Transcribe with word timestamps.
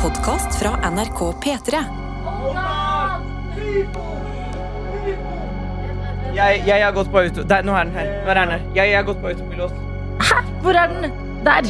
podkast 0.00 0.54
fra 0.56 0.70
NRK 0.90 1.18
P3. 1.44 1.80
Jeg, 6.34 6.62
jeg 6.66 6.84
har 6.84 6.94
gått 6.96 7.10
på 7.12 7.20
auto... 7.20 7.42
Der, 7.44 7.66
nå 7.66 7.74
er 7.76 7.90
den 7.90 7.98
her. 7.98 8.12
Nå 8.24 8.30
er 8.32 8.38
den 8.38 8.54
her. 8.54 8.62
Jeg, 8.78 8.92
jeg 8.94 8.96
har 8.96 9.04
gått 9.10 9.20
på 9.20 9.28
autopilot. 9.28 9.74
Hvor 10.62 10.78
er 10.80 10.94
den? 10.94 11.12
Der! 11.44 11.68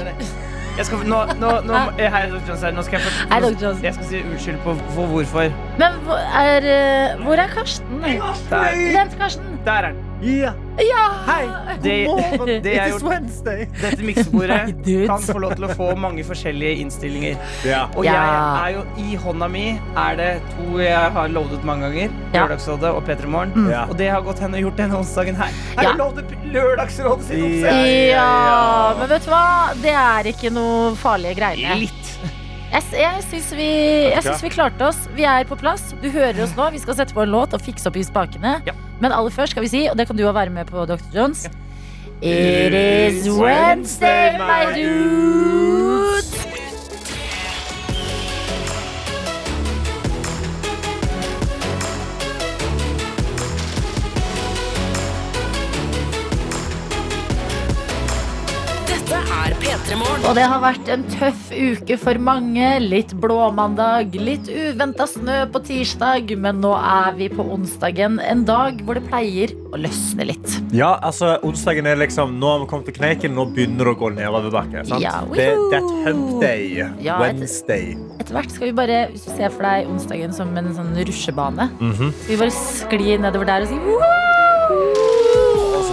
Jeg 0.76 0.86
skal, 0.86 1.02
nå, 1.10 1.18
nå, 1.40 1.50
nå, 1.66 1.80
hei, 1.98 2.06
her. 2.14 2.30
Nå 2.30 2.84
skal 2.86 3.00
jeg, 3.00 3.42
Dr. 3.42 3.82
Jeg 3.82 3.96
skal 3.98 4.06
si 4.12 4.22
unnskyld 4.22 4.62
på 4.62 4.76
for 4.94 5.10
hvorfor. 5.10 5.50
Men 5.82 5.98
hvor 6.06 6.22
er, 6.44 6.70
eh, 6.76 7.24
hvor 7.24 7.42
er 7.42 7.50
Karsten? 7.56 7.98
Der, 8.06 8.78
Vent, 8.94 9.18
Karsten. 9.18 9.58
der 9.66 9.72
er 9.72 9.90
den. 9.90 10.09
Ja. 10.20 10.52
Ja! 10.78 11.04
Hei. 11.26 11.48
Det, 11.82 12.06
God 12.06 12.20
morgen. 12.20 12.62
det 12.64 12.72
jeg 12.74 12.92
gjort 12.92 13.02
Wednesday. 13.08 13.66
Dette 13.80 14.04
miksebordet 14.04 14.58
Nei, 14.84 14.96
kan 15.08 15.22
få 15.24 15.38
lov 15.40 15.54
til 15.56 15.64
å 15.64 15.70
få 15.76 15.86
mange 16.00 16.24
forskjellige 16.28 16.82
innstillinger. 16.82 17.38
Ja. 17.64 17.86
Og 17.96 18.04
jeg 18.04 18.16
er 18.16 18.74
jo 18.76 18.82
i 19.00 19.16
hånda 19.20 19.48
mi 19.52 19.64
er 19.96 20.18
det 20.20 20.28
to 20.54 20.80
jeg 20.82 21.14
har 21.16 21.32
loadet 21.32 21.62
mange 21.68 21.88
ganger. 21.88 22.12
Lørdagsrådet 22.36 22.92
og 22.96 23.00
P3 23.08 23.30
Morgen. 23.32 23.70
Ja. 23.72 23.86
Og 23.88 23.96
det 24.00 24.10
har 24.12 24.24
gått 24.26 24.42
hen 24.44 24.56
og 24.58 24.64
gjort 24.66 24.82
denne 24.82 25.00
onsdagen 25.00 25.40
her. 25.40 25.56
Her 25.78 25.88
Ja. 25.88 25.94
loadet 26.00 26.36
Lørdagsrådet 26.52 27.24
sin 27.30 27.38
Ja. 27.40 27.46
onsdag. 27.46 27.88
Ja, 28.10 28.94
men 29.00 29.08
vet 29.14 29.24
du 29.24 29.30
hva? 29.32 29.46
Det 29.80 29.96
er 30.04 30.30
ikke 30.34 30.52
noe 30.52 30.92
farlige 31.00 31.40
greier. 31.40 31.76
Litt. 31.80 32.12
Jeg, 32.70 32.84
jeg 32.94 33.24
syns 33.26 33.48
vi, 33.58 33.70
vi 34.44 34.52
klarte 34.52 34.86
oss. 34.86 35.00
Vi 35.16 35.26
er 35.26 35.48
på 35.48 35.58
plass. 35.58 35.90
Du 36.02 36.06
hører 36.10 36.38
oss 36.44 36.54
nå. 36.58 36.68
Vi 36.74 36.82
skal 36.82 37.00
sette 37.00 37.16
på 37.16 37.24
en 37.24 37.32
låt 37.34 37.56
og 37.56 37.64
fikse 37.64 37.90
opp 37.90 37.98
i 37.98 38.06
spakene. 38.06 38.60
Ja. 38.68 38.76
Men 39.00 39.16
aller 39.16 39.34
først 39.34 39.56
skal 39.56 39.64
vi 39.66 39.72
si, 39.72 39.82
og 39.90 39.98
det 39.98 40.06
kan 40.06 40.18
du 40.18 40.22
òg 40.28 40.36
være 40.36 40.54
med 40.54 40.70
på, 40.70 40.84
Dr. 40.86 41.02
Jones 41.14 41.48
It 42.22 42.74
is 42.74 43.28
Wednesday, 43.30 44.36
my 44.36 44.74
dude. 44.74 46.59
Og 59.90 60.36
det 60.36 60.44
har 60.46 60.60
vært 60.62 60.86
en 60.92 61.02
tøff 61.10 61.48
uke 61.50 61.96
for 61.98 62.18
mange. 62.22 62.66
Litt 62.84 63.10
blåmandag, 63.18 64.12
litt 64.22 64.46
uventa 64.46 65.06
snø 65.10 65.40
på 65.50 65.62
tirsdag, 65.66 66.30
men 66.38 66.60
nå 66.62 66.70
er 66.78 67.16
vi 67.18 67.26
på 67.32 67.42
onsdagen. 67.56 68.20
En 68.22 68.44
dag 68.46 68.78
hvor 68.86 68.94
det 69.00 69.02
pleier 69.08 69.50
å 69.74 69.80
løsne 69.82 70.28
litt. 70.30 70.54
ja, 70.76 70.92
altså 71.02 71.32
onsdagen 71.46 71.86
er 71.90 71.98
liksom 71.98 72.36
Nå 72.40 72.52
har 72.52 72.62
vi 72.62 72.68
kommet 72.70 72.86
til 72.90 72.96
kneiken, 73.00 73.34
nå 73.34 73.48
begynner 73.54 73.90
det 73.90 73.96
å 73.96 73.98
gå 74.04 74.12
nedoverbakke. 74.14 74.86
sant? 74.86 75.02
Ja, 75.02 75.16
det, 75.34 75.50
det 75.72 75.80
er 75.82 75.90
hump 76.06 76.40
day. 76.40 76.86
Ja, 77.02 77.18
et- 77.18 77.34
Wednesday. 77.34 77.96
Etter 78.20 78.34
hvert 78.38 78.50
skal 78.54 78.70
vi 78.70 78.72
bare, 78.78 79.00
hvis 79.10 79.26
du 79.26 79.34
ser 79.34 79.50
for 79.50 79.66
deg 79.66 79.88
onsdagen 79.90 80.32
som 80.32 80.56
en 80.56 80.70
sånn 80.76 80.94
rusjebane, 81.02 81.66
Mhm. 81.80 82.12
skal 82.14 82.36
vi 82.36 82.40
bare 82.44 82.54
skli 82.62 83.18
nedover 83.18 83.46
der 83.46 83.62
og 83.62 83.68
si 83.68 83.74
«Woo!» 83.74 84.99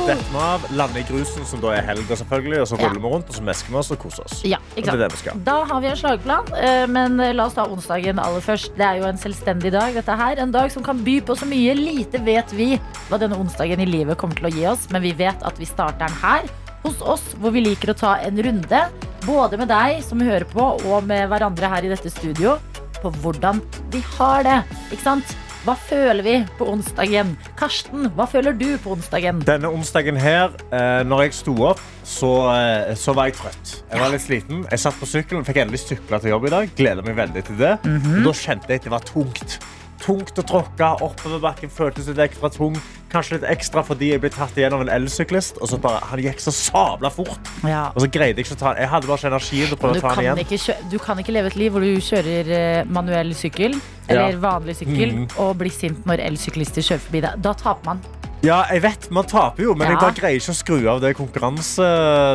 Detter 0.08 0.30
vi 0.31 0.39
av, 0.39 0.66
lander 0.72 1.02
i 1.02 1.03
grusen, 1.03 1.44
som 1.45 1.59
da 1.59 1.73
er 1.75 1.83
helga, 1.83 2.16
selvfølgelig, 2.16 2.61
og 2.63 2.67
så 2.69 2.77
ruller 2.80 3.02
vi 3.03 3.09
rundt 3.11 3.31
og 3.31 3.36
så 3.36 3.44
mesker 3.44 3.73
vi 3.73 3.80
oss 3.81 3.89
og 3.91 3.97
koser 4.00 4.23
oss. 4.23 4.38
Ja, 4.47 4.59
ikke 4.72 4.86
det 4.86 4.88
er 4.88 4.91
sant? 4.94 5.02
det 5.02 5.09
vi 5.11 5.19
skal. 5.22 5.41
Da 5.50 5.55
har 5.67 5.81
vi 5.83 5.89
en 5.91 5.97
slagplan, 6.00 6.52
eh, 6.55 6.83
men 6.91 7.17
la 7.36 7.47
oss 7.50 7.58
ta 7.58 7.66
onsdagen 7.67 8.22
aller 8.23 8.45
først. 8.45 8.72
Det 8.78 8.85
er 8.88 9.02
jo 9.02 9.09
en 9.09 9.19
selvstendig 9.19 9.73
dag. 9.75 9.97
Dette 9.97 10.16
her, 10.22 10.39
En 10.47 10.53
dag 10.53 10.72
som 10.72 10.83
kan 10.85 11.02
by 11.03 11.17
på 11.28 11.35
så 11.35 11.47
mye. 11.50 11.73
Lite 11.75 12.22
vet 12.23 12.53
vi 12.55 12.69
hva 13.09 13.19
denne 13.19 13.35
onsdagen 13.35 13.81
i 13.83 13.89
livet 13.89 14.17
kommer 14.17 14.39
til 14.39 14.47
å 14.47 14.53
gi 14.53 14.63
oss, 14.69 14.88
men 14.94 15.03
vi 15.03 15.11
vet 15.11 15.44
at 15.44 15.59
vi 15.59 15.67
starter 15.67 16.05
den 16.05 16.16
her. 16.22 16.47
Hos 16.85 17.02
oss, 17.02 17.25
hvor 17.41 17.52
vi 17.52 17.66
liker 17.66 17.91
å 17.91 17.97
ta 17.97 18.13
en 18.23 18.39
runde, 18.39 18.83
både 19.25 19.59
med 19.59 19.67
deg 19.67 20.00
som 20.05 20.22
hører 20.23 20.45
på, 20.47 20.69
og 20.88 21.03
med 21.09 21.28
hverandre 21.28 21.67
her 21.73 21.83
i 21.83 21.91
dette 21.91 22.13
studio, 22.13 22.55
på 23.02 23.11
hvordan 23.19 23.59
vi 23.91 24.00
har 24.16 24.47
det. 24.47 24.61
Ikke 24.91 25.03
sant? 25.03 25.35
Hva 25.68 25.73
føler 25.76 26.23
vi 26.23 26.34
på 26.56 26.64
onsdagen? 26.72 27.34
Karsten, 27.60 28.06
hva 28.16 28.23
føler 28.32 28.54
du 28.56 28.70
på 28.80 28.94
onsdagen? 28.94 29.41
Denne 29.44 29.68
onsdagen 29.68 30.16
her, 30.16 30.53
eh, 30.72 31.02
når 31.03 31.25
jeg 31.25 31.34
sto 31.41 31.56
opp, 31.68 31.81
så, 32.08 32.30
eh, 32.53 32.94
så 32.96 33.12
var 33.12 33.28
jeg 33.28 33.36
trøtt. 33.36 33.74
Jeg 33.91 34.00
var 34.00 34.14
litt 34.14 34.24
sliten. 34.24 34.62
Jeg 34.72 34.80
satt 34.80 34.96
på 34.96 35.09
sykkelen, 35.12 35.44
fikk 35.44 35.59
endelig 35.66 35.81
sykla 35.84 36.22
til 36.24 36.31
jobb 36.31 36.47
i 36.47 36.53
dag. 36.53 36.72
Gleder 36.78 37.03
meg 37.03 37.18
veldig 37.18 37.44
til 37.44 37.58
det. 37.59 37.84
Mm 37.84 38.00
-hmm. 38.00 38.24
da 38.24 38.31
kjente 38.31 38.69
jeg 38.69 38.80
at 38.80 38.84
det 38.84 38.91
var 38.91 39.03
tungt. 39.03 39.59
Tungt 40.02 40.38
å 40.38 40.44
tråkke 40.46 40.90
oppover 41.06 41.41
bakken 41.41 41.72
føltes 41.74 42.08
litt 42.12 42.22
ekstra 42.28 42.52
tung. 42.53 42.78
Kanskje 43.12 43.38
litt 43.38 43.47
ekstra 43.50 43.81
fordi 43.88 44.12
jeg 44.12 44.22
ble 44.22 44.30
tatt 44.34 44.58
igjen 44.59 44.75
av 44.75 44.84
en 44.84 44.91
elsyklist. 44.94 45.58
Og 45.63 45.72
så 45.72 45.80
bare, 45.81 46.03
han 46.12 46.22
gikk 46.22 46.44
så 46.44 46.53
sabla 46.53 47.12
fort. 47.13 47.52
Ja. 47.66 47.88
Og 47.96 48.03
så 48.06 48.12
greide 48.12 48.38
jeg 48.38 48.47
ikke 48.47 48.58
å 48.58 48.62
ta 48.62 48.74
den. 48.74 48.84
Jeg 48.84 48.91
hadde 48.94 49.09
bare 49.09 49.22
ikke 49.22 49.31
energien 49.34 49.72
til 49.72 49.78
å 49.78 49.81
prøve 49.81 50.02
å 50.02 50.03
ta 50.06 50.13
den 50.16 50.28
igjen. 50.28 50.44
ikke 50.46 50.78
du 50.91 50.97
kan 51.03 51.24
ikke 51.24 51.35
leve 51.35 51.53
et 51.53 51.59
liv 51.59 51.74
hvor 51.74 51.85
du 51.85 52.03
kjører 52.03 52.53
eh, 52.59 52.84
manuell 52.85 53.34
sykkel 53.38 53.80
eller 54.08 54.30
Ja. 54.31 54.40
vanlig 54.40 54.78
sykkel 54.80 55.16
mm. 55.24 55.25
og 55.44 55.58
blir 55.59 55.74
sint 55.74 56.06
når 56.08 56.24
elsyklister 56.29 56.85
kjører 56.85 57.03
forbi 57.08 57.24
deg. 57.28 57.41
Da 57.44 57.56
taper 57.58 57.94
man. 57.94 58.06
Ja, 58.46 58.59
jeg 58.70 58.84
vet, 58.84 59.08
man 59.12 59.25
taper 59.25 59.64
jo, 59.64 59.74
men 59.75 59.88
Ja. 59.88 59.94
jeg 59.96 60.00
bare 60.00 60.14
greier 60.14 60.38
ikke 60.38 60.53
å 60.53 60.58
skru 60.58 60.88
av 60.92 61.00
det 61.02 61.16
konkurranse, 61.18 61.88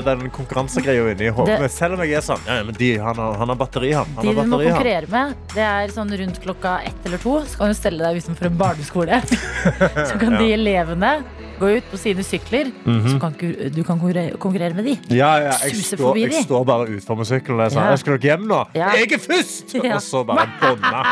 den 0.05 0.31
konkurransegreia 0.35 1.13
inni 1.13 1.29
hodet. 1.31 1.61
Det- 1.61 1.71
Selv 1.71 1.95
om 1.95 2.01
jeg 2.01 2.13
er 2.19 2.21
sånn 2.27 2.41
ja, 2.47 2.63
de, 2.65 2.99
han, 2.99 3.15
har, 3.17 3.37
han 3.39 3.49
har 3.49 3.57
batteri, 3.57 3.93
han. 3.95 4.07
han 4.17 4.27
De 4.27 4.35
har 4.35 4.45
du 4.45 4.51
må 4.51 4.59
konkurrere 4.63 5.09
med, 5.09 5.35
det 5.55 5.63
er 5.63 5.89
sånn 5.95 6.11
rundt 6.19 6.41
klokka 6.43 6.83
ett 6.85 7.07
eller 7.07 7.19
to. 7.19 7.39
Så 7.47 7.57
kan 7.59 7.69
du 7.69 7.75
stelle 7.75 8.03
deg 8.03 8.17
utenfor 8.23 8.47
en 8.47 8.59
barneskole. 8.59 9.23
Så 10.11 10.19
kan 10.19 10.37
de 10.39 10.53
elevene 10.53 11.23
gå 11.63 11.71
ut 11.79 11.89
på 11.93 12.01
sine 12.01 12.25
sykler. 12.27 12.73
Så 12.85 13.17
kan 13.23 13.37
ikke 13.37 13.71
du 13.73 13.83
kan 13.87 14.01
konkurrere, 14.03 14.75
med 14.77 14.89
de. 14.91 14.97
Ja, 15.15 15.33
ja, 15.47 15.55
jeg, 15.65 15.79
står, 15.87 16.19
jeg 16.21 16.45
står 16.47 16.67
bare 16.69 16.89
utenfor 16.91 17.21
med 17.23 17.31
sykkelen 17.31 17.65
og 17.67 17.73
sa 17.75 17.89
Ja. 17.93 17.97
Skal 18.03 18.19
dere 18.19 18.33
hjem 18.33 18.47
nå? 18.51 18.61
Ja. 18.75 18.93
Jeg 18.99 19.13
er 19.15 19.23
først! 19.23 19.75
Og 19.93 20.03
så 20.03 20.23
bare 20.27 20.49
bånda. 20.61 21.03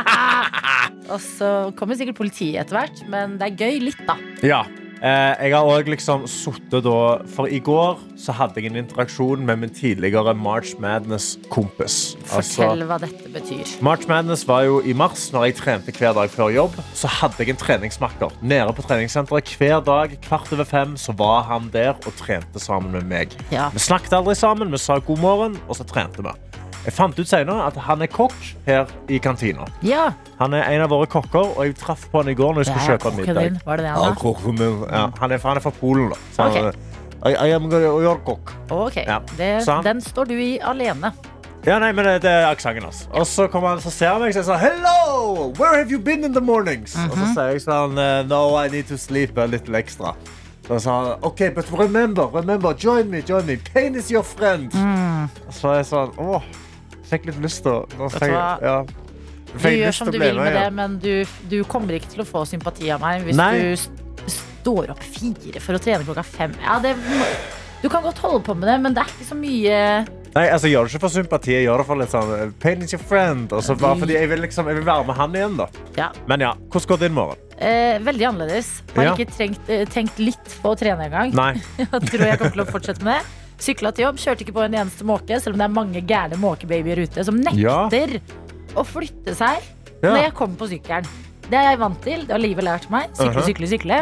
Og 1.14 1.20
så 1.22 1.50
kommer 1.78 1.98
sikkert 1.98 2.18
politiet 2.20 2.60
etter 2.62 2.80
hvert, 2.80 3.02
men 3.10 3.38
det 3.40 3.50
er 3.50 3.58
gøy 3.58 3.80
litt, 3.88 4.00
da. 4.08 4.16
Ja. 4.46 4.62
Eh, 5.00 5.46
jeg 5.46 5.54
har 5.56 5.64
òg 5.64 5.86
liksom 5.88 6.26
sittet 6.28 6.84
da 6.84 6.96
For 7.32 7.48
i 7.48 7.56
går 7.64 8.02
så 8.20 8.34
hadde 8.36 8.60
jeg 8.60 8.68
en 8.68 8.76
interaksjon 8.82 9.40
med 9.48 9.62
min 9.62 9.72
tidligere 9.72 10.34
March 10.36 10.74
Madness-kompis. 10.82 12.18
Altså, 12.28 12.66
Fortell 12.66 12.84
hva 12.84 12.98
dette 13.00 13.32
betyr. 13.32 13.72
March 13.80 14.04
Madness 14.10 14.44
var 14.48 14.66
jo 14.68 14.82
i 14.84 14.92
mars, 14.92 15.30
når 15.32 15.48
jeg 15.48 15.56
trente 15.62 15.94
hver 15.96 16.12
dag 16.18 16.28
før 16.28 16.52
jobb. 16.52 16.76
Så 16.92 17.08
hadde 17.08 17.40
jeg 17.40 17.54
en 17.54 17.62
treningsmakker 17.62 18.36
nede 18.44 18.76
på 18.76 18.84
treningssenteret. 18.84 19.54
Hver 19.56 19.80
dag, 19.88 20.18
kvart 20.28 20.52
over 20.52 20.68
fem, 20.68 20.94
så 21.00 21.16
var 21.16 21.48
han 21.48 21.72
der 21.72 21.94
og 21.96 22.12
trente 22.20 22.60
sammen 22.60 22.92
med 22.92 23.08
meg. 23.08 23.40
Ja. 23.54 23.70
Vi 23.72 23.80
snakket 23.80 24.20
aldri 24.20 24.36
sammen, 24.36 24.68
vi 24.68 24.84
sa 24.84 25.00
god 25.00 25.24
morgen, 25.24 25.56
og 25.66 25.80
så 25.80 25.88
trente 25.88 26.20
vi. 26.28 26.36
Jeg 26.84 26.92
fant 26.96 27.18
ut 27.18 27.28
senere 27.28 27.66
at 27.66 27.76
han 27.76 28.00
er 28.02 28.08
kokk 28.08 28.36
her 28.66 28.86
i 29.08 29.18
kantina. 29.18 29.66
Ja, 29.84 30.12
Han 30.38 30.54
er 30.56 30.62
en 30.72 30.80
av 30.80 30.88
våre 30.88 31.06
kokker, 31.06 31.50
og 31.58 31.64
jeg 31.66 31.74
traff 31.76 32.06
på 32.10 32.22
han 32.22 32.28
i 32.32 32.34
går 32.34 32.54
når 32.54 32.64
jeg 32.64 32.66
det 32.66 32.72
skulle 32.72 32.84
er 32.86 32.92
kjøpe 32.98 33.10
kokken 33.10 33.26
middag. 33.26 33.42
din. 33.50 33.60
Var 33.66 33.76
det 33.76 33.84
det 33.84 33.90
Ja, 33.90 34.02
han 34.04 34.14
sa? 34.14 34.20
kokken 34.20 34.58
min. 34.58 34.78
Ja, 34.90 35.02
han, 35.20 35.32
er, 35.32 35.38
han 35.44 35.56
er 35.56 35.60
fra 35.60 35.70
Polen, 35.80 36.08
da. 36.10 36.16
Så 36.32 36.42
han, 36.42 36.66
Ok. 36.70 36.74
I, 37.26 37.32
I 37.36 37.52
am 37.52 37.68
going 37.68 37.84
to 37.84 38.00
your 38.00 38.16
cook. 38.24 38.52
Ok, 38.70 38.96
Ja. 38.96 39.18
det, 39.36 39.62
Så 39.64 39.72
han- 39.74 39.84
den 39.84 40.00
står 40.00 40.24
du 40.24 40.34
i 40.40 40.58
alene. 40.62 41.12
Ja, 41.66 41.78
nei, 41.78 41.92
men 41.92 42.04
det, 42.06 42.22
det 42.22 42.30
er 42.30 42.46
aksenten 42.48 42.82
hans. 42.82 43.06
Og 43.12 43.26
så 43.26 43.46
kommer 43.52 43.68
han, 43.68 43.78
så 43.80 43.90
ser 43.90 44.08
han 44.14 44.22
meg 44.22 44.34
og 44.36 44.44
sier 44.44 44.56
Hello! 44.56 45.52
Where 45.58 45.76
have 45.76 45.90
you 45.92 45.98
been 45.98 46.24
in 46.24 46.32
the 46.32 46.40
mornings? 46.40 46.96
Og 46.96 47.12
så 47.18 47.26
sier 47.34 47.50
jeg 47.52 47.60
sånn 47.60 47.98
eh, 47.98 48.22
No, 48.26 48.56
I 48.56 48.68
need 48.68 48.88
to 48.88 48.96
sleep 48.96 49.36
a 49.36 49.44
little 49.44 49.76
extra. 49.76 50.14
Så 50.66 50.78
sa 50.80 50.94
han 51.04 51.18
OK, 51.22 51.50
but 51.54 51.66
remember, 51.78 52.26
remember, 52.32 52.72
join 52.72 53.10
me, 53.10 53.20
join 53.20 53.44
me. 53.46 53.56
Pain 53.74 53.94
is 53.96 54.08
your 54.10 54.22
friend. 54.22 54.72
Og 54.72 55.52
så 55.52 55.68
er 55.68 55.76
jeg 55.82 55.86
sånn 55.92 56.12
Åh, 56.16 56.42
fikk 57.10 57.28
litt 57.30 57.40
lyst 57.42 57.64
til 57.66 57.80
å 57.98 58.10
ja. 58.24 58.82
Du 59.50 59.66
gjør 59.66 59.96
som 59.96 60.10
du 60.12 60.18
vil 60.20 60.38
med 60.38 60.54
det, 60.54 60.66
men 60.76 60.98
du, 61.02 61.12
du 61.50 61.58
kommer 61.66 61.96
ikke 61.98 62.12
til 62.12 62.22
å 62.22 62.28
få 62.28 62.44
sympati 62.46 62.90
av 62.94 63.02
meg 63.02 63.24
hvis 63.26 63.38
Nei. 63.38 63.50
du 63.58 63.72
st 63.80 63.96
står 64.60 64.90
opp 64.92 65.00
fire 65.00 65.60
for 65.64 65.72
å 65.78 65.80
trene 65.80 66.04
klokka 66.04 66.22
fem. 66.26 66.52
Ja, 66.60 66.74
det, 66.84 66.92
du 67.80 67.88
kan 67.88 68.04
godt 68.04 68.18
holde 68.20 68.42
på 68.44 68.54
med 68.54 68.68
det, 68.68 68.76
men 68.84 68.92
det 68.94 69.02
er 69.02 69.14
ikke 69.14 69.28
så 69.30 69.38
mye 69.38 69.78
Nei, 70.30 70.44
altså, 70.46 70.68
jeg 70.68 70.76
gjør 70.76 70.86
det 70.86 70.92
ikke 70.92 71.02
for 71.02 71.10
sympati. 71.16 71.50
Jeg 71.56 71.64
gjør 71.64 71.80
det 71.82 71.86
for 71.88 71.98
litt 71.98 72.12
sånn 72.12 72.28
eh, 72.36 72.50
Pain 72.62 72.84
is 72.86 72.92
your 72.94 73.00
friend. 73.02 73.50
Og 73.50 73.66
bare 73.80 73.98
fordi 73.98 74.14
jeg 74.14 74.28
vil, 74.30 74.38
liksom, 74.44 74.68
jeg 74.70 74.78
vil 74.78 74.84
være 74.86 75.08
med 75.08 75.16
han 75.18 75.32
igjen, 75.34 75.56
da. 75.58 75.66
Ja. 75.96 76.06
Men 76.30 76.44
ja, 76.44 76.52
hvordan 76.70 76.92
går 76.92 77.00
din 77.00 77.16
morgen? 77.16 77.40
Eh, 77.58 77.96
veldig 78.06 78.28
annerledes. 78.28 78.68
Har 78.94 79.08
Ja. 79.08 79.16
ikke 79.16 79.26
trengt, 79.34 79.66
eh, 79.66 79.82
tenkt 79.90 80.22
litt 80.22 80.54
på 80.62 80.70
å 80.70 80.78
trene 80.78 81.08
engang. 81.08 81.34
Tror 82.12 82.26
jeg 82.28 82.38
kommer 82.38 82.54
til 82.54 82.62
å 82.62 82.68
fortsette 82.70 83.02
med 83.02 83.18
det. 83.18 83.39
Sykla 83.60 83.90
til 83.92 84.06
jobb, 84.06 84.20
kjørte 84.22 84.44
ikke 84.46 84.54
på 84.56 84.62
en 84.64 84.76
eneste 84.80 85.04
måke, 85.04 85.36
selv 85.40 85.56
om 85.56 85.60
det 85.60 85.66
er 85.68 85.74
mange 85.76 86.00
gærne 86.08 86.38
måkebabyer 86.40 87.02
ute 87.04 87.24
som 87.26 87.36
nekter 87.44 88.16
å 88.78 88.84
flytte 88.86 89.34
seg 89.36 89.60
når 90.00 90.16
jeg 90.22 90.34
kommer 90.38 90.56
på 90.62 90.70
sykkelen. 90.70 91.08
Det 91.50 91.58
er 91.58 91.72
jeg 91.72 91.80
vant 91.82 91.98
til. 92.04 92.22
Det 92.24 92.32
har 92.32 92.40
livet 92.40 92.64
lært 92.64 92.86
meg. 92.92 93.10
Sykle, 93.18 93.42
sykle, 93.44 93.68
sykle. 93.68 93.96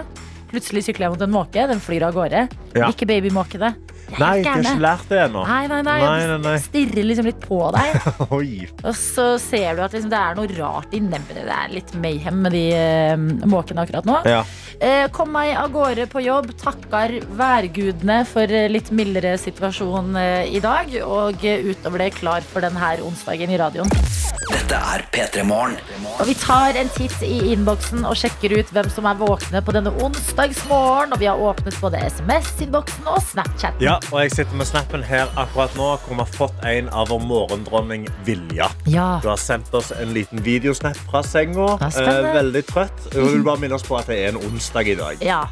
Plutselig 0.53 0.83
sykler 0.87 1.09
jeg 1.09 1.15
mot 1.17 1.25
en 1.27 1.33
måke. 1.35 1.65
Den 1.71 1.81
flyr 1.83 2.05
av 2.07 2.15
gårde. 2.17 2.45
Ikke 2.87 3.09
babymåkene. 3.09 3.73
Nei, 4.17 4.39
jeg 4.41 4.49
har 4.49 4.63
ikke 4.63 4.83
lært 4.83 5.11
det 5.11 5.19
ennå. 5.27 5.43
Nei, 5.49 5.65
nei, 5.71 5.81
nei. 5.85 5.97
Nei, 6.03 6.23
nei, 6.31 6.39
nei. 6.45 6.55
Stirrer 6.63 7.07
liksom 7.07 7.29
litt 7.29 7.41
på 7.43 7.59
deg. 7.75 7.99
Og 8.89 8.95
så 8.97 9.27
ser 9.43 9.77
du 9.77 9.85
at 9.85 9.97
liksom, 9.97 10.11
det 10.13 10.21
er 10.21 10.39
noe 10.39 10.51
rart 10.57 10.97
i 10.97 11.03
nebbene. 11.05 11.45
Det 11.49 11.59
er 11.59 11.75
litt 11.75 11.93
mayhem 12.01 12.41
med 12.47 12.57
de 12.57 12.65
uh, 12.73 13.45
måkene 13.51 13.85
akkurat 13.85 14.09
nå. 14.09 14.19
Ja. 14.29 14.43
Uh, 14.79 15.05
kom 15.15 15.33
meg 15.35 15.53
av 15.59 15.73
gårde 15.75 16.09
på 16.11 16.25
jobb. 16.25 16.55
Takker 16.61 17.19
værgudene 17.39 18.23
for 18.29 18.49
eh, 18.49 18.71
litt 18.73 18.93
mildere 18.95 19.37
situasjon 19.41 20.15
uh, 20.17 20.45
i 20.49 20.63
dag. 20.65 20.93
Og 21.05 21.45
utover 21.45 22.07
det 22.07 22.13
klar 22.19 22.47
for 22.47 22.65
denne 22.65 22.97
onsdagen 23.05 23.53
i 23.53 23.61
radioen. 23.61 24.38
Dette 24.47 24.79
er 24.79 25.03
P3 25.13 25.43
Morgen. 25.49 25.77
Og 26.19 26.27
vi 26.29 26.35
tar 26.39 26.77
en 26.79 26.91
titt 26.95 27.17
i 27.27 27.53
innboksen 27.53 28.07
og 28.09 28.15
sjekker 28.19 28.55
ut 28.59 28.71
hvem 28.75 28.89
som 28.93 29.09
er 29.11 29.19
våkne 29.19 29.63
på 29.67 29.75
denne 29.75 29.91
onsdagsmorgen. 30.05 31.13
Og 31.17 31.21
vi 31.23 31.29
har 31.31 31.43
åpnet 31.43 31.77
både 31.83 32.01
SMS-innboksen 32.07 33.09
og 33.11 33.19
Snapchat. 33.27 33.83
Ja, 33.83 33.97
og 34.13 34.21
jeg 34.23 34.35
sitter 34.37 34.59
med 34.61 34.71
snappen 34.71 35.05
her 35.07 35.29
akkurat 35.41 35.75
nå, 35.79 35.91
hvor 36.05 36.15
vi 36.15 36.21
har 36.23 36.33
fått 36.37 36.65
en 36.71 36.91
av 36.95 37.11
vår 37.13 37.25
morgendronning 37.27 38.07
Vilja. 38.29 38.71
Ja. 38.87 39.09
Du 39.25 39.31
har 39.33 39.41
sendt 39.43 39.75
oss 39.75 39.91
en 39.97 40.15
liten 40.17 40.43
videosnap 40.47 40.99
fra 41.11 41.25
senga. 41.27 41.75
Eh, 41.89 42.33
veldig 42.39 42.65
trøtt. 42.71 43.09
Hun 43.17 43.33
vil 43.35 43.47
bare 43.47 43.65
minne 43.65 43.79
oss 43.81 43.87
på 43.87 43.99
at 43.99 44.09
det 44.11 44.23
er 44.23 44.33
en 44.35 44.43
onsdag 44.45 44.95
i 44.95 44.99
dag. 45.03 45.25
ja. 45.25 45.43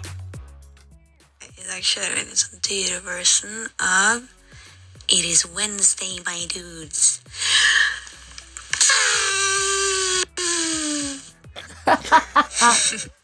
I 1.42 1.68
dag 1.68 1.82
kjører 1.82 2.12
vi 2.14 2.20
en 2.22 2.36
sånn 2.38 2.56
sånn 2.56 2.62
dyreversion 2.62 3.66
av 3.82 4.22
It 5.08 5.24
is 5.24 5.46
Wednesday, 5.54 6.20
my 6.26 6.46
dudes. 6.50 7.20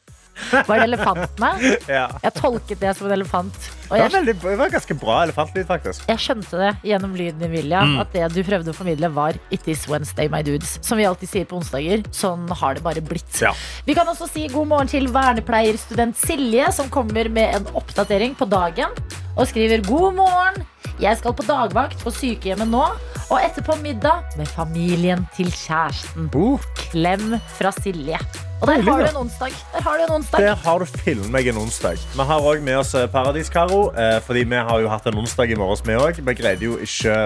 Var 0.67 0.81
det 0.81 0.85
elefantene? 0.89 1.51
Ja. 1.87 2.07
Jeg 2.25 2.33
tolket 2.35 2.81
det 2.83 2.93
som 2.99 3.07
en 3.07 3.13
elefant. 3.15 3.55
Og 3.89 3.95
Det 3.95 4.01
var, 4.03 4.13
veldig, 4.17 4.35
det 4.43 4.55
var 4.59 4.71
ganske 4.73 4.95
bra 4.99 5.17
elefantlyd, 5.27 5.67
faktisk. 5.69 6.07
jeg 6.09 6.19
skjønte 6.25 6.59
det 6.59 6.71
gjennom 6.89 7.13
lyden 7.17 7.45
i 7.47 7.51
Vilja 7.53 7.83
Mm. 7.85 8.01
at 8.01 8.13
det 8.17 8.27
du 8.35 8.41
prøvde 8.43 8.73
å 8.73 8.75
formidle, 8.75 9.09
var 9.15 9.39
It 9.51 9.69
is 9.69 9.87
Wednesday, 9.89 10.29
my 10.33 10.43
dudes. 10.43 10.79
Som 10.83 10.99
vi 10.99 11.05
alltid 11.07 11.29
sier 11.31 11.45
på 11.47 11.57
onsdager. 11.61 12.03
Sånn 12.11 12.49
har 12.51 12.75
det 12.75 12.83
bare 12.83 13.01
blitt. 13.05 13.41
Ja. 13.41 13.53
Vi 13.87 13.95
kan 13.95 14.07
også 14.09 14.29
si 14.31 14.49
god 14.49 14.69
morgen 14.69 14.89
til 14.89 15.07
vernepleierstudent 15.13 16.17
Silje, 16.17 16.73
som 16.73 16.89
kommer 16.91 17.29
med 17.31 17.55
en 17.55 17.67
oppdatering 17.79 18.35
på 18.35 18.49
dagen. 18.49 18.91
Og 19.37 19.47
skriver 19.47 19.85
god 19.87 20.15
morgen. 20.17 20.67
Jeg 21.01 21.19
skal 21.19 21.33
på 21.35 21.45
dagvakt 21.47 22.03
på 22.03 22.11
sykehjemmet 22.11 22.69
nå. 22.69 22.85
Og 23.31 23.39
etterpå 23.41 23.79
middag 23.83 24.25
med 24.37 24.49
familien 24.49 25.27
til 25.37 25.47
kjæresten. 25.53 26.33
Uh, 26.35 26.59
Klem 26.91 27.39
fra 27.59 27.71
Silje. 27.73 28.19
Og 28.63 28.69
der 28.71 28.83
har 28.87 29.01
du 29.01 29.09
en 29.09 29.17
onsdag. 29.25 29.55
Der 29.75 29.83
har 29.83 29.97
du 29.99 30.03
en 30.05 30.13
onsdag. 30.15 30.39
der 30.45 30.55
har 30.55 30.79
du 30.79 30.85
filmet 30.87 31.31
meg 31.35 31.49
en 31.51 31.57
onsdag. 31.59 31.99
Vi 32.15 32.27
har 32.29 32.41
også 32.47 32.63
med 32.63 32.77
oss 32.79 32.93
eh, 32.95 33.09
Paradis-Karo, 33.11 33.81
eh, 33.99 34.21
fordi 34.23 34.45
vi 34.47 34.61
har 34.69 34.81
jo 34.85 34.89
hatt 34.93 35.07
en 35.11 35.19
onsdag 35.19 35.51
i 35.51 35.57
morges, 35.59 35.83
vi 35.87 35.97
òg. 35.99 36.21
Vi 36.23 36.35
greide 36.39 36.63
jo 36.69 36.77
ikke 36.79 37.17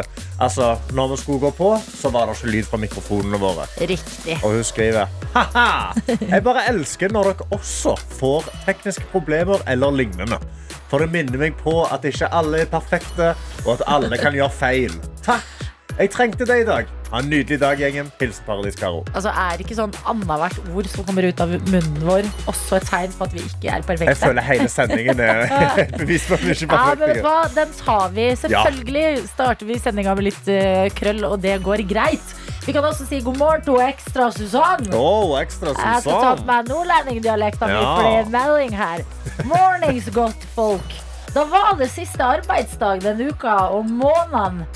Altså, 0.41 0.77
når 0.93 1.09
vi 1.13 1.17
skulle 1.17 1.41
gå 1.41 1.51
på, 1.57 1.69
så 2.01 2.09
var 2.13 2.27
det 2.27 2.37
ikke 2.39 2.53
lyd 2.55 2.65
fra 2.71 2.81
mikrofonene 2.81 3.39
våre. 3.41 3.67
Riktig. 3.81 4.39
Og 4.45 4.57
hun 4.57 4.65
skriver 4.65 5.07
Haha! 5.35 5.93
Jeg 6.09 6.43
bare 6.45 6.65
elsker 6.73 7.13
når 7.13 7.31
dere 7.35 7.49
også 7.57 7.97
får 8.19 8.49
tekniske 8.67 9.05
problemer 9.13 9.61
eller 9.69 9.93
lignende. 9.93 10.41
For 10.89 11.03
det 11.03 11.11
minner 11.13 11.41
meg 11.41 11.57
på 11.61 11.83
at 11.85 12.05
ikke 12.05 12.29
alle 12.33 12.65
er 12.65 12.73
perfekte, 12.73 13.35
og 13.67 13.77
at 13.77 13.87
alle 13.87 14.17
kan 14.21 14.37
gjøre 14.37 14.53
feil. 14.57 14.97
Takk! 15.25 15.56
Jeg 15.97 16.11
trengte 16.13 16.45
det 16.45 16.57
i 16.61 16.65
dag. 16.69 16.89
Ha 17.09 17.21
en 17.23 17.29
nydelig 17.31 17.57
dag, 17.63 17.79
gjengen. 17.81 18.09
Hilsen 18.21 18.45
Paradis-Karo. 18.45 18.99
Altså, 19.17 19.31
Er 19.33 19.63
ikke 19.63 19.77
sånn 19.79 19.95
annethvert 20.11 20.59
ord 20.75 20.89
som 20.93 21.07
kommer 21.07 21.25
ut 21.25 21.39
av 21.41 21.55
munnen 21.71 22.03
vår, 22.05 22.27
også 22.51 22.77
et 22.81 22.89
tegn 22.91 23.15
på 23.17 23.25
at 23.25 23.33
vi 23.37 23.45
ikke 23.47 23.71
er 23.79 23.87
perfekte? 23.87 24.11
Jeg 24.13 24.21
føler 24.21 24.45
hele 24.45 24.67
sendingen 24.69 25.23
er 25.25 25.47
bevis 26.03 26.27
på 26.29 26.37
at 26.37 26.45
vi 26.45 26.53
ikke 26.53 26.69
er 26.69 26.91
Ja, 26.91 26.99
men 27.01 27.23
hva? 27.25 27.37
Den 27.55 27.73
tar 27.79 28.11
vi. 28.13 28.27
Selvfølgelig 28.43 29.25
starter 29.31 29.71
vi 29.71 29.79
sendinga 29.81 30.17
med 30.19 30.29
litt 30.29 30.51
uh, 30.53 30.85
krøll, 30.99 31.25
og 31.31 31.41
det 31.47 31.57
går 31.65 31.87
greit. 31.89 32.37
Vi 32.67 32.75
kan 32.75 32.85
også 32.85 33.07
si 33.09 33.23
god 33.25 33.39
morgen 33.41 33.65
til 33.65 33.81
ekstra 33.87 34.29
Susann. 34.35 34.89
Å, 34.93 35.09
ekstra 35.41 35.73
Jeg 35.73 36.03
skal 36.03 36.21
ta 36.21 36.33
på 36.35 36.41
Susann. 36.43 36.47
meg 36.51 36.73
nordlendingdialekta 36.75 37.71
mi, 37.71 37.77
Ja. 37.79 37.93
for 37.95 38.03
det 38.11 38.17
er 38.21 38.33
melding 38.37 38.75
her. 38.77 39.07
Mornings, 39.49 40.11
godt 40.13 40.45
folk. 40.59 40.99
Da 41.33 41.45
var 41.49 41.77
det 41.79 41.89
siste 41.95 42.21
arbeidsdag 42.27 43.01
denne 43.07 43.31
uka, 43.33 43.57
og 43.77 43.87
måneden 43.89 44.67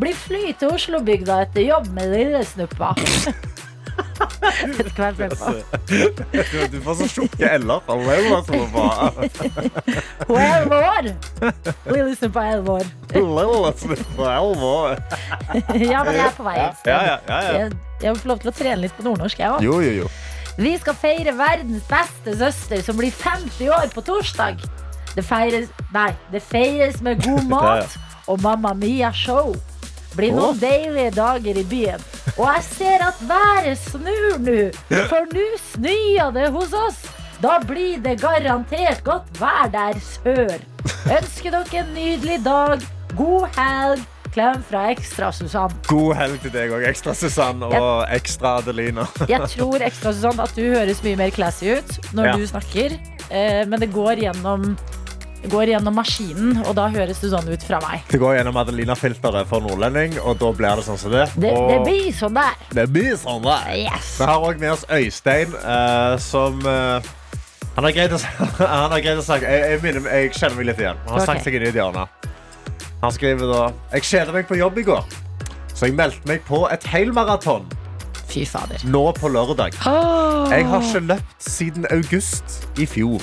blir 0.00 0.14
fly 0.16 0.52
til 0.60 0.68
Oslo-bygda 0.76 1.40
etter 1.46 1.64
jobb 1.66 1.86
med 1.96 2.12
ble 5.16 5.26
på. 5.32 5.52
Du- 6.72 6.80
får 6.84 6.94
så 7.00 7.06
tjukke 7.14 7.48
l-er. 7.56 7.80
Alle 7.92 8.16
er 8.16 8.26
bare 8.28 8.42
så 8.44 8.52
Lille 11.92 12.16
snuppa 12.18 12.44
er 12.44 12.56
elleve 12.58 12.76
år. 12.80 12.86
Lillesnuppa 13.14 14.28
er 14.28 14.38
elleve 14.40 14.70
år. 14.82 14.96
Ja, 15.80 16.02
men 16.04 16.14
jeg 16.18 16.24
er 16.26 16.34
på 16.36 16.46
vei 16.46 16.56
et 16.60 16.80
sted. 16.80 16.92
Ja, 16.92 17.00
ja, 17.08 17.16
ja, 17.28 17.40
ja. 17.46 17.52
Jeg, 17.58 17.76
jeg 18.02 18.10
få 18.24 18.30
lov 18.32 18.42
til 18.44 18.52
å 18.52 18.56
trene 18.60 18.80
litt 18.84 18.96
på 18.98 19.06
nordnorsk, 19.06 19.40
jeg 19.42 19.54
òg. 19.56 19.64
Jo, 19.64 19.78
jo, 19.84 19.92
jo. 20.02 20.10
Vi 20.56 20.72
skal 20.80 20.96
feire 20.96 21.32
verdens 21.36 21.84
beste 21.90 22.36
søster 22.40 22.84
som 22.84 22.96
blir 23.00 23.12
50 23.12 23.72
år 23.76 23.88
på 23.92 24.04
torsdag. 24.06 24.60
Det 25.16 25.24
feires, 25.24 25.68
nei, 25.94 26.10
det 26.32 26.42
feires 26.44 27.00
med 27.04 27.20
god 27.24 27.44
mat 27.48 27.96
og 28.28 28.40
Mamma 28.44 28.72
Mia-show. 28.76 29.54
Blir 30.16 30.32
noen 30.36 30.58
deilige 30.60 31.10
dager 31.16 31.58
i 31.60 31.64
byen. 31.68 32.04
Og 32.36 32.46
jeg 32.48 32.64
ser 32.70 33.04
at 33.06 33.20
været 33.28 33.78
snur 33.78 34.38
nå, 34.40 34.56
for 35.10 35.28
nå 35.32 35.46
snør 35.72 36.32
det 36.36 36.48
hos 36.56 36.72
oss. 36.76 37.02
Da 37.42 37.58
blir 37.68 37.98
det 38.04 38.16
garantert 38.22 39.02
godt 39.04 39.28
vær 39.40 39.68
der 39.72 39.98
sør. 40.00 40.56
Ønsker 41.18 41.52
dere 41.52 41.82
en 41.82 41.90
nydelig 41.96 42.38
dag. 42.46 42.80
God 43.16 43.48
helg. 43.58 44.04
Klem 44.36 44.60
fra 44.68 44.90
Ekstra 44.92 45.30
Susann. 45.32 45.72
God 45.88 46.10
helg 46.18 46.40
til 46.42 46.52
deg 46.52 46.72
òg, 46.76 46.82
ekstra 46.84 47.14
Susann 47.16 47.62
og 47.64 48.02
ekstra 48.12 48.58
Adelina. 48.60 49.06
Jeg 49.32 49.46
tror 49.54 49.80
Ekstra-Susann 49.86 50.42
at 50.44 50.52
du 50.58 50.60
høres 50.74 51.00
mye 51.06 51.16
mer 51.16 51.32
classy 51.32 51.70
ut 51.78 51.94
når 52.12 52.26
Ja. 52.28 52.34
du 52.36 52.44
snakker. 52.50 52.98
Eh, 53.30 53.62
men 53.66 53.80
det 53.80 53.88
går 53.94 54.20
gjennom, 54.26 54.74
går 55.50 55.72
gjennom 55.72 55.96
maskinen, 55.96 56.60
og 56.64 56.74
da 56.78 56.86
høres 56.92 57.20
det 57.22 57.30
sånn 57.32 57.48
ut 57.48 57.66
fra 57.66 57.80
meg. 57.84 58.04
Det 58.10 58.20
går 58.22 58.38
gjennom 58.38 58.58
Adelina-filteret 58.62 59.48
for 59.50 59.64
nordlending, 59.64 60.16
og 60.22 60.38
da 60.40 60.50
blir 60.56 60.80
det 60.80 60.86
sånn 60.86 61.00
som 61.00 61.14
det. 61.14 61.26
Det, 61.36 61.52
det 61.52 61.78
blir 61.84 62.08
sånn 62.16 62.36
der. 62.36 62.56
det 62.78 62.86
blir 62.94 63.14
sånn 63.20 63.44
der. 63.44 63.70
Yes. 63.86 64.16
Vi 64.20 64.28
har 64.30 64.48
òg 64.48 64.60
med 64.62 64.74
oss 64.74 64.86
Øystein, 64.92 65.54
uh, 65.62 66.16
som 66.22 66.58
uh, 66.66 67.14
Han 67.76 67.84
har 67.84 67.92
greid 67.92 68.14
å, 68.16 68.20
han 68.62 68.92
har 68.94 69.02
greid 69.04 69.20
å 69.20 69.24
snakke 69.24 69.50
jeg, 69.52 69.72
jeg, 69.74 69.82
minner, 69.84 70.10
jeg 70.12 70.34
kjenner 70.36 70.60
meg 70.60 70.70
litt 70.72 70.84
igjen. 70.84 71.00
Han 71.06 71.18
har 71.18 71.24
okay. 71.26 71.44
seg 71.44 71.58
inn 71.58 71.66
i 71.68 71.72
et. 71.76 72.30
Han 73.02 73.12
skriver 73.12 73.50
da 73.52 73.64
Jeg 73.92 74.06
kjeder 74.08 74.36
meg 74.38 74.46
på 74.48 74.56
jobb 74.58 74.78
i 74.80 74.86
går, 74.86 75.18
så 75.74 75.90
jeg 75.90 75.98
meldte 75.98 76.30
meg 76.30 76.46
på 76.48 76.64
et 76.72 76.86
helmaraton 76.90 77.66
Fy 78.26 78.44
fader. 78.48 78.82
nå 78.84 79.04
på 79.16 79.28
lørdag. 79.30 79.76
Jeg 79.76 80.66
har 80.66 80.82
ikke 80.82 81.04
løpt 81.12 81.50
siden 81.52 81.86
august 81.94 82.64
i 82.80 82.86
fjor. 82.88 83.22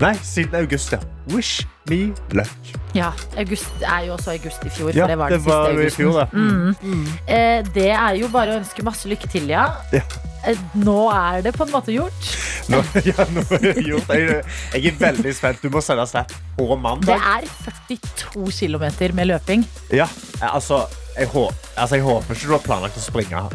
Nei, 0.00 0.12
siden 0.20 0.54
august, 0.58 0.92
ja. 0.92 0.98
Wish 1.32 1.62
me 1.88 2.12
luck. 2.36 2.50
Ja, 2.94 3.12
august 3.40 3.80
er 3.80 4.02
jo 4.06 4.12
også 4.16 4.34
august 4.34 4.64
i 4.66 4.70
fjor, 4.70 4.90
Ja, 4.94 5.06
det 5.08 5.16
var 5.18 5.30
det 5.32 5.38
det 5.40 5.46
var 5.48 5.78
i 5.80 5.88
fjor, 5.90 6.18
da. 6.18 6.24
det. 6.32 6.82
Mm. 6.82 7.06
Eh, 7.26 7.62
det 7.74 7.86
er 7.96 8.18
jo 8.20 8.28
bare 8.32 8.52
å 8.52 8.58
ønske 8.60 8.84
masse 8.84 9.08
lykke 9.08 9.30
til, 9.32 9.48
ja. 9.48 9.64
Ja. 9.96 10.02
Eh, 10.46 10.58
nå 10.76 10.98
er 11.10 11.40
det 11.46 11.54
på 11.56 11.64
en 11.64 11.72
måte 11.72 11.94
gjort. 11.96 12.28
Nå, 12.68 12.82
ja, 13.08 13.24
nå 13.32 13.40
er 13.56 13.64
det 13.70 13.86
gjort. 13.86 14.12
Jeg, 14.12 14.44
jeg 14.76 14.92
er 14.92 14.98
veldig 15.00 15.32
spent. 15.34 15.64
Du 15.64 15.72
må 15.72 15.80
sende 15.82 16.04
snap 16.10 16.34
på 16.58 16.68
Det 16.68 16.78
mandag. 16.84 17.16
er 17.32 17.48
42 17.88 18.52
km 18.52 19.14
med 19.16 19.26
løping. 19.32 19.64
Ja, 19.96 20.06
altså, 20.52 20.82
jeg, 21.16 21.30
håper, 21.32 21.56
altså, 21.76 21.96
jeg 21.96 22.04
håper 22.04 22.34
ikke 22.36 22.46
du 22.52 22.52
har 22.58 22.64
planlagt 22.68 23.00
å 23.00 23.06
springe. 23.06 23.46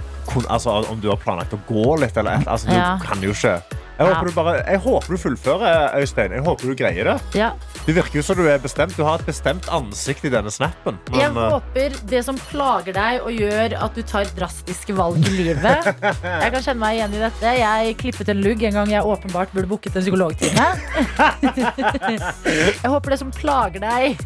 Altså, 0.49 0.73
om 0.89 0.99
du 1.03 1.09
har 1.13 1.21
planlagt 1.21 1.53
å 1.53 1.61
gå 1.69 1.85
litt 2.01 2.17
eller 2.17 2.41
et. 2.41 2.47
Altså, 2.49 2.67
du 2.71 2.73
Ja. 2.75 2.97
kan 3.05 3.21
jo 3.21 3.29
ikke. 3.37 3.59
Jeg 4.01 4.15
håper, 4.15 4.27
du 4.27 4.35
bare, 4.35 4.55
jeg 4.67 4.79
håper 4.85 5.13
du 5.15 5.21
fullfører, 5.21 5.99
Øystein. 6.01 6.31
Jeg 6.37 6.45
håper 6.47 6.67
du 6.71 6.75
greier 6.83 7.11
det. 7.11 7.17
Ja. 7.37 7.51
Det 7.85 7.93
virker 7.97 8.19
jo 8.19 8.23
som 8.25 8.37
du 8.37 8.43
er 8.45 8.59
bestemt. 8.61 8.93
Du 8.97 9.01
har 9.03 9.21
et 9.21 9.25
bestemt 9.25 9.65
ansikt 9.73 10.25
i 10.27 10.31
denne 10.33 10.51
snappen. 10.53 10.97
Men, 11.09 11.19
jeg 11.19 11.31
håper 11.33 11.95
det 12.11 12.21
som 12.27 12.37
plager 12.51 12.93
deg 12.95 13.25
og 13.25 13.31
gjør 13.33 13.75
at 13.87 13.97
du 13.97 14.01
tar 14.07 14.29
drastiske 14.37 14.93
valg 14.97 15.17
i 15.25 15.33
livet 15.33 15.87
Jeg 16.43 16.53
kan 16.53 16.61
kjenne 16.61 16.79
meg 16.81 16.99
igjen 16.99 17.15
i 17.17 17.21
dette. 17.23 17.53
Jeg 17.57 17.95
klippet 18.01 18.29
en 18.33 18.41
lugg 18.43 18.61
en 18.69 18.77
gang 18.79 18.93
jeg 18.93 19.09
åpenbart 19.13 19.53
burde 19.55 19.69
booket 19.71 19.97
en 19.97 20.05
psykologtime. 20.05 20.67
Jeg 22.81 22.89
håper 22.89 23.13
det 23.13 23.17
som 23.21 23.29
plager 23.33 23.81
deg, 23.81 24.17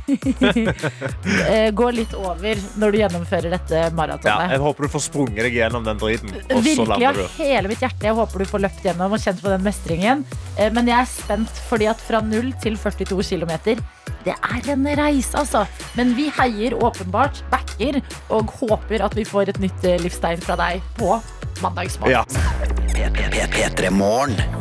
eh, 1.49 1.69
går 1.75 1.95
litt 1.95 2.13
over 2.17 2.59
når 2.79 2.93
du 2.93 2.97
gjennomfører 2.99 3.53
dette 3.53 3.79
ja, 3.85 3.89
maratonet. 3.95 4.53
jeg 4.55 4.61
håper 4.63 4.87
du 4.87 4.91
får 4.93 5.03
sprunget 5.07 5.41
deg 5.47 5.57
gjennom 5.59 5.85
den 5.85 5.99
driten. 6.01 6.33
Virkelig 6.49 7.07
av 7.09 7.17
du. 7.17 7.23
hele 7.37 7.71
mitt 7.71 7.83
hjerte. 7.83 8.07
Jeg 8.07 8.17
håper 8.17 8.43
du 8.43 8.49
får 8.49 8.63
løpt 8.65 8.85
gjennom 8.87 9.15
og 9.15 9.21
kjent 9.21 9.41
på 9.43 9.51
den 9.51 9.63
mestringen. 9.65 10.23
Eh, 10.57 10.71
Men 10.75 10.89
jeg 10.91 10.97
er 10.99 11.09
spent, 11.09 11.61
fordi 11.69 11.89
at 11.91 12.01
fra 12.03 12.21
0 12.25 12.51
til 12.63 12.77
42 12.79 13.19
km, 13.31 13.44
det 14.25 14.33
er 14.33 14.71
en 14.73 14.87
reise, 14.97 15.37
altså. 15.37 15.65
Men 15.95 16.15
vi 16.17 16.31
heier 16.33 16.73
åpenbart, 16.81 17.43
backer, 17.51 18.01
og 18.33 18.49
håper 18.59 19.05
at 19.05 19.15
vi 19.17 19.25
får 19.27 19.53
et 19.53 19.61
nytt 19.61 19.85
eh, 19.85 19.99
livstegn 20.01 20.41
fra 20.41 20.57
deg 20.59 20.81
på 20.97 21.19
mandagsmorgen. 21.61 22.11
Ja. 22.11 22.23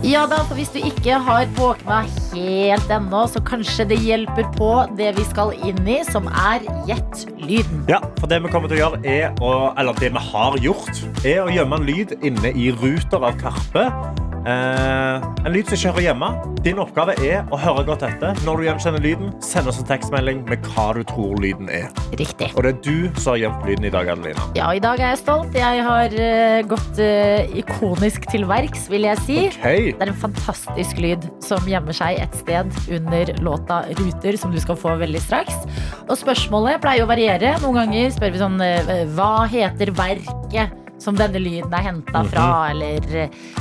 Ja 0.05 0.25
da, 0.31 0.41
for 0.45 0.59
hvis 0.59 0.73
du 0.75 0.81
ikke 0.83 1.17
har 1.26 1.47
våkna 1.57 2.03
helt 2.35 2.93
ennå, 2.93 3.25
så 3.31 3.41
kanskje 3.47 3.87
det 3.95 3.99
hjelper 4.03 4.49
på 4.59 4.71
det 4.99 5.14
vi 5.19 5.25
skal 5.31 5.55
inn 5.64 5.81
i, 5.87 6.00
som 6.11 6.29
er 6.29 6.67
Gjett 6.88 7.25
lyden. 7.41 7.85
Ja, 7.88 8.03
for 8.19 8.29
det 8.29 8.43
vi 8.45 8.50
kommer 8.53 8.69
til 8.69 8.76
å 8.76 8.83
gjøre 8.83 9.00
er 9.09 9.38
å, 9.41 9.73
Eller 9.81 9.97
det 10.00 10.11
vi 10.12 10.23
har 10.26 10.59
gjort 10.61 11.00
Er 11.25 11.47
å 11.47 11.53
gjemme 11.53 11.79
en 11.81 11.87
lyd 11.88 12.12
inne 12.21 12.53
i 12.53 12.71
ruter 12.83 13.25
av 13.25 13.38
Karpe 13.41 13.88
Eh, 14.44 15.24
en 15.44 15.52
lyd 15.54 15.68
som 15.68 15.78
ikke 15.78 15.92
hører 15.94 16.04
hjemme. 16.10 16.28
Din 16.64 16.80
oppgave 16.82 17.14
er 17.24 17.48
å 17.52 17.58
høre 17.60 17.84
godt 17.88 18.04
etter. 18.04 18.36
Når 18.44 18.60
du 18.60 18.66
gjenkjenner 18.66 19.04
lyden, 19.04 19.32
send 19.44 19.70
oss 19.70 19.78
en 19.80 19.88
tekstmelding 19.88 20.42
med 20.48 20.66
hva 20.74 20.90
du 20.96 21.00
tror 21.08 21.40
lyden 21.40 21.70
er. 21.72 21.88
Riktig. 22.20 22.50
Og 22.52 22.66
det 22.66 22.74
er 22.74 22.80
du 22.84 23.20
som 23.20 23.34
har 23.34 23.40
gjemt 23.44 23.64
lyden 23.68 23.88
i 23.88 23.92
dag, 23.94 24.10
Adelina. 24.12 24.46
Ja, 24.58 24.68
i 24.76 24.82
dag 24.84 25.00
er 25.00 25.14
jeg 25.14 25.22
stolt. 25.22 25.56
Jeg 25.56 25.84
har 25.86 26.16
uh, 26.18 26.60
gått 26.68 27.00
uh, 27.00 27.56
ikonisk 27.56 28.28
til 28.32 28.44
verks, 28.50 28.86
vil 28.92 29.08
jeg 29.08 29.24
si. 29.24 29.40
Okay. 29.48 29.92
Det 29.94 30.08
er 30.08 30.12
en 30.12 30.22
fantastisk 30.26 31.00
lyd 31.00 31.24
som 31.44 31.64
gjemmer 31.68 31.96
seg 31.96 32.20
et 32.20 32.38
sted 32.44 32.72
under 32.98 33.34
låta 33.44 33.82
Ruter, 33.96 34.40
som 34.40 34.52
du 34.52 34.60
skal 34.60 34.78
få 34.80 34.96
veldig 35.00 35.24
straks. 35.24 35.64
Og 36.04 36.16
spørsmålet 36.20 36.82
pleier 36.84 37.08
å 37.08 37.10
variere. 37.10 37.56
Noen 37.64 37.84
ganger 37.84 38.12
spør 38.12 38.34
vi 38.34 38.40
sånn 38.40 38.60
eh, 38.64 39.04
Hva 39.16 39.46
heter 39.50 39.92
verket 39.96 40.84
som 41.04 41.16
denne 41.18 41.40
lyden 41.42 41.73
er 41.76 41.84
henta 41.84 42.25
fra? 42.30 42.46
Eller 42.73 43.04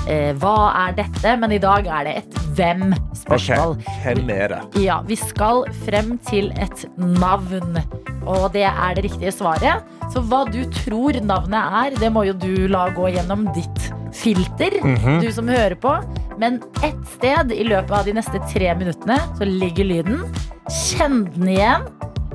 eh, 0.08 0.32
hva 0.40 0.56
er 0.86 0.96
dette? 1.04 1.36
Men 1.42 1.54
i 1.56 1.62
dag 1.62 1.88
er 1.88 2.08
det 2.08 2.16
et 2.22 2.40
hvem-spørsmål. 2.58 3.76
Hvem 4.04 4.32
er 4.34 4.54
det? 4.56 4.62
Ja, 4.86 5.02
vi 5.08 5.18
skal 5.20 5.66
frem 5.84 6.16
til 6.30 6.52
et 6.64 6.86
navn. 6.98 7.80
Og 8.24 8.46
det 8.54 8.64
er 8.70 8.96
det 8.96 9.04
riktige 9.10 9.34
svaret. 9.36 9.84
Så 10.14 10.24
hva 10.30 10.44
du 10.48 10.62
tror 10.84 11.18
navnet 11.26 11.78
er, 11.84 11.98
det 12.00 12.12
må 12.14 12.24
jo 12.30 12.36
du 12.40 12.68
la 12.72 12.88
gå 12.96 13.10
gjennom 13.16 13.48
ditt 13.56 13.90
filter. 14.16 14.78
Du 15.24 15.30
som 15.34 15.50
hører 15.50 15.76
på. 15.80 15.96
Men 16.40 16.62
ett 16.86 17.04
sted 17.14 17.52
i 17.54 17.66
løpet 17.68 17.94
av 17.94 18.08
de 18.08 18.16
neste 18.18 18.40
tre 18.52 18.72
minuttene 18.80 19.20
så 19.38 19.48
ligger 19.48 19.90
lyden. 19.90 20.24
Kjenn 20.72 21.24
den 21.36 21.52
igjen. 21.58 21.88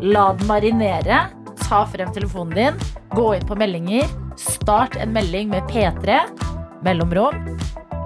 La 0.05 0.29
den 0.39 0.47
marinere. 0.51 1.25
Ta 1.65 1.83
frem 1.91 2.13
telefonen 2.15 2.55
din. 2.59 2.89
Gå 3.17 3.31
inn 3.39 3.47
på 3.49 3.57
meldinger. 3.59 4.11
Start 4.39 4.97
en 4.97 5.13
melding 5.13 5.51
med 5.51 5.67
P3. 5.71 6.21
Mellomrom 6.87 7.35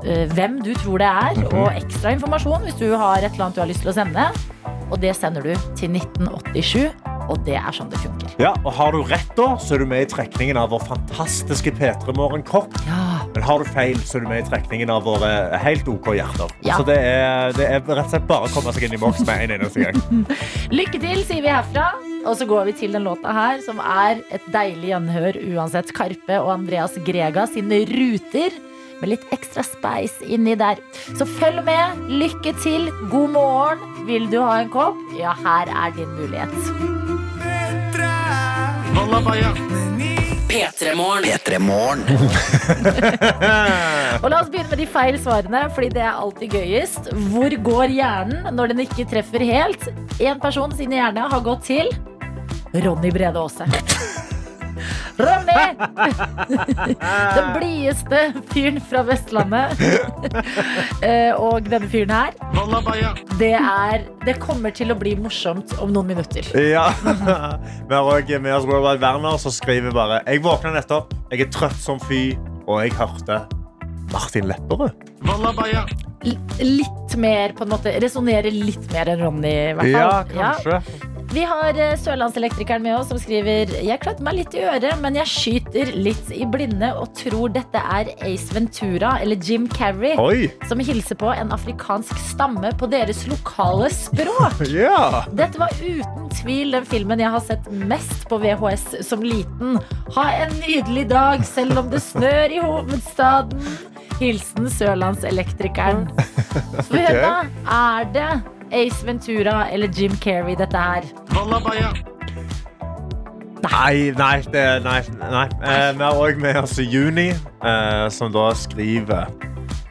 eh, 0.07 0.25
hvem 0.33 0.59
du 0.65 0.73
tror 0.81 1.03
det 1.03 1.11
er, 1.11 1.43
og 1.53 1.77
ekstra 1.77 2.15
informasjon 2.17 2.65
hvis 2.65 2.79
du 2.81 2.89
har 2.97 3.21
et 3.21 3.29
eller 3.35 3.51
annet 3.51 3.59
du 3.59 3.63
har 3.63 3.71
lyst 3.71 3.85
til 3.85 3.93
å 3.93 3.97
sende. 3.97 4.31
Og 4.91 5.01
det 5.03 5.15
sender 5.17 5.45
du 5.47 5.53
til 5.79 5.95
1987, 5.95 6.91
og 7.31 7.39
det 7.47 7.55
er 7.57 7.75
sånn 7.75 7.91
det 7.93 8.01
funker. 8.03 8.33
Ja, 8.43 8.53
og 8.65 8.73
Har 8.77 8.93
du 8.93 9.03
rett, 9.07 9.31
da, 9.39 9.53
så 9.63 9.77
er 9.77 9.83
du 9.83 9.87
med 9.89 10.05
i 10.05 10.09
trekningen 10.11 10.59
av 10.59 10.73
vår 10.75 10.83
fantastiske 10.89 11.75
P3 11.79 12.15
Morgen-kopp. 12.17 12.75
Ja. 12.89 13.03
Men 13.35 13.47
har 13.47 13.63
du 13.63 13.69
feil, 13.73 14.01
så 14.05 14.19
er 14.19 14.25
du 14.25 14.31
med 14.33 14.43
i 14.43 14.49
trekningen 14.49 14.91
av 14.93 15.07
våre 15.07 15.31
helt 15.63 15.89
OK 15.89 16.13
hjerter. 16.17 16.53
Ja. 16.67 16.81
Så 16.81 16.87
det 16.89 16.99
er, 16.99 17.55
det 17.57 17.69
er 17.69 17.85
rett 17.87 18.09
og 18.09 18.11
slett 18.13 18.27
bare 18.29 18.49
å 18.49 18.55
komme 18.55 18.75
seg 18.75 18.89
inn 18.89 18.97
i 18.99 19.01
boks 19.01 19.23
med 19.29 19.47
en 19.47 19.55
eneste 19.59 19.87
gang. 19.87 20.27
Lykke 20.79 21.01
til, 21.03 21.23
sier 21.29 21.45
vi 21.45 21.53
herfra. 21.53 21.93
Og 22.23 22.37
så 22.39 22.47
går 22.47 22.69
vi 22.69 22.75
til 22.79 22.93
den 22.95 23.07
låta 23.07 23.33
her, 23.35 23.63
som 23.65 23.81
er 23.83 24.21
et 24.35 24.45
deilig 24.55 24.93
gjenhør 24.93 25.41
uansett. 25.57 25.91
Karpe 25.97 26.39
og 26.43 26.53
Andreas 26.55 26.95
Grega 27.07 27.49
sine 27.51 27.83
ruter. 27.91 28.55
Med 29.03 29.17
litt 29.17 29.25
ekstra 29.35 29.65
spice 29.67 30.23
inni 30.31 30.55
der. 30.55 30.79
Så 31.19 31.27
følg 31.27 31.65
med. 31.67 32.05
Lykke 32.23 32.55
til. 32.63 32.87
God 33.11 33.35
morgen. 33.35 33.92
Vil 34.07 34.31
du 34.31 34.39
ha 34.43 34.61
en 34.61 34.71
kopp? 34.73 34.97
Ja, 35.19 35.35
her 35.45 35.67
er 35.71 35.91
din 35.95 36.11
mulighet. 36.17 36.51
P3 40.53 40.95
Morgen. 40.95 41.25
P3 41.25 41.59
Morgen. 41.63 42.03
Og 44.23 44.29
la 44.29 44.41
oss 44.43 44.51
begynne 44.51 44.69
med 44.73 44.79
de 44.83 44.87
feil 44.91 45.17
svarene, 45.23 45.63
fordi 45.73 45.89
det 45.95 46.03
er 46.05 46.19
alltid 46.19 46.49
gøyest. 46.59 47.03
Hvor 47.33 47.51
går 47.71 47.89
hjernen 47.95 48.41
når 48.57 48.67
den 48.75 48.81
ikke 48.85 49.07
treffer 49.15 49.41
helt? 49.47 49.83
En 50.21 50.39
person 50.43 50.75
sin 50.77 50.93
hjerne 50.93 51.23
har 51.33 51.43
gått 51.47 51.63
til 51.71 51.87
Ronny 52.75 53.11
Brede 53.15 53.39
Aase. 53.39 53.65
Ronny! 55.19 55.65
Den 57.37 57.49
blideste 57.57 58.21
fyren 58.53 58.81
fra 58.89 59.03
Vestlandet. 59.07 59.81
Eh, 61.03 61.33
Og 61.37 61.67
denne 61.69 61.89
fyren 61.91 62.13
her, 62.15 62.33
det, 63.41 63.53
er, 63.59 64.05
det 64.27 64.37
kommer 64.43 64.75
til 64.75 64.93
å 64.95 64.99
bli 64.99 65.15
morsomt 65.19 65.75
om 65.83 65.93
noen 65.95 66.13
minutter. 66.13 66.47
Ja. 66.59 66.89
Vi 67.89 67.95
har 67.95 68.07
òg 68.13 68.31
med 68.43 68.55
oss 68.57 68.69
Robert 68.69 69.03
Werner, 69.03 69.39
som 69.43 69.53
skriver 69.55 69.93
bare 69.95 70.21
Jeg 70.29 70.43
våkna 70.45 70.73
nettopp, 70.77 71.13
jeg 71.33 71.47
er 71.47 71.51
trøtt 71.55 71.79
som 71.83 72.01
fy, 72.09 72.33
og 72.67 72.83
jeg 72.85 72.95
hørte 72.99 73.43
Martin 74.13 74.49
Lepperød. 74.51 74.93
Litt 76.63 77.15
mer, 77.19 77.53
på 77.57 77.65
en 77.67 77.73
måte, 77.73 77.93
resonnerer 78.03 78.53
litt 78.55 78.85
mer 78.93 79.09
enn 79.15 79.23
Ronny, 79.25 79.53
i 79.73 79.73
hvert 79.79 79.97
fall. 79.97 80.37
Ja. 80.39 80.53
Vi 81.33 81.45
har 81.49 81.79
eh, 81.81 81.95
Sørlandselektrikeren 81.97 82.83
med 82.85 82.93
oss 82.99 83.09
som 83.09 83.17
skriver 83.21 83.71
Jeg 83.81 84.01
klødde 84.03 84.25
meg 84.27 84.35
litt 84.37 84.57
i 84.57 84.67
øret, 84.69 84.99
men 85.01 85.17
jeg 85.17 85.31
skyter 85.33 85.93
litt 85.97 86.29
i 86.37 86.45
blinde 86.45 86.91
og 86.93 87.15
tror 87.17 87.55
dette 87.55 87.81
er 87.81 88.11
Ace 88.29 88.53
Ventura 88.53 89.15
eller 89.23 89.41
Jim 89.41 89.65
Carrey 89.73 90.13
Oi! 90.21 90.51
som 90.69 90.83
hilser 90.85 91.17
på 91.17 91.33
en 91.33 91.55
afrikansk 91.57 92.13
stamme 92.27 92.75
på 92.77 92.91
deres 92.93 93.25
lokale 93.31 93.89
språk. 93.95 94.61
yeah. 94.69 95.23
Dette 95.33 95.61
var 95.63 95.73
uten 95.81 96.29
tvil 96.37 96.77
den 96.77 96.89
filmen 96.93 97.25
jeg 97.25 97.33
har 97.33 97.45
sett 97.49 97.73
mest 97.81 98.29
på 98.29 98.37
VHS 98.43 99.01
som 99.09 99.25
liten. 99.25 99.81
Ha 100.13 100.29
en 100.45 100.57
nydelig 100.61 101.09
dag 101.15 101.49
selv 101.49 101.81
om 101.81 101.93
det 101.93 102.05
snør 102.05 102.53
i 102.53 102.61
hovedstaden. 102.61 103.77
Hilsen 104.21 104.69
Sørlandselektrikeren. 104.69 106.11
Så 106.87 107.07
da, 107.09 107.39
er 107.73 108.13
det 108.13 108.33
Ace 108.73 109.07
Ventura 109.07 109.71
eller 109.71 109.89
Jim 109.89 110.13
Carrey 110.17 110.57
dette 110.57 110.77
her? 110.79 111.03
Nei, 113.63 114.11
nei, 114.19 114.41
det, 114.53 114.65
nei, 114.83 115.01
nei. 115.21 115.45
Eh, 115.63 115.93
vi 115.95 116.03
har 116.03 116.19
òg 116.19 116.41
med 116.43 116.57
oss 116.65 116.79
Juni, 116.83 117.29
eh, 117.63 118.09
som 118.11 118.33
da 118.35 118.49
skriver 118.59 119.29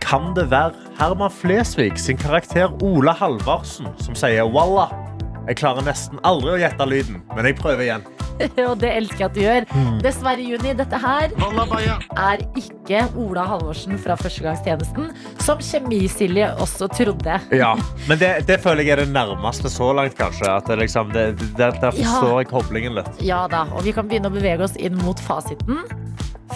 Kan 0.03 0.33
det 0.35 0.49
være 0.51 0.73
Herman 0.99 1.31
Flesvig 1.31 1.95
sin 1.99 2.17
karakter 2.19 2.73
Ola 2.83 3.13
Halvarsen 3.15 3.87
som 4.01 4.17
sier 4.17 4.43
walla? 4.43 4.89
Jeg 5.47 5.57
klarer 5.57 5.85
nesten 5.85 6.19
aldri 6.27 6.53
å 6.53 6.59
gjette 6.61 6.85
lyden, 6.85 7.21
men 7.33 7.47
jeg 7.49 7.57
prøver 7.57 7.87
igjen. 7.87 8.03
Og 8.69 8.75
det 8.81 8.91
elsker 8.97 9.21
jeg 9.21 9.27
at 9.27 9.35
du 9.35 9.41
gjør. 9.41 9.65
Dessverre, 10.01 10.43
Juni, 10.45 10.73
dette 10.77 10.97
her 11.01 11.33
er 12.21 12.43
ikke 12.57 13.03
Ola 13.19 13.43
Halvorsen 13.49 13.99
fra 14.01 14.15
Førstegangstjenesten, 14.19 15.11
som 15.45 15.61
Kjemisilje 15.61 16.51
også 16.63 16.89
trodde. 16.93 17.37
Ja, 17.53 17.73
Men 18.09 18.21
det, 18.21 18.31
det 18.49 18.59
føler 18.63 18.85
jeg 18.85 18.95
er 18.95 19.03
det 19.05 19.13
nærmeste 19.13 19.69
så 19.73 19.91
langt, 19.97 20.17
kanskje. 20.19 20.49
At 20.49 20.69
det 20.69 20.79
liksom, 20.81 21.13
det, 21.15 21.27
det, 21.41 21.71
der 21.81 21.93
forstår 21.93 22.41
jeg 22.41 22.51
koblingen 22.53 22.97
litt. 22.97 23.11
Ja 23.25 23.43
da, 23.51 23.65
og 23.75 23.85
vi 23.85 23.93
kan 23.95 24.09
begynne 24.09 24.31
å 24.31 24.35
bevege 24.35 24.65
oss 24.65 24.77
inn 24.81 24.97
mot 25.01 25.19
fasiten, 25.21 25.81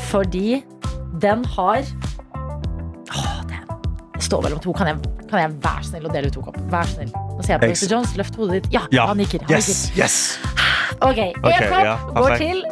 fordi 0.09 0.61
den 1.21 1.45
har 1.55 1.85
står 4.23 4.43
mellom 4.45 4.59
to. 4.63 4.73
Kan 4.77 4.87
jeg, 4.91 4.97
kan 5.29 5.41
jeg 5.43 5.53
være 5.63 5.83
så 5.83 5.93
snill 5.93 6.07
å 6.09 6.13
dele 6.13 6.29
ut 6.31 6.37
to 6.37 6.43
kopp? 6.45 6.57
Vær 6.71 6.87
snill. 6.89 7.11
Nå 7.13 7.43
ser 7.43 7.55
jeg 7.55 7.63
på 7.63 7.71
Mr. 7.73 7.91
Jones. 7.91 8.15
Løft 8.19 8.35
hodet 8.39 8.61
ditt. 8.63 8.71
Ja, 8.73 8.85
Ja. 8.91 9.07
han 9.11 9.17
nikker. 9.19 9.43
Han 9.47 9.51
Yes, 9.55 9.91
yes! 9.97 10.17
Ok, 11.01 11.17
en 11.17 11.33
okay, 11.43 11.69
kopp 11.69 11.83
ja, 11.83 11.95
går 12.15 12.37
til 12.39 12.63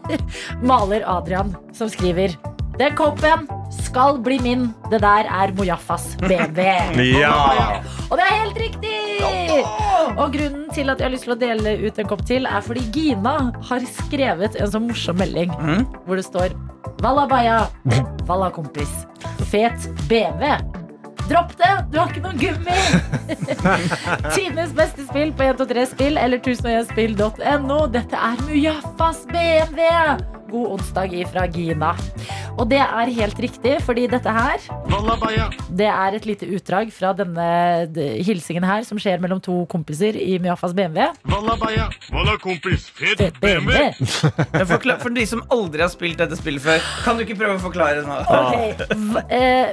maler 0.70 1.04
Adrian, 1.06 1.52
som 1.76 1.90
skriver 1.92 2.34
Den 2.80 2.94
koppen 2.98 3.44
skal 3.70 4.18
bli 4.24 4.38
min. 4.42 4.64
Det 4.90 4.98
der 5.04 5.28
er 5.30 5.52
Mojaffas 5.54 6.16
BB. 6.24 6.58
Ja! 7.20 7.82
Og 8.10 8.16
det 8.18 8.24
er 8.26 8.34
helt 8.40 8.58
riktig! 8.58 8.96
Og 10.18 10.32
grunnen 10.34 10.66
til 10.74 10.90
at 10.90 10.98
jeg 10.98 11.06
har 11.06 11.12
lyst 11.12 11.26
til 11.28 11.34
å 11.36 11.38
dele 11.38 11.76
ut 11.84 11.98
en 12.00 12.08
kopp 12.10 12.24
til, 12.26 12.48
er 12.48 12.64
fordi 12.64 12.82
Gina 12.94 13.36
har 13.68 13.84
skrevet 13.86 14.56
en 14.58 14.70
så 14.72 14.80
morsom 14.82 15.20
melding 15.20 15.52
hvor 16.06 16.16
det 16.18 16.24
står 16.26 16.56
Valla 17.00 17.22
baya, 17.28 17.62
valla 18.28 18.50
kompis. 18.52 18.90
Fet 19.48 19.86
BMW. 20.08 20.50
Dropp 21.30 21.52
det! 21.58 21.70
Du 21.92 21.98
har 22.00 22.10
ikke 22.10 22.24
noen 22.24 22.40
gummi! 22.40 22.78
Tidenes 24.34 24.74
beste 24.74 25.06
spill 25.06 25.30
på 25.36 25.46
123spill 25.46 26.18
eller 26.18 26.42
1001spill.no. 26.42 27.80
Dette 27.94 28.18
er 28.18 28.44
Mujafas 28.48 29.22
BMW! 29.30 30.39
God 30.50 30.76
onsdag 30.76 31.14
ifra 31.22 31.46
Gina. 31.50 31.94
Og 32.58 32.66
det 32.70 32.80
er 32.82 33.12
helt 33.16 33.38
riktig, 33.40 33.76
fordi 33.86 34.06
dette 34.10 34.32
her 34.34 34.58
det 35.70 35.86
er 35.88 36.16
et 36.16 36.26
lite 36.28 36.48
utdrag 36.50 36.90
fra 36.92 37.12
denne 37.16 37.46
hilsingen 38.26 38.66
her, 38.66 38.82
som 38.86 38.98
skjer 39.00 39.20
mellom 39.22 39.40
to 39.42 39.62
kompiser 39.70 40.16
i 40.18 40.36
Mjafas 40.42 40.74
BMW. 40.76 41.06
Fet 43.20 43.38
BMW! 43.40 43.78
Men 44.56 44.66
for 44.68 45.14
de 45.14 45.26
som 45.28 45.42
aldri 45.54 45.84
har 45.84 45.92
spilt 45.92 46.20
dette 46.20 46.36
spillet 46.38 46.64
før, 46.64 46.82
kan 47.04 47.18
du 47.18 47.24
ikke 47.24 47.38
prøve 47.40 47.56
å 47.58 47.62
forklare 47.62 48.04
nå? 48.06 48.18
Okay. 48.50 48.72
eh, 49.30 49.72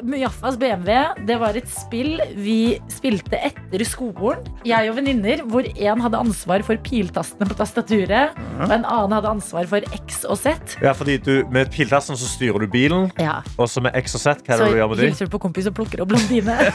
BMW 0.60 0.91
Det 1.27 1.38
var 1.39 1.57
et 1.57 1.69
spill 1.72 2.19
vi 2.38 2.77
spilte 2.91 3.39
etter 3.48 3.84
skolen 3.88 4.43
Jeg 4.67 4.91
og 4.91 4.98
venninner 5.00 5.41
Hvor 5.50 5.65
en 5.65 6.03
hadde 6.03 6.19
ansvar 6.19 6.63
for 6.67 6.79
piltastene 6.84 7.48
på 7.50 7.57
tastaturet 7.57 8.38
Og 8.60 8.74
en 8.74 8.86
annen 8.86 9.15
hadde 9.15 9.31
ansvar 9.31 9.69
for 9.72 9.86
X 9.98 10.24
og 10.27 10.38
Z 10.41 10.66
Ja, 10.81 10.91
fordi 10.97 11.17
du, 11.17 11.33
Med 11.51 11.71
piltassen 11.71 12.17
så 12.17 12.27
styrer 12.29 12.59
du 12.59 12.67
bilen. 12.71 13.12
Ja. 13.19 13.39
Og 13.57 13.69
så 13.69 13.81
med 13.81 13.91
X 13.95 14.15
og 14.15 14.21
Z, 14.21 14.43
hva 14.45 14.53
er 14.53 14.57
Så 14.57 14.63
det 14.67 14.71
du 14.74 14.77
gjør 14.81 14.88
med 14.91 14.97
de? 15.01 15.07
hilser 15.09 15.25
du 15.25 15.31
på 15.36 15.41
kompis 15.47 15.67
og 15.69 15.75
plukker 15.77 16.01
opp 16.03 16.09
blondine. 16.12 16.55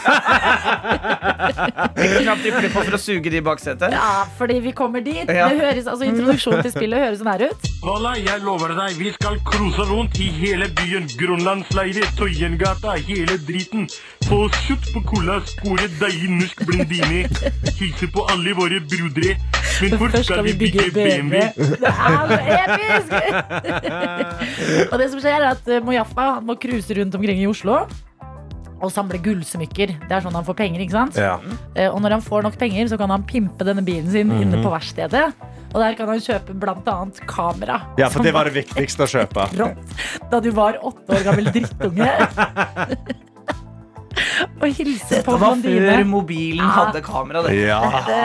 Knapt 2.22 2.42
de 2.44 2.52
på 2.72 2.82
for 2.82 2.96
å 2.96 3.00
suge 3.00 3.30
de 3.32 3.38
i 3.40 3.44
baksetet. 3.44 3.92
Ja, 3.94 4.24
fordi 4.38 4.58
vi 4.64 4.72
kommer 4.76 5.00
dit. 5.04 5.28
Ja. 5.28 5.48
Det 5.52 5.60
høres, 5.60 5.86
altså, 5.86 6.04
introduksjonen 6.08 6.62
til 6.66 6.72
spillet 6.74 7.02
høres 7.04 7.20
sånn 7.22 7.30
her 7.32 7.44
ut. 7.50 7.68
Voilà, 7.82 8.14
jeg 8.18 8.42
lover 8.46 8.74
deg, 8.78 8.96
vi 8.98 9.12
skal 9.16 9.38
cruise 9.48 9.86
rundt 9.90 10.18
i 10.22 10.28
hele 10.36 10.68
byen. 10.78 11.08
Grønlandsleire, 11.18 12.06
Tøyengata, 12.18 12.96
hele 13.08 13.38
driten. 13.48 13.88
Få 14.28 14.44
slutt 14.62 14.86
på 14.94 15.02
cola, 15.12 15.40
spore 15.50 15.88
deilig 16.00 16.30
norsk 16.40 16.62
blondine. 16.68 17.24
Hilse 17.80 18.08
på 18.14 18.26
alle 18.32 18.54
våre 18.58 18.78
brodere. 18.86 19.36
Men 19.82 19.96
først 19.98 20.28
skal 20.28 20.44
vi 20.46 20.52
bygge 20.60 20.88
BMW. 20.94 21.40
Det 21.56 21.90
er 21.90 22.20
så 22.28 22.38
episk! 22.58 23.08
og 24.90 24.96
det 25.00 25.10
som 25.12 25.20
skjer, 25.22 25.36
er 25.40 25.50
at 25.54 25.68
eh, 25.70 25.82
Mojaffa 25.84 26.28
han 26.38 26.46
må 26.48 26.56
cruise 26.60 26.94
rundt 26.98 27.14
omkring 27.18 27.42
i 27.42 27.48
Oslo. 27.50 27.82
Og 28.82 28.90
samle 28.90 29.14
gullsmykker. 29.22 29.92
Det 30.08 30.14
er 30.16 30.24
sånn 30.24 30.34
han 30.34 30.42
får 30.46 30.56
penger. 30.58 30.80
ikke 30.82 30.96
sant? 30.96 31.18
Ja. 31.20 31.36
Eh, 31.78 31.86
Og 31.86 32.00
når 32.02 32.16
han 32.16 32.24
får 32.24 32.42
nok 32.48 32.56
penger, 32.58 32.88
så 32.90 32.98
kan 32.98 33.12
han 33.14 33.22
pimpe 33.28 33.62
denne 33.68 33.84
bilen 33.86 34.10
sin 34.10 34.32
inne 34.34 34.58
på 34.58 34.72
verkstedet. 34.72 35.28
Og 35.72 35.78
der 35.80 35.94
kan 35.96 36.10
han 36.10 36.18
kjøpe 36.20 36.56
bl.a. 36.58 36.96
kamera. 37.30 37.78
ja, 37.96 38.10
for 38.12 38.26
det 38.26 38.34
var 38.34 38.50
det 38.50 38.56
viktigste 38.58 39.06
å 39.06 39.12
kjøpe. 39.14 39.46
rått 39.62 39.94
da 40.32 40.40
du 40.42 40.50
var 40.56 40.80
åtte 40.82 41.14
år 41.14 41.28
gammel 41.30 41.52
drittunge. 41.54 42.10
og 44.62 44.74
hilse 44.78 45.20
på 45.26 45.34
Det 45.34 45.40
var 45.42 45.56
før 45.64 46.04
mobilen 46.06 46.62
Ja. 46.62 46.70
hadde 46.76 47.02
kamera. 47.04 47.42
Det. 47.42 47.54
Ja, 47.66 47.80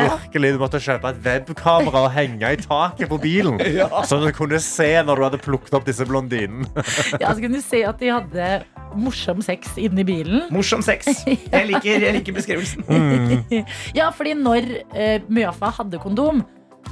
virkelig. 0.06 0.54
Du 0.54 0.60
måtte 0.62 0.82
kjøpe 0.84 1.10
et 1.10 1.22
webkamera 1.26 2.04
og 2.06 2.12
henge 2.14 2.52
i 2.54 2.60
taket 2.62 3.10
på 3.10 3.20
bilen. 3.22 3.58
Så 4.06 4.20
du 4.22 4.30
kunne 4.38 4.60
se 4.64 4.90
når 5.04 5.16
du 5.16 5.24
hadde 5.28 5.42
plukket 5.42 5.74
opp 5.78 5.88
disse 5.88 6.06
blondinene. 6.08 6.68
Ja, 7.22 7.34
så 7.34 7.42
kunne 7.42 7.58
du 7.58 7.64
se 7.66 7.82
at 7.88 8.00
de 8.00 8.12
hadde 8.12 8.50
morsom 8.98 9.42
sex 9.46 9.74
inni 9.82 10.06
bilen. 10.08 10.46
Morsom 10.54 10.84
sex. 10.86 11.10
Jeg 11.54 11.68
liker, 11.72 12.04
jeg 12.04 12.20
liker 12.20 12.36
beskrivelsen. 12.38 12.86
Ja, 13.98 14.12
fordi 14.16 14.36
når 14.38 14.68
uh, 14.94 15.18
Mjøfa 15.32 15.72
hadde 15.80 16.00
kondom, 16.02 16.44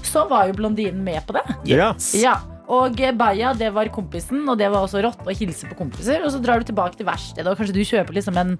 så 0.06 0.25
var 0.30 0.50
jo 0.50 0.58
blondinen 0.58 1.04
med 1.06 1.24
på 1.28 1.36
det. 1.38 1.46
Ja. 1.70 1.94
Ja, 2.18 2.36
og 2.72 2.98
Baya 3.18 3.54
det 3.58 3.72
var 3.75 3.90
kompisen, 3.94 4.44
og 4.50 4.58
det 4.60 4.70
var 4.74 4.86
også 4.86 5.02
rått 5.06 5.25
å 5.25 5.34
hilse 5.36 5.70
på 5.70 5.78
kompiser. 5.78 6.24
Og 6.25 6.34
så 6.34 6.42
drar 6.44 6.62
du 6.62 6.70
tilbake 6.70 6.98
til 7.00 7.08
verkstedet, 7.08 7.48
og 7.48 7.60
kanskje 7.60 7.75
du 7.78 7.84
kjøper 7.86 8.18
liksom 8.18 8.38
en 8.42 8.56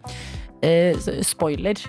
eh, 0.65 1.10
spoiler. 1.25 1.79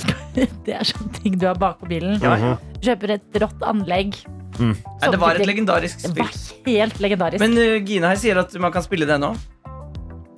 det 0.66 0.74
er 0.76 0.86
sånne 0.88 1.12
ting 1.20 1.36
du 1.40 1.46
har 1.48 1.58
bakpå 1.60 1.88
bilen. 1.90 2.18
Ja, 2.22 2.36
ja. 2.40 2.54
Kjøper 2.84 3.16
et 3.16 3.40
rått 3.42 3.66
anlegg. 3.66 4.18
Nei, 4.56 4.72
det 5.12 5.18
var 5.20 5.36
et 5.36 5.44
legendarisk 5.44 6.00
Det 6.00 6.10
spill. 6.14 6.22
var 6.24 6.70
helt 6.70 7.02
legendarisk. 7.04 7.42
Men 7.44 7.58
uh, 7.60 7.76
Gina 7.84 8.14
her 8.14 8.20
sier 8.20 8.40
at 8.40 8.54
man 8.62 8.72
kan 8.72 8.84
spille 8.84 9.08
det 9.08 9.18
nå. 9.20 9.34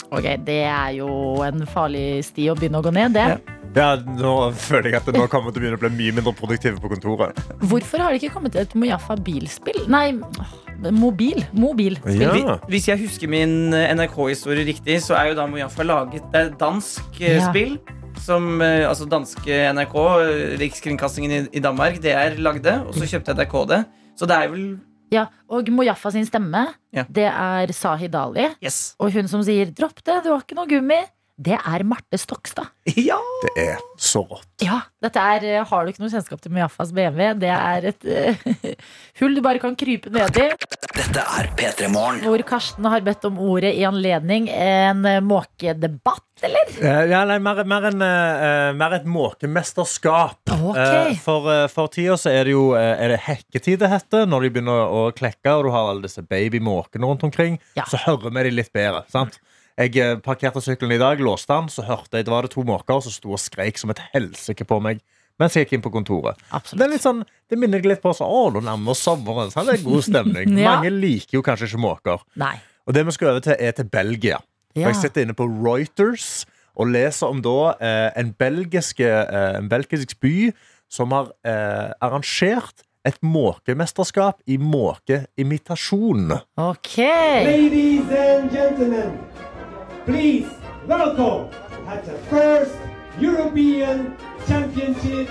ok, 0.09 0.27
det 0.43 0.63
er 0.67 0.97
jo 0.97 1.09
en 1.47 1.63
farlig 1.71 2.25
sti 2.27 2.49
å 2.51 2.57
begynne 2.59 2.81
å 2.81 2.87
gå 2.87 2.95
ned, 2.95 3.15
det. 3.15 3.29
Ja. 3.37 3.55
Ja, 3.77 3.89
nå 4.01 4.33
føler 4.57 4.89
jeg 4.91 4.97
at 5.03 5.07
det 5.07 5.19
nå 5.19 5.27
kommer 5.31 5.53
til 5.53 5.61
å 5.61 5.63
begynne 5.63 5.79
å 5.79 5.83
bli 5.83 5.91
mye 5.93 6.15
mindre 6.17 6.33
produktive 6.35 6.81
på 6.81 6.89
kontoret. 6.91 7.37
Hvorfor 7.69 8.01
har 8.03 8.15
det 8.15 8.23
ikke 8.23 8.33
kommet 8.39 8.57
et 8.59 8.73
Mojaffa 8.79 9.19
bilspill? 9.23 9.83
Nei, 9.93 10.17
åh, 10.17 10.55
mobil. 10.95 11.45
mobil. 11.53 11.99
Ja. 12.07 12.59
Hvis 12.69 12.89
jeg 12.89 12.99
husker 13.03 13.29
min 13.31 13.73
eh, 13.75 13.91
NRK-historie 13.97 14.65
riktig, 14.69 15.01
så 15.03 15.15
er 15.19 15.31
jo 15.33 15.39
da 15.39 15.47
Mojaffa 15.51 15.83
laget 15.87 16.23
Det 16.33 16.41
er 16.41 16.51
et 16.53 16.59
dansk 16.61 17.21
eh, 17.21 17.37
Ja. 17.39 17.49
spill. 17.51 17.79
Som 18.19 18.61
eh, 18.63 18.89
altså 18.89 19.07
danske 19.09 19.59
NRK, 19.75 19.95
Rikskringkastingen 20.61 21.31
i, 21.31 21.41
i 21.59 21.61
Danmark, 21.63 22.01
DR 22.03 22.39
lagde. 22.39 22.75
Og 22.87 22.95
så 22.95 23.07
kjøpte 23.07 23.35
jeg 23.35 23.39
NRK 23.43 23.57
det. 23.71 23.81
Så 24.19 24.27
det 24.27 24.37
er 24.37 24.49
vel 24.53 24.79
Ja, 25.11 25.27
og 25.49 25.69
Mojaffa 25.73 26.11
sin 26.13 26.27
stemme, 26.27 26.67
Ja. 26.93 27.05
det 27.09 27.25
er 27.31 27.73
Sahid 27.73 28.15
Ali. 28.15 28.49
Yes. 28.63 28.95
Og 29.01 29.13
hun 29.13 29.29
som 29.29 29.43
sier 29.43 29.67
'dropp 29.73 30.03
det, 30.05 30.23
du 30.25 30.31
har 30.35 30.41
ikke 30.43 30.55
noe 30.59 30.67
gummi', 30.69 31.07
det 31.39 31.55
er 31.55 31.85
Marte 31.87 32.19
Stokstad. 32.19 32.73
Ja! 32.99 33.19
Det 33.45 33.53
er 33.63 33.83
så 34.01 34.25
rått. 34.27 34.47
Ja, 34.65 34.81
dette 35.03 35.23
er, 35.23 35.45
eh, 35.47 35.67
Har 35.71 35.85
du 35.85 35.93
ikke 35.93 36.03
noe 36.03 36.11
kjennskap 36.11 36.41
til 36.43 36.51
Mojaffas 36.51 36.91
BMW? 36.95 37.29
Det 37.39 37.53
er 37.55 37.87
et 37.93 38.07
uh, 38.11 38.73
hull 39.21 39.37
du 39.37 39.43
bare 39.45 39.63
kan 39.63 39.77
krype 39.79 40.11
ned 40.11 40.35
i. 40.35 40.49
Dette 40.97 41.23
er 41.23 41.51
P3 41.55 41.91
Morgen. 41.95 42.25
Hvor 42.27 42.43
Karsten 42.49 42.89
har 42.91 43.05
bedt 43.07 43.29
om 43.29 43.39
ordet 43.39 43.71
i 43.79 43.85
anledning 43.87 44.49
en 44.51 45.07
eh, 45.07 45.21
måkedebatt, 45.23 46.27
eller? 46.43 46.75
Ja, 46.83 47.23
nei, 47.31 47.39
mer, 47.43 47.63
mer, 47.71 47.87
en, 47.93 48.03
uh, 48.03 48.75
mer 48.75 48.99
et 48.99 49.07
måkemesterskap. 49.07 50.43
Okay. 50.59 51.15
Uh, 51.15 51.23
For, 51.23 51.47
uh, 51.47 51.67
for 51.71 51.95
tida 51.95 52.19
så 52.19 52.35
er 52.35 52.51
det 52.51 52.57
jo 52.57 52.73
er 52.79 53.15
det 53.15 53.23
hekketid 53.29 53.85
det 53.85 53.93
heter, 53.95 54.27
når 54.27 54.49
de 54.49 54.57
begynner 54.57 54.91
å 54.91 55.05
klekke, 55.15 55.55
og 55.55 55.69
du 55.69 55.75
har 55.77 55.93
alle 55.93 56.09
disse 56.11 56.27
babymåkene 56.27 57.07
rundt 57.07 57.23
omkring. 57.31 57.63
Ja. 57.79 57.87
Så 57.87 58.03
hører 58.09 58.35
vi 58.35 58.49
de 58.49 58.59
litt 58.59 58.75
bedre. 58.75 59.07
sant? 59.15 59.39
Jeg 59.79 59.95
eh, 60.03 60.17
parkerte 60.19 60.63
sykkelen 60.65 60.97
i 60.97 61.01
dag, 61.01 61.21
låste 61.23 61.55
den, 61.55 61.71
så 61.71 61.85
hørte 61.87 62.19
jeg 62.19 62.27
det 62.27 62.35
var 62.35 62.47
det 62.47 62.51
to 62.57 62.65
måker 62.67 62.99
som 63.05 63.15
sto 63.15 63.37
og 63.37 63.43
skreik 63.43 63.79
som 63.79 63.95
et 63.95 64.03
helsike 64.13 64.67
på 64.67 64.81
meg 64.83 65.05
mens 65.39 65.55
jeg 65.55 65.67
gikk 65.67 65.77
inn 65.77 65.83
på 65.85 65.93
kontoret. 65.95 66.35
Det, 66.39 66.49
er 66.49 66.57
Absolutt. 66.59 66.91
litt 66.91 67.05
sånn, 67.05 67.21
det 67.47 67.59
minner 67.63 67.85
litt 67.87 68.03
på 68.03 68.11
sånn, 68.17 68.27
å, 68.27 68.49
nå 68.55 68.63
nærmer 68.67 68.91
oss 68.91 69.05
sommeren. 69.07 69.53
Så 69.55 69.63
det 69.69 69.77
er 69.77 69.85
god 69.87 70.07
stemning. 70.09 70.57
Ja. 70.59 70.73
Mange 70.75 70.91
liker 70.91 71.39
jo 71.39 71.45
kanskje 71.47 71.69
ikke 71.71 71.83
måker. 71.85 72.25
Nei. 72.41 72.57
Og 72.89 72.97
det 72.97 73.05
vi 73.07 73.15
skal 73.15 73.31
over 73.37 73.45
til, 73.45 73.55
er 73.55 73.77
til 73.77 73.87
Belgia. 73.93 74.41
Ja. 74.75 74.89
Jeg 74.89 74.99
sitter 74.99 75.23
inne 75.23 75.37
på 75.39 75.47
Reuters 75.47 76.43
og 76.79 76.91
leser 76.91 77.31
om 77.31 77.39
da 77.43 77.57
eh, 77.79 78.09
en, 78.19 78.33
belgiske, 78.39 79.07
eh, 79.07 79.55
en 79.61 79.71
belgisk 79.71 80.17
by 80.23 80.51
som 80.91 81.15
har 81.15 81.31
eh, 81.47 81.95
arrangert 82.03 82.83
et 83.07 83.19
måkemesterskap 83.23 84.43
i 84.47 84.59
måkeimitasjon. 84.59 86.35
Okay. 86.59 87.47
Ladies 87.47 88.11
and 88.11 88.51
gentlemen, 88.53 89.15
please 90.09 90.49
welcome 90.87 91.51
at 91.87 92.03
the 92.07 92.17
first 92.31 92.75
European 93.19 94.17
Championship 94.47 95.29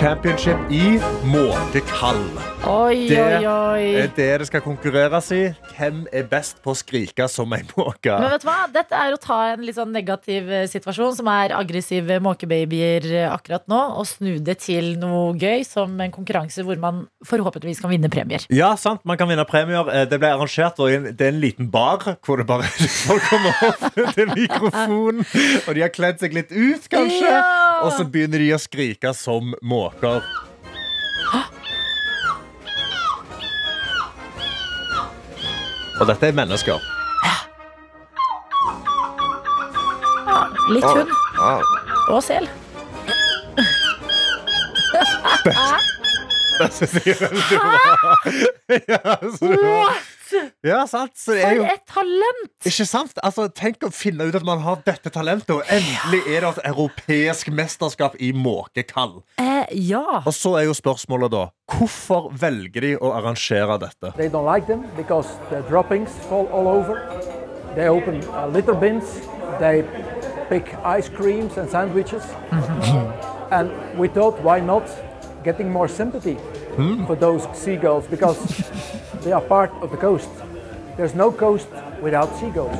Championship 0.00 0.56
i 0.72 0.96
måkekall. 1.28 2.22
Oi, 2.68 3.08
Det 3.08 3.18
oi, 3.20 3.46
oi. 3.48 3.84
er 4.02 4.08
det 4.16 4.26
det 4.40 4.46
skal 4.48 4.60
konkurreres 4.64 5.28
i. 5.32 5.40
Hvem 5.76 6.02
er 6.12 6.24
best 6.28 6.58
på 6.64 6.72
å 6.72 6.76
skrike 6.76 7.26
som 7.28 7.52
ei 7.56 7.62
måke? 7.76 8.12
Men 8.20 8.30
vet 8.34 8.42
du 8.44 8.48
hva? 8.48 8.56
Dette 8.72 8.96
er 8.96 9.12
å 9.16 9.18
ta 9.20 9.38
en 9.54 9.64
litt 9.64 9.76
sånn 9.76 9.92
negativ 9.92 10.48
eh, 10.52 10.64
situasjon, 10.68 11.14
som 11.18 11.28
er 11.32 11.52
aggressive 11.56 12.18
måkebabyer 12.24 13.06
eh, 13.10 13.26
akkurat 13.32 13.64
nå, 13.68 13.80
og 14.00 14.08
snu 14.08 14.38
det 14.44 14.58
til 14.64 14.94
noe 15.00 15.34
gøy, 15.40 15.64
som 15.68 15.92
en 16.04 16.12
konkurranse 16.14 16.64
hvor 16.64 16.80
man 16.80 17.02
forhåpentligvis 17.28 17.80
kan 17.84 17.92
vinne 17.92 18.10
premier. 18.12 18.44
Ja, 18.52 18.72
sant, 18.80 19.04
man 19.08 19.20
kan 19.20 19.28
vinne 19.32 19.44
premier. 19.48 19.88
Eh, 19.92 20.06
Det 20.10 20.20
ble 20.20 20.32
arrangert 20.32 20.80
og 20.80 20.88
i 20.92 20.96
en- 20.96 21.10
Det 21.16 21.26
er 21.28 21.32
en 21.34 21.40
liten 21.44 21.70
bar 21.70 21.98
hvor 22.24 22.36
det 22.40 22.46
bare 22.48 22.64
folk 23.08 23.22
kommer 23.28 23.52
opp 23.68 24.14
til 24.16 24.32
mikrofonen, 24.32 25.24
og 25.68 25.74
de 25.76 25.80
har 25.84 25.92
kledd 25.92 26.20
seg 26.24 26.32
litt 26.36 26.52
ut, 26.52 26.88
kanskje. 26.92 27.24
Ja! 27.28 27.44
Og 27.84 27.92
så 27.96 28.04
begynner 28.04 28.38
de 28.38 28.50
å 28.56 28.60
skrike 28.60 29.14
som 29.16 29.54
måker. 29.62 29.89
Og 36.00 36.06
dette 36.08 36.26
er 36.26 36.32
mennesker. 36.32 36.78
Litt 40.70 40.84
hund. 40.84 41.10
Og 42.08 42.22
sel. 42.24 42.48
Det 46.60 46.72
synes 46.76 47.06
jeg 47.06 47.14
er 47.14 47.20
veldig 47.28 47.58
bra. 47.60 48.16
Ja, 48.88 49.16
ja, 50.66 50.82
sant. 50.86 51.14
Så 51.16 51.32
det 51.36 51.44
er 51.46 51.56
jo 51.56 51.64
For 51.64 51.72
et 51.72 51.84
talent! 51.88 52.50
Ikke 52.68 52.86
sant? 52.88 53.20
Altså, 53.24 53.46
tenk 53.56 53.86
å 53.86 53.90
finne 53.94 54.26
ut 54.28 54.36
at 54.36 54.44
man 54.46 54.60
har 54.64 54.82
dette 54.86 55.12
talentet, 55.12 55.54
og 55.54 55.64
endelig 55.72 56.20
er 56.28 56.44
det 56.44 56.50
et 56.50 56.70
europeisk 56.72 57.48
mesterskap 57.54 58.18
i 58.20 58.32
måkekall. 58.36 59.20
Eh, 59.40 59.70
ja. 59.88 60.20
Og 60.20 60.32
så 60.36 60.56
er 60.60 60.68
jo 60.68 60.76
spørsmålet 60.76 61.32
da 61.32 61.46
Hvorfor 61.70 62.30
velger 62.34 62.82
de 62.84 62.94
å 62.98 63.12
arrangere 63.14 63.78
dette? 63.80 64.12
They 64.18 64.28
don't 64.28 64.48
like 64.48 64.66
them 64.66 64.84
because 64.96 65.38
the 65.50 65.62
droppings 65.70 66.10
fall 66.28 66.48
all 66.52 66.68
over. 66.68 66.98
They 67.76 67.88
open 67.88 68.20
uh, 68.34 68.48
litter 68.50 68.74
bins. 68.74 69.20
They 69.60 69.84
pick 70.50 70.74
ice 70.84 71.08
creams 71.08 71.56
and 71.56 71.70
sandwiches. 71.70 72.26
and 73.50 73.70
we 73.96 74.08
thought, 74.08 74.40
why 74.42 74.60
not 74.60 74.90
getting 75.44 75.70
more 75.70 75.88
sympathy 75.88 76.36
for 77.06 77.14
those 77.14 77.46
seagulls 77.54 78.06
because 78.06 78.38
they 79.22 79.32
are 79.32 79.40
part 79.40 79.70
of 79.80 79.90
the 79.90 79.96
coast. 79.96 80.28
There's 80.96 81.14
no 81.16 81.30
coast 81.32 81.68
without 82.02 82.28
seagulls. 82.40 82.76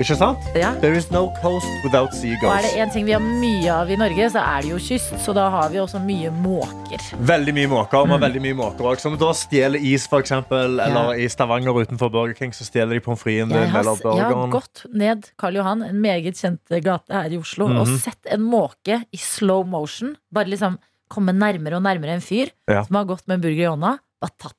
Ikke 0.00 0.14
sant? 0.16 0.38
Ja. 0.56 0.70
There 0.80 0.96
is 0.96 1.10
no 1.12 1.26
coast 1.42 1.66
without 1.84 2.14
seagulls. 2.16 2.48
Og 2.48 2.54
er 2.56 2.64
det 2.64 2.70
én 2.80 2.92
ting 2.92 3.04
vi 3.04 3.12
har 3.12 3.20
mye 3.20 3.68
av 3.74 3.90
i 3.92 3.98
Norge, 4.00 4.30
så 4.32 4.40
er 4.40 4.62
det 4.64 4.70
jo 4.70 4.78
kyst. 4.80 5.10
Så 5.20 5.34
da 5.36 5.50
har 5.52 5.68
vi 5.68 5.76
også 5.82 6.00
mye 6.00 6.30
måker. 6.32 7.02
Veldig 7.28 7.52
mye 7.58 7.68
måker. 7.68 7.98
og 8.00 8.20
veldig 8.22 8.40
mye 8.46 8.56
måker 8.56 8.80
også, 8.94 9.00
Som 9.10 9.18
da 9.20 9.28
stjeler 9.36 9.76
is, 9.80 10.06
for 10.08 10.20
eksempel. 10.24 10.80
Eller 10.80 11.20
i 11.20 11.28
Stavanger 11.28 11.76
utenfor 11.82 12.08
Burger 12.10 12.32
King 12.38 12.52
så 12.56 12.64
stjeler 12.64 12.96
de 12.96 13.00
pommes 13.04 13.20
fritesen 13.20 13.52
Jeg 13.52 13.60
din 13.60 13.70
har, 13.74 13.80
eller 13.80 13.92
s- 13.92 14.02
jeg 14.16 14.24
har 14.24 14.48
gått 14.56 14.86
ned 14.94 15.30
Karl 15.38 15.54
Johan, 15.60 15.82
en 15.82 16.00
meget 16.00 16.34
kjent 16.40 16.82
gate 16.82 17.12
her 17.12 17.28
i 17.30 17.36
Oslo, 17.36 17.66
og 17.66 17.86
Mhm. 17.86 17.98
sett 17.98 18.24
en 18.32 18.40
måke 18.40 19.04
i 19.12 19.16
slow 19.18 19.64
motion. 19.66 20.16
Bare 20.32 20.46
liksom 20.46 20.78
komme 21.10 21.32
nærmere 21.32 21.74
og 21.76 21.82
nærmere 21.82 22.14
en 22.14 22.20
fyr 22.20 22.48
Ja. 22.68 22.84
som 22.84 22.96
har 22.96 23.04
gått 23.04 23.28
med 23.28 23.34
en 23.34 23.40
burger 23.42 23.64
i 23.68 23.76
hånda. 23.76 23.98
og 24.22 24.30
tatt 24.38 24.54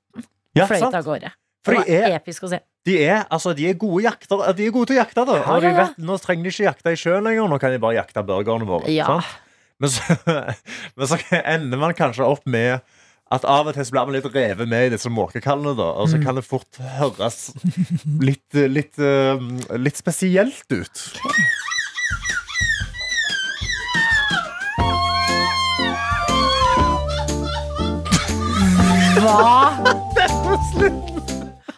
Ja, 0.56 0.66
fløyt 0.66 0.94
av 0.94 1.04
gårde. 1.06 1.32
For 1.65 1.76
Det 1.78 1.84
de 1.86 1.93
var 2.02 2.10
er, 2.10 2.15
episk 2.17 2.43
å 2.47 2.50
se. 2.50 2.58
de 2.89 2.95
er, 3.06 3.19
altså, 3.30 3.54
de 3.58 3.67
er 3.69 3.76
gode 3.78 4.04
jakter. 4.08 4.41
De 4.58 4.65
er 4.65 4.71
gode 4.74 4.89
til 4.89 4.97
å 4.97 5.02
jakte. 5.04 5.26
Da. 5.30 5.36
Ja, 5.43 5.58
ja, 5.62 5.69
ja. 5.69 5.84
vet, 5.84 6.00
nå 6.02 6.15
trenger 6.24 6.47
de 6.47 6.54
ikke 6.56 6.65
jakte 6.69 6.93
i 6.95 6.97
sjøen 6.97 7.28
lenger. 7.28 7.47
Nå 7.52 7.60
kan 7.62 7.71
de 7.76 7.82
bare 7.84 8.00
jakte 8.00 8.24
burgerne 8.26 8.65
våre. 8.65 8.89
Men, 9.82 9.89
så, 9.93 10.17
men 10.97 11.08
så 11.10 11.19
ender 11.43 11.78
man 11.82 11.93
kanskje 11.97 12.26
opp 12.26 12.45
med 12.50 12.82
at 13.32 13.45
av 13.47 13.69
og 13.69 13.78
til 13.78 13.86
blir 13.93 14.10
man 14.10 14.15
litt 14.17 14.26
revet 14.34 14.67
med 14.67 14.88
i 14.89 14.91
disse 14.95 15.08
måkekallene. 15.13 15.76
Da, 15.78 15.91
og 16.02 16.10
så 16.12 16.17
Mm. 16.19 16.26
kan 16.26 16.36
det 16.36 16.43
fort 16.43 16.82
høres 16.97 17.38
litt, 18.19 18.58
litt, 18.74 18.97
eh, 19.00 19.78
litt 19.80 19.97
spesielt 20.02 20.65
ut. 20.74 21.06
Hva? 29.21 31.02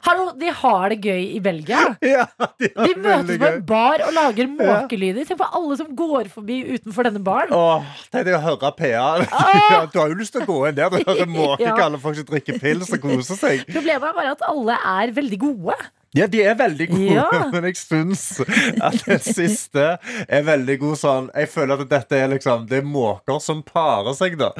Hallo, 0.04 0.26
de 0.36 0.50
har 0.52 0.90
det 0.92 0.98
gøy 1.06 1.22
i 1.38 1.40
Belgia. 1.44 1.84
Ja, 2.14 2.26
de 2.60 2.68
har 2.76 2.88
De 2.90 2.96
møtes 3.00 3.38
på 3.40 3.48
en 3.50 3.62
bar 3.70 4.04
og 4.04 4.12
lager 4.16 4.50
måkelyder. 4.52 5.24
Tenk 5.30 5.40
på 5.40 5.48
alle 5.60 5.78
som 5.80 5.94
går 5.96 6.28
forbi 6.34 6.58
utenfor 6.76 7.08
denne 7.08 7.22
baren. 7.24 7.54
Åh, 7.56 7.86
Tenk 8.12 8.28
deg 8.28 8.36
å 8.36 8.42
høre 8.44 8.74
PA. 8.78 9.08
Ah! 9.32 9.88
Du 9.94 10.00
har 10.02 10.12
jo 10.12 10.20
lyst 10.20 10.36
til 10.36 10.44
å 10.44 10.48
gå 10.50 10.60
inn 10.70 10.76
der 10.78 10.92
og 10.92 11.08
høre 11.08 11.28
måkekalle 11.40 12.00
folk 12.04 12.20
som 12.20 12.28
drikker 12.34 12.60
pils 12.64 12.92
og 12.92 13.04
koser 13.04 13.40
seg. 13.40 13.64
Problemet 13.72 14.10
er 14.12 14.18
bare 14.20 14.36
at 14.36 14.44
alle 14.50 14.76
er 14.98 15.14
veldig 15.16 15.40
gode. 15.48 15.80
Ja, 16.14 16.28
de 16.30 16.44
er 16.46 16.54
veldig 16.60 16.88
gode, 16.92 17.14
Ja. 17.16 17.24
men 17.50 17.66
jeg 17.72 17.80
syns 17.80 18.26
at 18.44 19.00
den 19.08 19.24
siste 19.26 19.88
er 20.28 20.44
veldig 20.46 20.76
god 20.84 21.00
sånn. 21.02 21.32
Jeg 21.34 21.50
føler 21.50 21.82
at 21.82 21.90
dette 21.90 22.20
er 22.22 22.30
liksom 22.36 22.68
Det 22.70 22.84
er 22.84 22.86
måker 22.86 23.40
som 23.42 23.64
parer 23.66 24.14
seg, 24.20 24.38
da. 24.38 24.52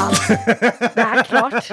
Ja, 0.00 0.06
det 0.94 1.04
er 1.04 1.22
klart. 1.28 1.70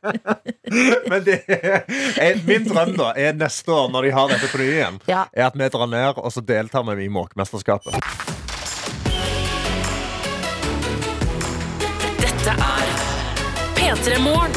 Men 1.10 1.24
det 1.26 1.38
er, 1.48 2.36
min 2.46 2.66
drøm 2.68 2.92
da 2.98 3.08
er 3.16 3.32
neste 3.38 3.72
år, 3.74 3.88
når 3.94 4.06
de 4.06 4.12
har 4.14 4.28
dette 4.34 4.50
flyet 4.52 4.74
igjen, 4.76 4.98
Ja. 5.08 5.24
er 5.32 5.46
at 5.48 5.56
vi 5.58 5.68
drar 5.72 5.88
ned 5.90 6.20
og 6.20 6.30
så 6.34 6.40
deltar 6.46 6.84
vi 6.94 7.04
i 7.08 7.08
Måkemesterskapet. 7.12 7.96
Dette 12.20 12.54
er 12.54 12.92
P3 13.78 14.20
Morgen. 14.24 14.54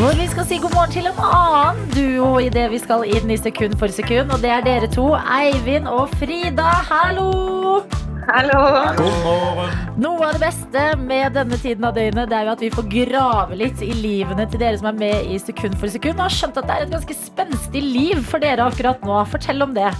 Hvor 0.00 0.16
vi 0.18 0.24
skal 0.32 0.46
si 0.48 0.56
god 0.58 0.72
morgen 0.74 0.90
til 0.94 1.06
en 1.06 1.18
annen 1.22 1.90
duo 1.94 2.38
idet 2.42 2.70
vi 2.72 2.78
skal 2.82 3.04
inn 3.06 3.30
i 3.30 3.36
sekund 3.38 3.76
for 3.78 3.92
sekund. 3.92 4.32
Og 4.34 4.40
det 4.42 4.50
er 4.50 4.64
dere 4.66 4.88
to, 4.90 5.10
Eivind 5.14 5.86
og 5.86 6.08
Frida. 6.18 6.66
Hallo! 6.88 7.84
God 8.26 9.18
morgen. 9.22 9.74
Noe 10.02 10.26
av 10.26 10.34
det 10.34 10.40
beste 10.42 10.80
med 10.98 11.36
denne 11.36 11.56
tiden 11.62 11.84
av 11.86 11.94
døgnet 11.94 12.26
Det 12.26 12.34
er 12.34 12.48
jo 12.48 12.54
at 12.56 12.64
vi 12.64 12.70
får 12.74 12.88
grave 12.90 13.58
litt 13.60 13.84
i 13.86 13.92
livene 13.94 14.48
til 14.50 14.58
dere 14.60 14.80
som 14.80 14.88
er 14.90 14.98
med 14.98 15.30
i 15.30 15.38
Sekund 15.38 15.76
for 15.78 15.92
sekund. 15.92 16.18
Og 16.18 16.26
har 16.26 16.34
skjønt 16.34 16.58
at 16.58 16.66
det 16.66 16.74
er 16.74 16.88
et 16.88 16.96
ganske 16.96 17.16
spenstig 17.20 17.84
liv 17.84 18.24
for 18.26 18.42
dere 18.42 18.66
akkurat 18.66 19.06
nå. 19.06 19.20
Fortell 19.30 19.62
om 19.62 19.78
det. 19.78 19.92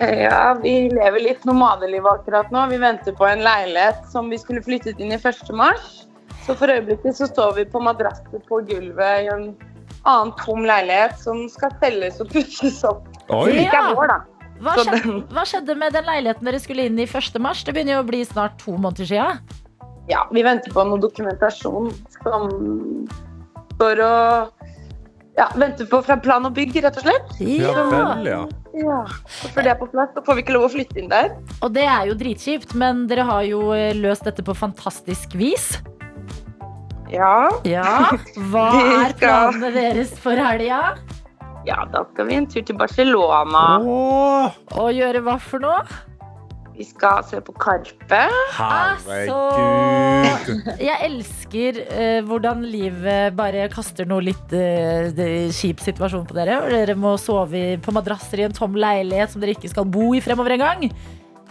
Ja, 0.00 0.56
vi 0.62 0.88
lever 0.88 1.20
litt 1.20 1.44
nomadeliv 1.44 2.08
akkurat 2.14 2.48
nå. 2.54 2.64
Vi 2.72 2.80
venter 2.80 3.12
på 3.12 3.28
en 3.28 3.44
leilighet 3.44 4.00
som 4.10 4.32
vi 4.32 4.40
skulle 4.40 4.64
flyttet 4.64 5.04
inn 5.04 5.12
i 5.12 5.20
1. 5.20 5.44
mars. 5.52 6.06
Så 6.46 6.56
for 6.56 6.72
øyeblikket 6.72 7.20
så 7.20 7.28
står 7.28 7.58
vi 7.60 7.68
på 7.68 7.84
madrasser 7.84 8.40
på 8.48 8.64
gulvet 8.70 9.28
i 9.28 9.32
en 9.36 9.50
annen 10.08 10.32
tom 10.40 10.64
leilighet 10.64 11.20
som 11.20 11.44
skal 11.52 11.76
selges 11.84 12.24
og 12.24 12.32
pusses 12.32 12.80
opp. 12.88 13.04
Oi. 13.28 13.50
Det 13.52 13.68
ikke 13.68 13.84
er 13.84 14.00
vår, 14.00 14.16
da. 14.16 14.22
Hva 14.64 14.74
Så 14.78 14.84
skjedde, 14.86 15.02
den- 15.04 15.22
hva 15.34 15.44
skjedde 15.48 15.76
med 15.78 15.92
den 15.92 16.06
leiligheten 16.08 16.48
dere 16.48 16.60
skulle 16.62 16.86
inn 16.88 16.98
i 16.98 17.06
1. 17.06 17.38
mars? 17.44 17.62
Det 17.64 17.74
begynner 17.76 17.98
jo 17.98 18.02
å 18.04 18.08
bli 18.08 18.22
snart 18.24 18.56
to 18.62 18.76
måneder 18.80 19.06
siden. 19.10 19.40
Ja, 20.08 20.26
vi 20.32 20.42
venter 20.44 20.72
på 20.72 20.84
noe 20.88 21.00
dokumentasjon 21.00 21.90
som 22.22 23.08
står 23.76 24.02
og 24.04 24.64
ja, 25.36 25.48
venter 25.58 25.86
på 25.90 25.98
fra 26.06 26.16
plan 26.22 26.44
og 26.46 26.52
bygg, 26.54 26.76
rett 26.84 26.96
og 27.00 27.06
slett. 27.06 27.32
Ja 27.40 27.72
vel, 27.90 28.28
ja. 28.28 28.42
Ja. 28.74 29.00
Og 29.06 29.50
før 29.54 29.62
det 29.66 29.72
er 29.72 29.78
på 29.80 29.88
plass, 29.90 30.12
så 30.14 30.22
får 30.26 30.36
vi 30.38 30.42
ikke 30.44 30.54
lov 30.54 30.68
å 30.68 30.72
flytte 30.74 30.98
inn 31.00 31.08
der. 31.10 31.32
Og 31.62 31.72
det 31.74 31.84
er 31.90 32.06
jo 32.10 32.14
dritkjipt, 32.20 32.74
men 32.78 33.06
dere 33.10 33.24
har 33.26 33.42
jo 33.48 33.72
eh, 33.74 33.92
løst 33.98 34.24
dette 34.28 34.44
på 34.46 34.54
fantastisk 34.54 35.34
vis. 35.38 35.72
Ja. 37.12 37.48
Ja. 37.66 38.14
Hva 38.50 38.68
er 39.06 39.14
planene 39.18 39.72
deres 39.74 40.14
for 40.22 40.38
helga? 40.38 40.94
Ja, 41.68 41.84
da 41.92 42.04
skal 42.12 42.26
vi 42.28 42.34
en 42.40 42.46
tur 42.50 42.64
til 42.66 42.76
Barcelona. 42.78 43.62
Åh, 43.80 44.58
Å 44.80 44.88
gjøre 44.94 45.22
hva 45.24 45.38
for 45.42 45.58
noe? 45.64 45.84
Vi 46.74 46.82
skal 46.88 47.22
se 47.22 47.38
på 47.46 47.52
Karpe. 47.54 48.18
herregud. 48.56 50.48
Jeg 50.82 50.96
elsker 51.06 51.78
eh, 51.84 52.18
hvordan 52.26 52.64
livet 52.66 53.36
bare 53.38 53.68
kaster 53.70 54.08
noe 54.10 54.24
litt 54.26 54.50
eh, 54.58 55.14
kjip 55.54 55.78
situasjon 55.84 56.26
på 56.26 56.34
dere. 56.34 56.58
Dere 56.72 56.96
må 56.98 57.14
sove 57.22 57.78
på 57.78 57.94
madrasser 57.94 58.42
i 58.42 58.48
en 58.48 58.56
tom 58.56 58.74
leilighet 58.74 59.30
som 59.30 59.44
dere 59.44 59.54
ikke 59.54 59.70
skal 59.70 59.86
bo 59.86 60.10
i 60.18 60.22
fremover 60.24 60.56
engang. 60.58 60.88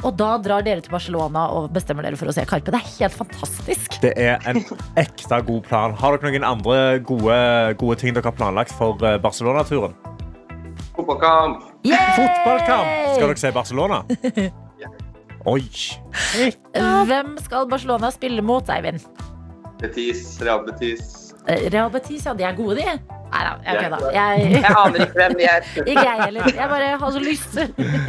Og 0.04 0.16
da 0.20 0.34
drar 0.44 0.64
dere 0.66 0.84
til 0.84 0.92
Barcelona 0.92 1.46
og 1.56 1.70
bestemmer 1.74 2.04
dere 2.04 2.20
for 2.20 2.28
å 2.28 2.36
se 2.36 2.44
Karpe. 2.48 2.74
Det 2.74 2.80
er 2.82 2.90
helt 2.98 3.16
fantastisk. 3.16 4.00
Det 4.04 4.12
er 4.20 4.44
en 4.50 4.60
ekte 5.00 5.40
god 5.48 5.62
plan. 5.68 5.96
Har 6.00 6.18
dere 6.18 6.34
noen 6.34 6.48
andre 6.48 6.80
gode, 7.08 7.38
gode 7.80 8.00
ting 8.02 8.16
dere 8.16 8.28
har 8.28 8.36
planlagt 8.36 8.76
for 8.76 9.00
eh, 9.08 9.16
Barcelona-turen? 9.24 9.96
Fotballkamp. 10.94 11.64
Yay! 11.88 12.12
Fotballkamp! 12.20 12.92
Skal 13.16 13.32
dere 13.32 13.42
se 13.42 13.54
Barcelona? 13.56 14.04
Oi. 15.54 15.64
Hvem 17.08 17.34
skal 17.44 17.68
Barcelona 17.72 18.12
spille 18.16 18.44
mot, 18.46 18.70
Eivind? 18.72 19.04
Betis, 19.82 20.38
Real 20.44 20.64
Betis. 20.68 21.34
Eh, 21.48 21.70
Real 21.74 21.92
Betis, 21.92 22.28
ja. 22.28 22.36
De 22.38 22.46
er 22.48 22.56
gode, 22.56 22.80
de. 22.80 23.23
Nei 23.34 23.42
da, 23.48 23.54
jeg 23.66 23.80
kødda. 23.82 24.10
Jeg, 24.14 24.50
Jeg 24.54 24.74
aner 24.78 25.04
ikke 25.06 25.18
hvem 25.18 25.36
de 25.40 25.46
er. 25.50 25.70
Ikke 25.90 26.04
jeg 26.06 26.20
heller. 26.22 26.50
Jeg 26.54 26.70
bare 26.70 26.90
har 27.02 27.14
så 27.16 27.22
lyst. 27.24 27.56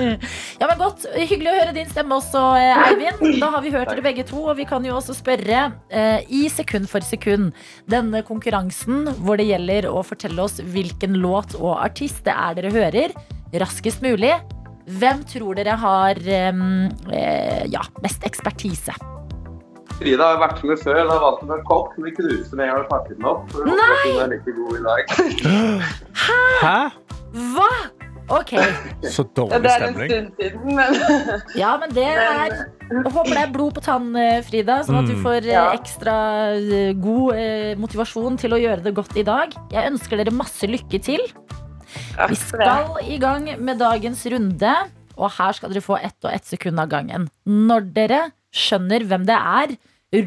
Ja, 0.61 0.69
men 0.69 0.79
godt. 0.79 1.05
Hyggelig 1.17 1.51
å 1.51 1.55
høre 1.57 1.73
din 1.77 1.89
stemme 1.91 2.19
også, 2.19 2.43
eh, 2.61 2.83
Eivind. 2.89 3.39
Da 3.41 3.49
har 3.55 3.65
vi 3.65 3.73
hørt 3.75 3.91
dere 3.91 4.05
begge 4.05 4.25
to, 4.29 4.45
og 4.51 4.59
vi 4.59 4.67
kan 4.69 4.85
jo 4.87 4.97
også 4.99 5.17
spørre 5.17 5.65
eh, 5.91 6.27
i 6.29 6.45
sekund 6.53 6.89
for 6.91 7.05
sekund 7.05 7.53
denne 7.91 8.23
konkurransen 8.27 9.09
hvor 9.25 9.41
det 9.41 9.49
gjelder 9.49 9.89
å 9.91 10.03
fortelle 10.07 10.45
oss 10.45 10.61
hvilken 10.75 11.17
låt 11.23 11.57
og 11.59 11.79
artist 11.81 12.23
det 12.29 12.37
er 12.37 12.59
dere 12.61 12.75
hører, 12.75 13.17
raskest 13.65 14.05
mulig. 14.05 14.35
Hvem 15.01 15.25
tror 15.31 15.57
dere 15.57 15.79
har 15.81 16.21
eh, 16.29 16.63
eh, 17.17 17.65
ja, 17.73 17.85
mest 18.05 18.25
ekspertise? 18.29 18.95
Frida 19.99 20.27
har 20.33 20.41
vært 20.43 20.63
med 20.67 20.81
før. 20.83 21.01
Da 21.07 21.13
har 21.15 21.23
valgt 21.23 21.43
en 21.55 21.65
kopp 21.69 21.93
som 21.95 22.07
vi 22.07 22.13
knuste 22.17 22.57
med 22.59 22.67
en 22.67 22.73
gang 22.75 22.85
vi 22.85 22.89
pakket 22.93 23.19
den 23.21 23.29
opp. 23.31 23.45
For 23.53 23.67
vi 23.67 23.75
håper 23.75 23.93
at 23.95 24.07
hun 24.07 24.23
er 24.25 24.33
like 24.33 24.55
god 24.57 24.73
i 24.75 24.83
dag. 24.89 25.03
Hæ? 26.65 26.79
Hva? 27.55 27.69
Ok. 28.35 28.53
Så 29.15 29.27
dårlig 29.37 29.59
stemning. 29.61 29.65
det 29.65 29.71
er 29.71 29.87
en 29.87 29.97
stund 30.09 30.29
siden, 30.41 30.77
men 30.79 30.95
Ja, 31.63 31.75
men 31.83 31.91
det 31.95 32.07
er 32.09 32.55
Jeg 32.55 33.13
håper 33.13 33.31
det 33.35 33.43
er 33.43 33.51
blod 33.53 33.75
på 33.77 33.83
tann, 33.85 34.07
eh, 34.17 34.39
Frida, 34.47 34.79
sånn 34.87 35.03
at 35.03 35.11
du 35.11 35.15
Mm. 35.15 35.23
får 35.27 35.49
eh, 35.53 35.75
ekstra 35.77 36.15
eh, 36.57 36.93
god 37.05 37.37
motivasjon 37.83 38.39
til 38.41 38.57
å 38.57 38.61
gjøre 38.63 38.83
det 38.87 38.95
godt 38.97 39.17
i 39.21 39.27
dag. 39.29 39.53
Jeg 39.73 39.93
ønsker 39.93 40.17
dere 40.23 40.33
masse 40.35 40.67
lykke 40.69 41.01
til. 41.05 41.21
Vi 42.29 42.35
skal 42.41 42.97
i 43.05 43.19
gang 43.23 43.47
med 43.63 43.79
dagens 43.79 44.25
runde, 44.33 44.73
og 45.17 45.31
her 45.37 45.53
skal 45.55 45.71
dere 45.71 45.85
få 45.85 45.99
ett 46.01 46.17
og 46.25 46.33
ett 46.33 46.49
sekund 46.49 46.81
av 46.81 46.89
gangen. 46.91 47.29
Når 47.47 47.93
dere 47.95 48.23
skjønner 48.55 49.05
hvem 49.11 49.27
det 49.29 49.37
er, 49.37 49.75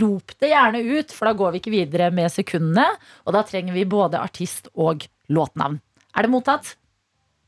rop 0.02 0.34
det 0.42 0.50
gjerne 0.52 0.82
ut, 0.84 1.14
for 1.16 1.30
da 1.30 1.36
går 1.40 1.54
vi 1.54 1.62
ikke 1.62 1.74
videre 1.74 2.10
med 2.12 2.32
sekundene. 2.34 2.90
Og 3.26 3.36
da 3.36 3.44
trenger 3.48 3.76
vi 3.78 3.86
både 3.88 4.20
artist 4.20 4.68
og 4.76 5.06
låtnavn. 5.32 5.80
Er 6.18 6.28
det 6.28 6.34
mottatt? 6.34 6.74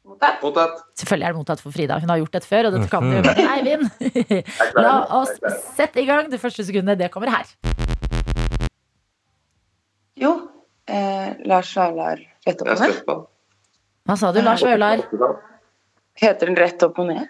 Mottatt. 0.10 0.40
Mottatt. 0.42 0.78
Selvfølgelig 0.98 1.28
er 1.28 1.34
det 1.36 1.40
mottatt 1.42 1.64
for 1.64 1.76
Frida. 1.76 2.00
Hun 2.02 2.10
har 2.10 2.22
gjort 2.22 2.38
dette 2.38 2.50
før, 2.50 2.70
og 2.70 2.78
dette 2.78 2.90
kan 2.92 3.06
du. 3.06 3.18
Men 3.28 3.42
Eivind, 3.54 3.84
la 4.80 4.96
oss 5.20 5.36
sette 5.76 6.02
i 6.02 6.08
gang. 6.08 6.32
Det 6.32 6.40
første 6.42 6.66
sekundet, 6.66 7.00
det 7.02 7.12
kommer 7.14 7.34
her. 7.34 7.52
Jo, 10.20 10.34
eh, 10.90 11.36
Lars 11.48 11.72
Vaular 11.78 12.20
Rett 12.48 12.64
opp 12.64 12.72
og 12.74 12.82
ned. 12.82 13.28
Hva 14.10 14.16
sa 14.20 14.32
du, 14.34 14.42
Lars 14.44 14.64
Vaular? 14.66 15.06
Heter 16.20 16.50
den 16.50 16.58
Rett 16.60 16.84
opp 16.88 17.00
og 17.00 17.12
ned? 17.12 17.30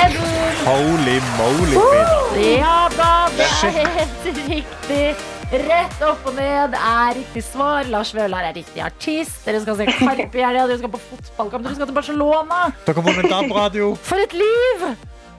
Edvard! 0.00 0.19
Holy 0.66 1.16
moly, 1.38 1.76
Frida. 1.80 2.56
Ja 2.60 2.78
da, 2.92 3.12
det 3.36 3.46
er 3.48 3.92
helt 3.96 4.26
riktig. 4.48 5.04
Rett 5.50 6.02
opp 6.06 6.26
og 6.30 6.36
ned 6.36 6.76
er 6.78 7.14
riktig 7.16 7.42
svar. 7.42 7.88
Lars 7.90 8.12
Vøler 8.14 8.50
er 8.50 8.54
riktig 8.60 8.82
artist. 8.84 9.40
Dere 9.46 9.62
skal 9.64 9.78
se 9.80 9.86
Karpe 9.90 10.38
i 10.38 10.44
helga, 10.44 10.66
dere 10.70 10.78
skal 10.82 10.92
på 10.92 11.00
fotballkamp, 11.08 11.64
dere 11.66 11.78
skal 11.78 11.90
til 11.90 11.96
Barcelona. 11.96 12.60
Dere 12.86 13.00
har 13.00 13.08
vunnet 13.08 13.32
DAB-radio. 13.32 13.94
For 14.06 14.22
et 14.22 14.36
liv! 14.36 14.84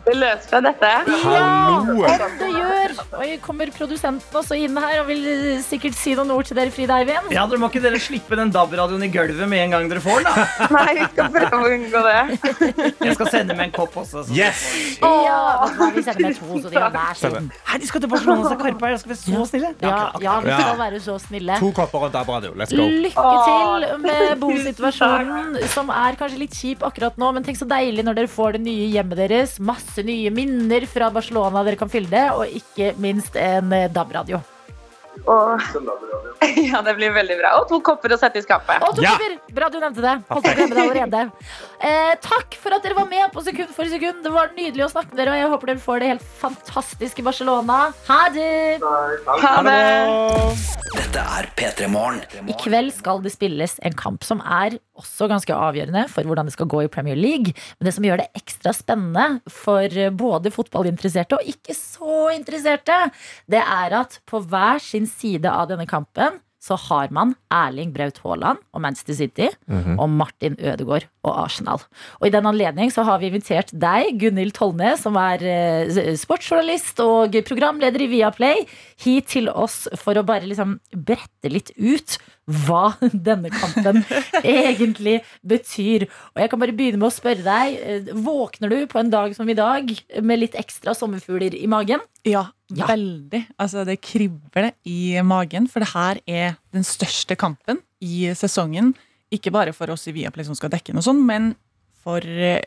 Det 0.02 0.16
løser 0.18 0.48
seg, 0.50 0.64
dette. 0.66 0.90
Hallo! 1.22 2.02
du 2.40 2.46
gjør! 2.50 2.94
Oi, 3.22 3.28
kommer 3.44 3.70
produsenten 3.76 4.38
også 4.40 4.56
inn 4.58 4.78
her 4.82 5.02
og 5.04 5.10
vil 5.12 5.26
sikkert 5.62 5.94
si 5.98 6.16
noen 6.18 6.32
ord 6.34 6.48
til 6.50 6.58
dere, 6.58 6.72
Frida 6.74 6.96
Eivind? 7.04 7.28
Ja, 7.34 7.44
dere 7.50 7.60
Må 7.62 7.70
ikke 7.70 7.84
dere 7.84 8.00
slippe 8.02 8.38
den 8.40 8.50
DAB-radioen 8.56 9.06
i 9.06 9.10
gulvet 9.14 9.46
med 9.52 9.62
en 9.68 9.76
gang 9.76 9.86
dere 9.92 10.02
får 10.02 10.24
den? 10.26 10.32
da 10.32 10.70
Nei, 10.76 10.96
vi 10.98 11.06
skal 11.12 11.30
prøve 11.36 11.60
å 11.60 11.70
unngå 11.76 12.02
det. 12.08 12.16
Jeg 13.06 13.16
skal 13.20 13.30
sende 13.36 13.58
med 13.60 13.68
en 13.68 13.76
kopp 13.76 14.00
også. 14.02 14.24
så- 14.26 14.34
Yes! 14.40 14.64
Ja, 15.02 15.38
vi 15.94 16.04
sender 16.08 16.26
med 16.26 16.40
to, 16.40 16.50
så 16.66 16.74
de 16.74 16.82
har 16.82 16.90
hver 16.96 17.22
sin. 17.22 17.52
Hei, 17.70 17.78
de 17.84 17.92
skal 17.92 18.04
til 18.06 18.12
Barcelona, 18.16 18.50
og 18.56 18.66
Karpe 18.66 18.90
her. 18.90 18.98
Skal 19.04 19.14
vi 19.14 19.20
være 19.20 19.46
så 19.46 19.46
snille? 19.54 19.72
Ja, 19.86 20.02
ja, 20.26 20.36
vi 20.42 20.56
skal 20.58 20.82
være 20.82 21.04
så 21.06 21.18
snille. 21.28 21.60
To 21.62 21.72
kopper 21.78 22.08
og 22.10 22.16
DAB-radio. 22.18 22.56
Let's 22.58 22.74
go. 22.74 22.90
Lykke 23.06 23.38
til 23.46 24.02
med 24.08 24.34
bosituasjonen, 24.42 25.62
som 25.78 25.94
er 25.94 26.18
kanskje 26.20 26.42
litt 26.42 26.58
kjip 26.58 26.86
akkurat 26.90 27.22
nå. 27.22 27.32
Men 27.38 27.46
tenk 27.46 27.62
så 27.62 27.70
deilig 27.70 28.08
når 28.10 28.18
dere 28.24 28.32
får 28.32 28.58
det 28.58 28.66
nye 28.66 28.90
hjemmet 28.98 29.22
deres. 29.22 29.58
Masse 29.62 29.91
nye 30.00 30.32
minner 30.34 30.88
fra 30.90 31.12
Barcelona 31.14 31.64
dere 31.68 31.80
kan 31.80 31.92
fylle 31.92 32.12
det, 32.12 32.26
og 32.32 32.48
ikke 32.62 32.94
minst 33.02 33.36
en 33.40 33.74
eh, 33.76 33.90
DAB-radio. 33.92 34.40
Og... 35.28 35.62
Ja, 36.42 36.80
det 36.82 36.96
blir 36.98 37.12
veldig 37.14 37.36
bra. 37.38 37.52
Og 37.60 37.68
to 37.70 37.78
kopper 37.86 38.16
å 38.16 38.18
sette 38.18 38.40
i 38.42 38.44
skapet. 38.44 38.82
Og 38.82 38.96
to 38.98 39.04
Ja. 39.06 39.12
kopper! 39.14 39.36
Bra 39.54 39.68
du 39.70 39.78
nevnte 39.82 40.02
det. 40.02 40.14
Holdt 40.32 40.46
på 40.48 40.52
å 40.52 40.56
glemme 40.58 40.74
det 40.78 40.84
allerede. 40.88 41.22
Eh, 41.82 42.14
takk 42.24 42.56
for 42.58 42.74
at 42.74 42.82
dere 42.86 42.98
var 42.98 43.06
med 43.12 43.30
på 43.34 43.44
Sekund 43.46 43.70
for 43.76 43.86
sekund. 43.92 44.24
Det 44.26 44.32
var 44.34 44.50
nydelig 44.58 44.86
å 44.88 44.90
snakke 44.94 45.12
med 45.14 45.22
dere, 45.22 45.36
og 45.36 45.42
jeg 45.42 45.52
håper 45.54 45.72
dere 45.72 45.84
får 45.84 46.00
det 46.02 46.10
helt 46.16 46.26
fantastiske 46.42 47.26
Barcelona. 47.26 47.80
Ha 48.08 48.20
det! 48.34 48.82
Ha 48.82 49.54
det! 49.68 49.82
Dette 50.92 51.24
er 51.38 51.48
P3 51.58 51.88
Morgen. 51.92 52.22
I 52.50 52.56
kveld 52.60 52.92
skal 52.96 53.22
det 53.24 53.32
spilles 53.36 53.78
en 53.86 53.94
kamp 53.98 54.26
som 54.28 54.42
er 54.44 54.80
også 55.02 55.28
ganske 55.32 55.54
avgjørende 55.56 56.04
for 56.12 56.28
hvordan 56.28 56.50
det 56.50 56.54
skal 56.56 56.70
gå 56.70 56.84
i 56.86 56.90
Premier 56.92 57.18
League. 57.18 57.54
Men 57.80 57.88
det 57.88 57.94
som 57.96 58.06
gjør 58.06 58.22
det 58.24 58.30
ekstra 58.38 58.74
spennende 58.76 59.42
for 59.50 59.88
både 60.20 60.52
fotballinteresserte 60.54 61.38
og 61.40 61.48
ikke 61.54 61.76
så 61.78 62.28
interesserte, 62.36 62.98
det 63.52 63.62
er 63.64 63.98
at 64.02 64.20
på 64.30 64.42
hver 64.52 64.82
sin 64.84 65.01
side 65.10 65.50
av 65.50 65.70
denne 65.72 65.88
kampen 65.90 66.42
så 66.62 66.78
har 66.78 67.10
man 67.14 67.34
Erling 67.54 67.90
Braut 67.94 68.20
Haaland 68.22 68.62
og 68.72 68.84
Manchester 68.84 69.18
City 69.18 69.48
og 69.98 70.10
Martin 70.14 70.54
Ødegaard 70.60 71.08
og 71.26 71.40
Arsenal. 71.46 71.82
Og 72.20 72.28
I 72.28 72.34
den 72.36 72.46
anledning 72.46 72.94
så 72.94 73.06
har 73.08 73.18
vi 73.22 73.32
invitert 73.32 73.74
deg, 73.74 74.14
Gunhild 74.22 74.54
Tollnes, 74.58 75.02
som 75.02 75.18
er 75.18 75.42
eh, 75.42 76.14
sportsjournalist 76.22 77.02
og 77.02 77.38
programleder 77.48 78.06
i 78.06 78.12
Viaplay, 78.14 78.66
hit 79.02 79.32
til 79.34 79.50
oss 79.50 79.88
for 79.98 80.18
å 80.18 80.26
bare 80.28 80.46
liksom 80.50 80.78
brette 80.94 81.50
litt 81.50 81.74
ut 81.82 82.20
hva 82.50 82.96
denne 83.28 83.52
kampen 83.54 84.02
egentlig 84.42 85.20
betyr. 85.48 86.08
Og 86.34 86.42
jeg 86.42 86.52
kan 86.52 86.62
bare 86.62 86.76
begynne 86.76 87.00
med 87.02 87.10
å 87.10 87.14
spørre 87.14 87.44
deg, 87.46 87.76
eh, 87.80 88.10
våkner 88.26 88.72
du 88.74 88.80
på 88.92 89.00
en 89.02 89.12
dag 89.14 89.36
som 89.38 89.50
i 89.50 89.56
dag 89.58 89.92
med 90.24 90.42
litt 90.42 90.58
ekstra 90.60 90.96
sommerfugler 90.98 91.56
i 91.58 91.68
magen? 91.72 92.02
Ja, 92.28 92.48
Ja. 92.74 92.88
veldig. 92.88 93.46
Altså, 93.60 93.86
det 93.86 94.00
kribler 94.02 94.72
i 94.88 95.20
magen, 95.28 95.68
for 95.68 95.84
det 95.84 95.90
her 95.94 96.20
er 96.28 96.58
den 96.74 96.84
største 96.88 97.36
kampen 97.36 97.82
i 98.02 98.30
sesongen. 98.38 98.94
Ikke 99.32 99.52
bare 99.52 99.74
for 99.76 99.92
oss 99.92 100.08
i 100.08 100.14
Viaplay 100.16 100.46
som 100.48 100.56
skal 100.56 100.72
dekke 100.74 100.94
noe 100.96 101.04
sånt, 101.06 101.24
men 101.24 101.54
for 102.04 102.20
eh, 102.26 102.62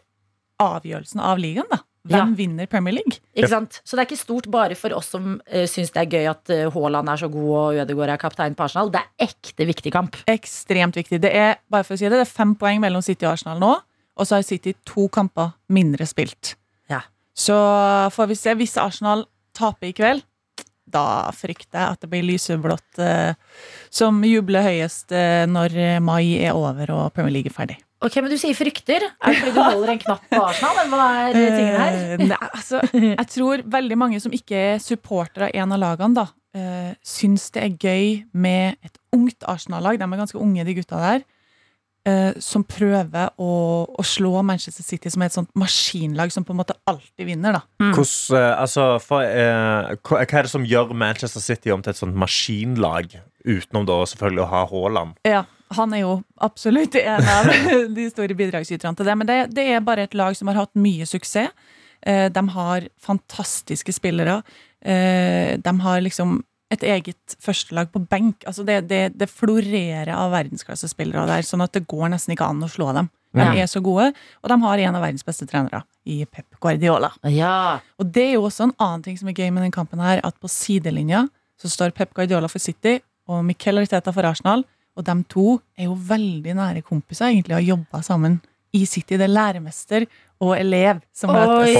avgjørelsen 0.62 1.20
av 1.20 1.40
ligaen, 1.42 1.66
da. 1.72 1.80
Hvem 2.04 2.34
vinner 2.36 2.68
Premier 2.68 2.98
League? 2.98 3.16
Ikke 3.32 3.48
sant? 3.48 3.78
Så 3.80 3.96
det 3.96 4.02
er 4.02 4.08
ikke 4.10 4.20
stort 4.20 4.48
bare 4.52 4.76
for 4.76 4.92
oss 4.96 5.08
som 5.14 5.38
uh, 5.40 5.64
syns 5.70 5.92
det 5.94 6.02
er 6.02 6.10
gøy 6.12 6.26
at 6.34 6.52
uh, 6.52 6.66
Haaland 6.74 7.08
er 7.08 7.22
så 7.22 7.30
god 7.32 7.52
og 7.60 7.78
Ødegaard 7.84 8.12
er 8.12 8.20
kaptein 8.20 8.56
på 8.58 8.66
Arsenal. 8.66 8.92
Det 8.92 9.00
er 9.00 9.30
ekte 9.30 9.68
viktig 9.70 9.92
kamp. 9.94 10.18
Ekstremt 10.28 10.98
viktig. 11.00 11.22
Det 11.24 11.32
er 11.32 11.56
bare 11.72 11.86
for 11.86 11.96
å 11.96 12.00
si 12.00 12.04
det, 12.04 12.18
det 12.18 12.26
er 12.26 12.34
fem 12.34 12.52
poeng 12.60 12.82
mellom 12.84 13.04
City 13.04 13.24
og 13.24 13.32
Arsenal 13.32 13.62
nå, 13.62 13.72
og 14.14 14.28
så 14.28 14.36
har 14.36 14.44
City 14.44 14.76
to 14.84 15.08
kamper 15.12 15.54
mindre 15.72 16.04
spilt. 16.08 16.58
Ja. 16.92 17.00
Så 17.32 17.56
får 18.14 18.30
vi 18.30 18.38
se. 18.38 18.54
Hvis 18.60 18.76
Arsenal 18.80 19.24
taper 19.56 19.88
i 19.88 19.96
kveld, 19.96 20.26
da 20.84 21.32
frykter 21.34 21.80
jeg 21.80 21.96
at 21.96 22.04
det 22.04 22.10
blir 22.12 22.26
lyseblått 22.28 23.00
eh, 23.02 23.32
som 23.90 24.20
jubler 24.28 24.66
høyest 24.66 25.14
eh, 25.16 25.42
når 25.48 25.78
mai 26.04 26.36
er 26.36 26.52
over 26.52 26.92
og 26.92 27.14
Premier 27.16 27.38
League 27.38 27.50
er 27.50 27.56
ferdig. 27.56 27.80
Ok, 28.04 28.18
Men 28.20 28.32
du 28.32 28.36
sier 28.40 28.56
frykter. 28.56 29.06
Er 29.08 29.32
det 29.32 29.40
fordi 29.40 29.52
du 29.56 29.60
holder 29.62 29.94
en 29.94 30.00
knapp 30.02 30.24
på 30.28 30.40
Arsenal? 30.44 30.80
Eller 30.82 30.92
hva 30.92 31.10
er 31.24 31.36
tingen 31.38 31.78
her? 31.80 31.98
Uh, 31.98 32.24
nei, 32.28 32.40
altså, 32.50 32.80
jeg 32.92 33.28
tror 33.32 33.62
veldig 33.76 34.00
mange 34.00 34.20
som 34.20 34.34
ikke 34.36 34.64
er 34.74 34.82
supportere 34.82 35.48
av 35.48 35.62
en 35.62 35.76
av 35.76 35.80
lagene, 35.80 36.18
da, 36.18 36.26
uh, 36.58 36.90
syns 37.04 37.48
det 37.54 37.62
er 37.64 37.78
gøy 37.78 38.10
med 38.36 38.76
et 38.84 39.00
ungt 39.16 39.48
Arsenal-lag. 39.48 39.96
De 40.00 40.04
er 40.04 40.20
ganske 40.20 40.40
unge, 40.40 40.66
de 40.68 40.76
gutta 40.76 41.00
der. 41.00 41.24
Uh, 42.04 42.36
som 42.44 42.60
prøver 42.68 43.30
å, 43.40 43.52
å 43.88 44.02
slå 44.04 44.42
Manchester 44.44 44.84
City 44.84 45.08
som 45.08 45.22
er 45.24 45.30
et 45.30 45.36
sånt 45.38 45.48
maskinlag 45.56 46.34
som 46.34 46.44
på 46.44 46.52
en 46.52 46.58
måte 46.58 46.76
alltid 46.84 47.24
vinner. 47.30 47.56
da 47.56 47.62
Hvordan, 47.80 48.10
uh, 48.36 48.60
altså, 48.60 48.84
for, 49.00 49.24
uh, 49.24 49.94
hva 50.04 50.20
er 50.26 50.44
det 50.44 50.52
som 50.52 50.66
gjør 50.68 50.92
Manchester 50.92 51.40
City 51.40 51.72
om 51.72 51.80
til 51.80 51.94
et 51.94 52.02
sånt 52.02 52.18
maskinlag, 52.20 53.16
utenom 53.48 53.88
da 53.88 54.02
selvfølgelig 54.12 54.44
å 54.44 54.50
ha 54.52 54.60
Haaland? 54.68 55.16
Ja, 55.24 55.46
han 55.72 55.94
er 55.96 56.00
jo 56.04 56.22
absolutt 56.44 56.94
en 57.00 57.28
av 57.28 57.48
de 57.96 58.08
store 58.10 58.34
bidragsyterne 58.38 58.96
til 58.98 59.06
det. 59.08 59.16
Men 59.18 59.26
det, 59.30 59.38
det 59.56 59.64
er 59.74 59.80
bare 59.84 60.04
et 60.08 60.14
lag 60.14 60.36
som 60.36 60.48
har 60.52 60.60
hatt 60.64 60.74
mye 60.76 61.06
suksess. 61.08 61.50
Eh, 62.04 62.28
De 62.32 62.42
har 62.52 62.88
fantastiske 63.00 63.92
spillere. 63.96 64.42
Eh, 64.84 65.56
De 65.58 65.80
har 65.80 66.00
liksom 66.04 66.42
et 66.74 66.82
eget 66.82 67.36
førstelag 67.40 67.90
på 67.92 68.00
benk. 68.10 68.44
Altså 68.48 68.64
det, 68.66 68.80
det, 68.90 69.02
det 69.18 69.28
florerer 69.30 70.10
av 70.16 70.32
verdensklassespillere 70.32 71.26
der, 71.28 71.42
sånn 71.46 71.62
at 71.62 71.72
det 71.76 71.84
går 71.86 72.08
nesten 72.10 72.34
ikke 72.34 72.48
an 72.50 72.64
å 72.64 72.70
slå 72.72 72.92
dem. 72.96 73.10
De 73.34 73.42
er 73.58 73.66
så 73.66 73.80
gode, 73.82 74.12
og 74.42 74.50
de 74.50 74.56
har 74.62 74.78
en 74.78 74.94
av 74.94 75.02
verdens 75.02 75.24
beste 75.26 75.46
trenere 75.50 75.80
i 76.06 76.20
Pep 76.30 76.54
Guardiola. 76.62 77.08
Ja. 77.30 77.80
Og 77.98 78.06
det 78.14 78.28
er 78.28 78.36
jo 78.36 78.44
også 78.46 78.68
en 78.68 78.74
annen 78.78 79.02
ting 79.02 79.16
som 79.18 79.26
er 79.30 79.34
gøy 79.34 79.48
med 79.50 79.64
den 79.66 79.74
kampen 79.74 79.98
her, 80.02 80.20
at 80.22 80.36
på 80.38 80.46
sidelinja 80.50 81.24
så 81.58 81.70
står 81.70 81.94
Pep 81.98 82.12
Guardiola 82.14 82.46
for 82.50 82.62
City 82.62 83.00
og 83.26 83.42
Miquel 83.48 83.80
Arteta 83.82 84.12
for 84.14 84.26
Arsenal, 84.28 84.62
og 84.94 85.06
de 85.06 85.14
to 85.30 85.56
er 85.78 85.88
jo 85.88 85.96
veldig 86.08 86.54
nære 86.58 86.84
kompiser 86.86 87.30
egentlig 87.30 87.56
og 87.56 87.60
har 87.60 87.70
jobba 87.72 88.02
sammen 88.06 88.38
i 88.74 88.84
City. 88.86 89.16
Det 89.18 89.26
er 89.26 89.32
læremester 89.32 90.06
og 90.42 90.54
elev 90.58 91.00
som 91.14 91.32
møtes. 91.32 91.76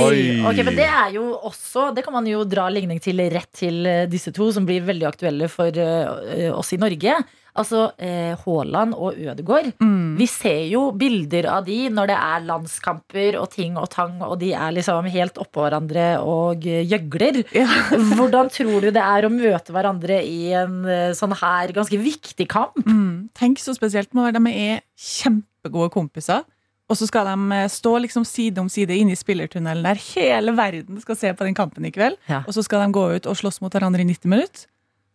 Ok, 0.47 0.61
men 0.63 0.77
det 0.79 0.87
er 0.87 1.15
jo 1.17 1.25
også 1.35 1.89
Det 1.95 2.05
kan 2.07 2.15
man 2.15 2.27
jo 2.31 2.45
dra 2.47 2.69
ligning 2.71 3.01
til 3.03 3.23
rett 3.33 3.51
til 3.55 3.87
eh, 3.87 4.05
disse 4.11 4.33
to, 4.35 4.51
som 4.55 4.67
blir 4.67 4.85
veldig 4.87 5.09
aktuelle 5.09 5.51
for 5.53 5.75
eh, 5.75 6.51
oss 6.55 6.73
i 6.75 6.81
Norge. 6.81 7.19
Altså 7.55 7.85
eh, 8.03 8.35
Haaland 8.41 8.97
og 8.99 9.15
Ødegaard. 9.15 9.71
Mm. 9.79 10.17
Vi 10.19 10.27
ser 10.31 10.65
jo 10.73 10.89
bilder 10.99 11.47
av 11.53 11.69
de 11.69 11.85
når 11.93 12.11
det 12.11 12.17
er 12.19 12.47
landskamper 12.49 13.39
og 13.39 13.47
ting 13.53 13.77
og 13.79 13.87
tang, 13.93 14.17
og 14.27 14.41
de 14.41 14.51
er 14.59 14.75
liksom 14.75 15.07
helt 15.15 15.39
oppå 15.43 15.63
hverandre 15.63 16.09
og 16.19 16.67
gjøgler. 16.67 17.45
Ja. 17.55 17.69
Hvordan 18.19 18.51
tror 18.55 18.83
du 18.83 18.91
det 18.91 19.05
er 19.05 19.29
å 19.29 19.33
møte 19.33 19.75
hverandre 19.75 20.19
i 20.27 20.51
en 20.59 20.83
eh, 20.83 21.13
sånn 21.15 21.37
her 21.39 21.71
ganske 21.77 22.01
viktig 22.03 22.49
kamp? 22.51 22.81
Mm. 22.83 23.31
Tenk 23.39 23.63
så 23.63 23.77
spesielt 23.77 24.11
med 24.19 24.35
De 24.35 24.51
er 24.51 24.83
kjempegode 24.99 25.95
kompiser. 25.95 26.43
Og 26.91 26.99
så 27.01 27.09
skal 27.09 27.31
de 27.31 27.57
eh, 27.57 27.71
stå 27.73 27.97
liksom 28.05 28.27
side 28.29 28.61
om 28.61 28.69
side 28.69 28.99
inne 28.99 29.15
i 29.15 29.19
spillertunnelen 29.19 29.87
der 29.87 30.01
hele 30.13 30.53
verden 30.57 31.01
skal 31.01 31.17
se 31.17 31.33
på 31.33 31.47
den 31.47 31.57
kampen 31.57 31.87
i 31.87 31.93
kveld. 31.95 32.19
Ja. 32.29 32.43
Og 32.45 32.57
så 32.57 32.65
skal 32.67 32.85
de 32.85 32.95
gå 32.99 33.07
ut 33.17 33.31
og 33.31 33.39
slåss 33.41 33.63
mot 33.65 33.73
hverandre 33.73 34.05
i 34.05 34.09
90 34.11 34.31
minutter. 34.31 34.67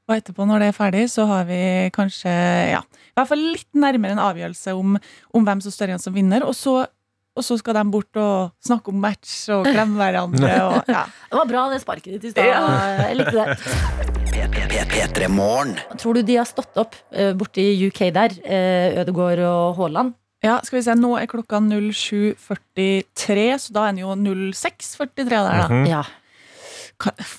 Og 0.09 0.15
etterpå, 0.17 0.45
når 0.49 0.63
det 0.63 0.67
er 0.71 0.77
ferdig, 0.77 1.03
så 1.13 1.27
har 1.29 1.43
vi 1.45 1.59
kanskje 1.93 2.31
ja, 2.73 2.79
i 2.81 3.13
hvert 3.19 3.29
fall 3.29 3.43
litt 3.53 3.69
nærmere 3.77 4.15
en 4.15 4.23
avgjørelse 4.23 4.73
om, 4.73 4.95
om 5.37 5.45
hvem 5.45 5.61
som 5.61 5.75
står 5.75 5.91
igjen 5.91 6.01
som 6.01 6.15
vinner. 6.15 6.41
Og 6.49 6.55
så, 6.57 6.79
og 7.37 7.45
så 7.45 7.59
skal 7.61 7.77
de 7.77 7.83
bort 7.93 8.17
og 8.17 8.55
snakke 8.65 8.89
om 8.89 8.97
match 9.03 9.35
og 9.53 9.69
klemme 9.69 10.01
hverandre. 10.01 10.49
Og, 10.65 10.89
ja. 10.89 11.03
Det 11.29 11.37
var 11.37 11.51
bra 11.51 11.67
det 11.69 11.81
sparket 11.83 12.15
ditt 12.17 12.31
i 12.31 12.33
stad. 12.33 12.49
Jeg 13.05 13.19
likte 13.21 13.37
det. 13.37 13.47
P3 14.89 15.27
Tror 15.99 16.17
du 16.17 16.21
de 16.25 16.35
har 16.39 16.47
stått 16.47 16.77
opp 16.79 16.95
borte 16.95 17.33
borti 17.37 17.65
UK 17.89 18.01
der, 18.15 18.33
Ødegård 18.39 19.37
Ødegaard 19.37 19.45
og 19.45 19.77
Haaland? 19.77 20.15
Ja, 20.39 20.61
skal 20.63 20.79
vi 20.79 20.83
se, 20.85 20.93
Nå 20.95 21.17
er 21.19 21.27
klokka 21.27 21.59
07.43, 21.59 23.57
så 23.59 23.73
da 23.75 23.83
er 23.83 23.91
den 23.91 23.99
jo 24.05 24.13
06.43 24.15 25.27
der, 25.27 25.33
da. 25.35 25.67
Mhm. 25.67 25.85
Ja. 25.89 26.03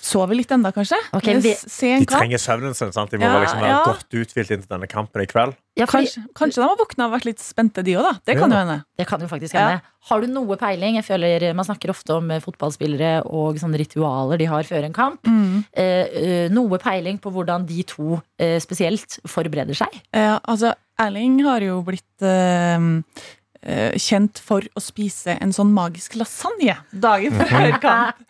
Sover 0.00 0.34
litt 0.38 0.50
enda, 0.54 0.70
kanskje? 0.72 0.96
Okay, 1.12 1.34
vi- 1.36 1.52
De 2.00 2.06
trenger 2.08 2.38
søvnen 2.40 2.74
sin. 2.74 2.92
sant? 2.92 3.10
De 3.10 3.18
må 3.18 3.22
Ja, 3.28 3.34
være 3.34 3.44
liksom 3.44 3.60
være 3.60 3.68
ja. 3.68 3.84
godt 3.84 4.08
uthvilt 4.16 4.50
inntil 4.50 4.68
denne 4.68 4.88
kampen 4.88 5.20
i 5.22 5.26
kveld. 5.26 5.54
Ja, 5.76 5.84
fordi, 5.86 6.06
Kanskje, 6.08 6.24
kanskje 6.34 6.54
de 6.56 6.62
har 6.62 6.76
våkna 6.76 7.04
og 7.06 7.12
vært 7.20 7.24
litt 7.26 7.38
spente, 7.38 7.84
de 7.84 7.92
òg, 7.94 8.02
da. 8.02 8.12
Det 8.24 8.38
kan 8.38 8.50
Ja. 8.50 8.56
jo 8.56 8.66
hende. 8.66 8.84
det 8.98 9.06
kan 9.06 9.20
jo 9.20 9.26
faktisk 9.28 9.52
Ja. 9.54 9.68
hende. 9.68 9.82
Har 10.08 10.20
du 10.22 10.26
noe 10.28 10.56
peiling? 10.56 10.94
Jeg 10.96 11.04
føler 11.04 11.54
Man 11.54 11.64
snakker 11.64 11.90
ofte 11.90 12.14
om 12.16 12.30
eh, 12.30 12.40
fotballspillere 12.40 13.22
og 13.26 13.56
sånne 13.56 13.76
ritualer 13.78 14.38
de 14.38 14.44
har 14.46 14.62
før 14.64 14.84
en 14.84 14.92
kamp. 14.94 15.22
Mm. 15.24 15.64
Eh, 15.74 15.84
eh, 15.84 16.48
noe 16.48 16.78
peiling 16.78 17.18
på 17.20 17.30
hvordan 17.30 17.66
de 17.66 17.82
to 17.82 18.22
eh, 18.38 18.58
spesielt 18.60 19.20
forbereder 19.26 19.76
seg? 19.76 19.88
Eh, 20.12 20.38
altså, 20.48 20.74
Erling 20.98 21.42
har 21.44 21.60
jo 21.60 21.82
blitt 21.82 22.02
eh, 22.22 22.78
kjent 24.00 24.40
for 24.40 24.64
å 24.74 24.80
spise 24.80 25.36
en 25.36 25.52
sånn 25.52 25.72
magisk 25.76 26.16
lasagne 26.16 26.78
dagen 26.90 27.36
før 27.36 27.76
kamp. 27.82 28.24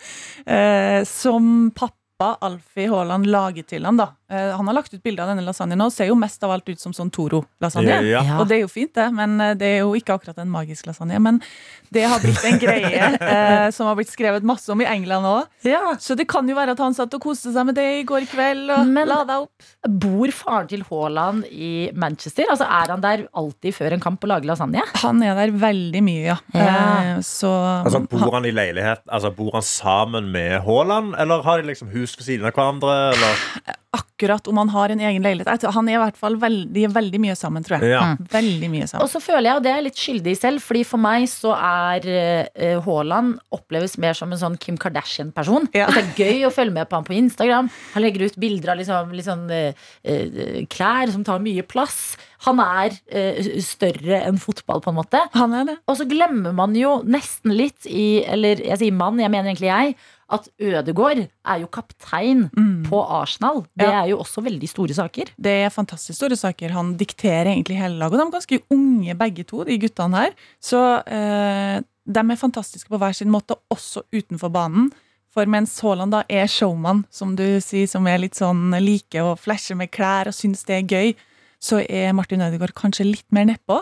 Eh, 0.46 1.02
som 1.06 1.70
pappa 1.76 1.99
pappa, 2.20 2.36
Alfie 2.46 2.88
Haaland, 2.90 3.26
lager 3.26 3.62
til 3.66 3.84
han. 3.84 3.96
da 3.96 4.12
Eh, 4.30 4.52
Han 4.56 4.66
har 4.68 4.74
lagt 4.74 4.94
ut 4.94 5.02
bilde 5.02 5.18
av 5.24 5.26
denne 5.32 5.42
lasagnen 5.42 5.78
nå. 5.80 5.88
Ser 5.90 6.06
jo 6.06 6.14
mest 6.14 6.38
av 6.46 6.52
alt 6.54 6.68
ut 6.70 6.78
som 6.78 6.92
sånn 6.94 7.10
Toro-lasagne. 7.10 7.96
Ja, 8.06 8.20
ja. 8.22 8.36
Og 8.38 8.46
det 8.46 8.60
er 8.60 8.62
jo 8.62 8.68
fint, 8.70 8.92
det, 8.94 9.08
men 9.12 9.32
eh, 9.42 9.54
det 9.58 9.66
er 9.66 9.78
jo 9.80 9.96
ikke 9.98 10.14
akkurat 10.14 10.38
en 10.38 10.50
magisk 10.52 10.86
lasagne. 10.86 11.18
Men 11.18 11.40
det 11.90 12.04
har 12.06 12.20
blitt 12.22 12.44
en 12.46 12.60
greie 12.62 13.08
eh, 13.34 13.70
som 13.74 13.88
har 13.90 13.96
blitt 13.98 14.12
skrevet 14.12 14.46
masse 14.46 14.70
om 14.70 14.80
i 14.80 14.86
England 14.86 15.26
òg. 15.26 15.48
Så 15.98 16.14
det 16.14 16.28
kan 16.30 16.46
jo 16.46 16.54
være 16.54 16.76
at 16.76 16.82
han 16.84 16.94
satt 16.94 17.16
og 17.18 17.24
koste 17.24 17.50
seg 17.50 17.66
med 17.66 17.74
det 17.80 17.88
i 17.98 18.04
går 18.06 18.28
kveld. 18.30 18.70
Og 18.76 18.86
Men- 18.86 19.08
la 19.10 19.24
deg 19.26 19.48
opp. 19.48 19.66
Bor 20.04 20.30
faren 20.36 20.68
til 20.70 20.84
Haaland 20.86 21.48
i 21.50 21.90
Manchester? 21.98 22.46
Altså 22.54 22.68
Er 22.70 22.94
han 22.94 23.02
der 23.02 23.26
alltid 23.34 23.74
før 23.74 23.96
en 23.98 24.04
kamp 24.06 24.22
og 24.22 24.30
lager 24.30 24.46
lasagne? 24.52 24.84
Han 25.02 25.22
er 25.26 25.34
der 25.34 25.50
veldig 25.58 26.04
mye, 26.06 26.22
ja. 26.30 26.38
Ja. 26.54 26.68
Eh, 27.16 27.20
Så 27.26 27.50
Altså, 27.82 28.04
bor 28.06 28.30
han 28.38 28.46
i 28.46 28.52
leilighet 28.54 29.02
Altså, 29.10 29.34
bor 29.34 29.50
han 29.58 29.62
sammen 29.66 30.30
med 30.30 30.60
Haaland, 30.62 31.16
eller 31.18 31.42
har 31.42 31.58
de 31.58 31.66
liksom 31.72 31.90
hus 31.90 32.09
ved 32.18 32.26
siden 32.26 32.48
av 32.48 32.56
hverandre? 32.56 32.96
Eller? 33.14 33.76
akkurat 33.90 34.46
om 34.46 34.58
han 34.60 34.68
har 34.70 34.92
en 34.92 35.00
egen 35.00 35.24
leilighet 35.24 35.64
Han 35.74 35.88
er 35.88 35.96
i 35.96 36.00
hvert 36.00 36.18
fall 36.18 36.36
veldig, 36.38 36.84
veldig 36.94 37.20
mye 37.24 37.34
sammen, 37.38 37.64
tror 37.66 37.80
jeg. 37.80 37.90
Ja. 37.96 38.02
Veldig 38.30 38.68
mye 38.70 38.86
sammen. 38.86 39.02
Og 39.02 39.10
så 39.10 39.20
føler 39.22 39.48
jeg, 39.48 39.58
og 39.58 39.64
det 39.64 39.72
er 39.72 39.78
jeg 39.80 39.86
litt 39.88 40.02
skyldig 40.04 40.34
selv, 40.38 40.62
fordi 40.62 40.84
for 40.86 41.02
meg 41.02 41.26
så 41.30 41.56
er 41.56 42.06
eh, 42.12 42.76
Haaland 42.84 43.40
oppleves 43.56 43.96
mer 44.02 44.14
som 44.18 44.30
en 44.30 44.40
sånn 44.40 44.58
Kim 44.62 44.78
Kardashian-person. 44.80 45.66
Ja. 45.74 45.88
Altså, 45.88 46.04
Det 46.06 46.28
er 46.28 46.36
gøy 46.36 46.46
å 46.46 46.52
følge 46.54 46.76
med 46.76 46.90
på 46.90 47.00
han 47.00 47.08
på 47.08 47.16
Instagram. 47.18 47.70
Han 47.96 48.04
legger 48.06 48.28
ut 48.28 48.38
bilder 48.40 48.74
av 48.74 48.80
liksom, 48.80 49.16
liksom, 49.16 49.44
klær 50.70 51.10
som 51.16 51.26
tar 51.26 51.42
mye 51.42 51.66
plass. 51.66 51.98
Han 52.46 52.62
er 52.62 52.94
større 53.64 54.22
enn 54.28 54.38
fotball, 54.40 54.84
på 54.84 54.94
en 54.94 55.00
måte. 55.00 55.24
Han 55.34 55.56
er 55.56 55.66
det. 55.72 55.76
Og 55.90 55.98
så 55.98 56.06
glemmer 56.08 56.54
man 56.56 56.78
jo 56.78 57.00
nesten 57.04 57.52
litt 57.56 57.88
i 57.90 58.22
Eller 58.24 58.62
jeg 58.62 58.80
sier 58.80 58.96
mann, 58.96 59.18
jeg 59.20 59.32
mener 59.32 59.50
egentlig 59.50 59.72
jeg. 59.72 59.98
At 60.30 60.48
Ødegaard 60.60 61.24
er 61.44 61.60
jo 61.60 61.66
kaptein 61.66 62.44
på 62.86 63.00
Arsenal. 63.02 63.64
Det 63.76 63.86
Ja. 63.88 64.02
er 64.04 64.08
jo 64.10 64.18
også 64.18 64.42
veldig 64.44 64.68
store 64.68 64.94
saker. 64.94 65.24
Det 65.40 65.50
er 65.64 65.68
fantastisk 65.74 66.16
store 66.20 66.36
saker. 66.36 66.70
Han 66.72 66.96
dikterer 66.96 67.46
egentlig 67.50 67.76
hele 67.78 67.98
laget. 67.98 68.12
Og 68.14 68.18
de 68.18 68.26
er 68.26 68.38
ganske 68.38 68.60
unge 68.70 69.14
begge 69.18 69.44
to, 69.44 69.64
de 69.64 69.78
guttene 69.78 70.14
her. 70.16 70.30
Så 70.62 71.02
eh, 71.06 71.80
de 72.06 72.20
er 72.20 72.36
fantastiske 72.36 72.88
på 72.88 72.98
hver 72.98 73.12
sin 73.14 73.30
måte, 73.30 73.54
også 73.70 74.02
utenfor 74.12 74.50
banen. 74.52 74.92
For 75.32 75.46
mens 75.46 75.78
Haaland 75.80 76.10
da 76.10 76.22
er 76.28 76.46
showman, 76.50 77.04
som 77.10 77.36
du 77.36 77.44
sier, 77.60 77.86
som 77.86 78.06
er 78.06 78.18
litt 78.18 78.34
sånn 78.34 78.72
like 78.82 79.14
å 79.22 79.36
flashe 79.38 79.76
med 79.76 79.90
klær 79.94 80.26
og 80.26 80.34
syns 80.34 80.64
det 80.66 80.74
er 80.80 80.88
gøy, 80.90 81.14
så 81.62 81.82
er 81.88 82.12
Martin 82.16 82.40
Ødegaard 82.40 82.72
kanskje 82.74 83.04
litt 83.04 83.26
mer 83.30 83.44
nedpå. 83.44 83.76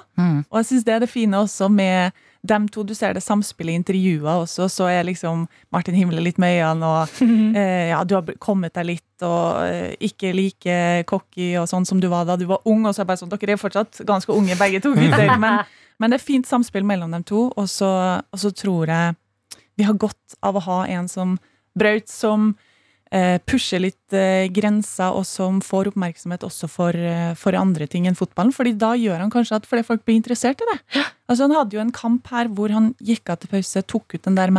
Og 0.51 0.59
jeg 0.61 0.67
syns 0.67 0.85
det 0.85 0.95
er 0.97 1.01
det 1.01 1.09
fine 1.09 1.39
også 1.41 1.71
med 1.71 2.13
dem 2.43 2.69
to. 2.69 2.85
Du 2.87 2.95
ser 2.95 3.15
det 3.15 3.23
samspillet 3.25 3.75
i 3.75 3.79
intervjuer 3.81 4.45
også, 4.45 4.69
så 4.71 4.89
er 4.91 5.07
liksom 5.09 5.47
Martin 5.75 5.97
himler 5.99 6.23
litt 6.23 6.39
med 6.39 6.61
øynene, 6.61 6.87
og 6.87 7.23
eh, 7.59 7.91
ja, 7.91 8.03
du 8.05 8.17
har 8.19 8.33
kommet 8.43 8.77
deg 8.79 8.91
litt, 8.93 9.27
og 9.27 9.65
eh, 9.67 9.97
ikke 10.09 10.33
like 10.37 10.79
cocky 11.11 11.55
og 11.59 11.69
sånn 11.71 11.89
som 11.89 12.03
du 12.03 12.09
var 12.13 12.29
da 12.29 12.39
du 12.39 12.47
var 12.51 12.63
ung. 12.69 12.87
Og 12.87 12.95
så 12.95 13.03
er 13.03 13.07
det 13.07 13.13
bare 13.13 13.23
sånn, 13.23 13.35
dere 13.35 13.57
er 13.57 13.63
fortsatt 13.63 14.03
ganske 14.09 14.35
unge 14.35 14.59
begge 14.61 14.83
to 14.85 14.95
gutter, 14.97 15.35
men, 15.45 15.65
men 15.99 16.13
det 16.13 16.21
er 16.21 16.29
fint 16.29 16.49
samspill 16.49 16.87
mellom 16.87 17.17
dem 17.17 17.27
to, 17.27 17.49
og 17.51 17.71
så, 17.71 17.91
og 18.23 18.45
så 18.45 18.55
tror 18.55 18.95
jeg 18.95 19.19
vi 19.79 19.87
har 19.87 19.95
godt 19.95 20.41
av 20.43 20.59
å 20.59 20.65
ha 20.65 20.81
en 20.91 21.07
som 21.11 21.37
Braut, 21.79 22.09
som 22.11 22.57
pusher 23.49 23.81
litt 23.83 24.17
eh, 24.17 24.49
grenser, 24.53 25.15
og 25.17 25.25
som 25.29 25.63
får 25.65 25.93
oppmerksomhet 25.93 26.45
også 26.45 26.69
for, 26.71 26.97
eh, 26.97 27.33
for 27.39 27.57
andre 27.59 27.89
ting 27.91 28.09
enn 28.09 28.19
fotballen. 28.19 28.53
Fordi 28.55 28.75
da 28.79 28.95
gjør 28.99 29.25
han 29.25 29.33
kanskje 29.33 29.61
at 29.61 29.69
flere 29.69 29.87
folk 29.87 30.05
blir 30.05 30.19
interessert 30.21 30.61
i 30.65 30.69
det. 30.73 30.79
Altså 31.29 31.45
Han 31.45 31.57
hadde 31.57 31.77
jo 31.77 31.85
en 31.85 31.93
kamp 31.93 32.29
her 32.33 32.49
hvor 32.49 32.73
han 32.73 32.95
gikk 33.05 33.31
av 33.33 33.41
til 33.41 33.53
pause, 33.53 33.85
tok 33.85 34.17
ut 34.17 34.23
den 34.25 34.39
der 34.39 34.53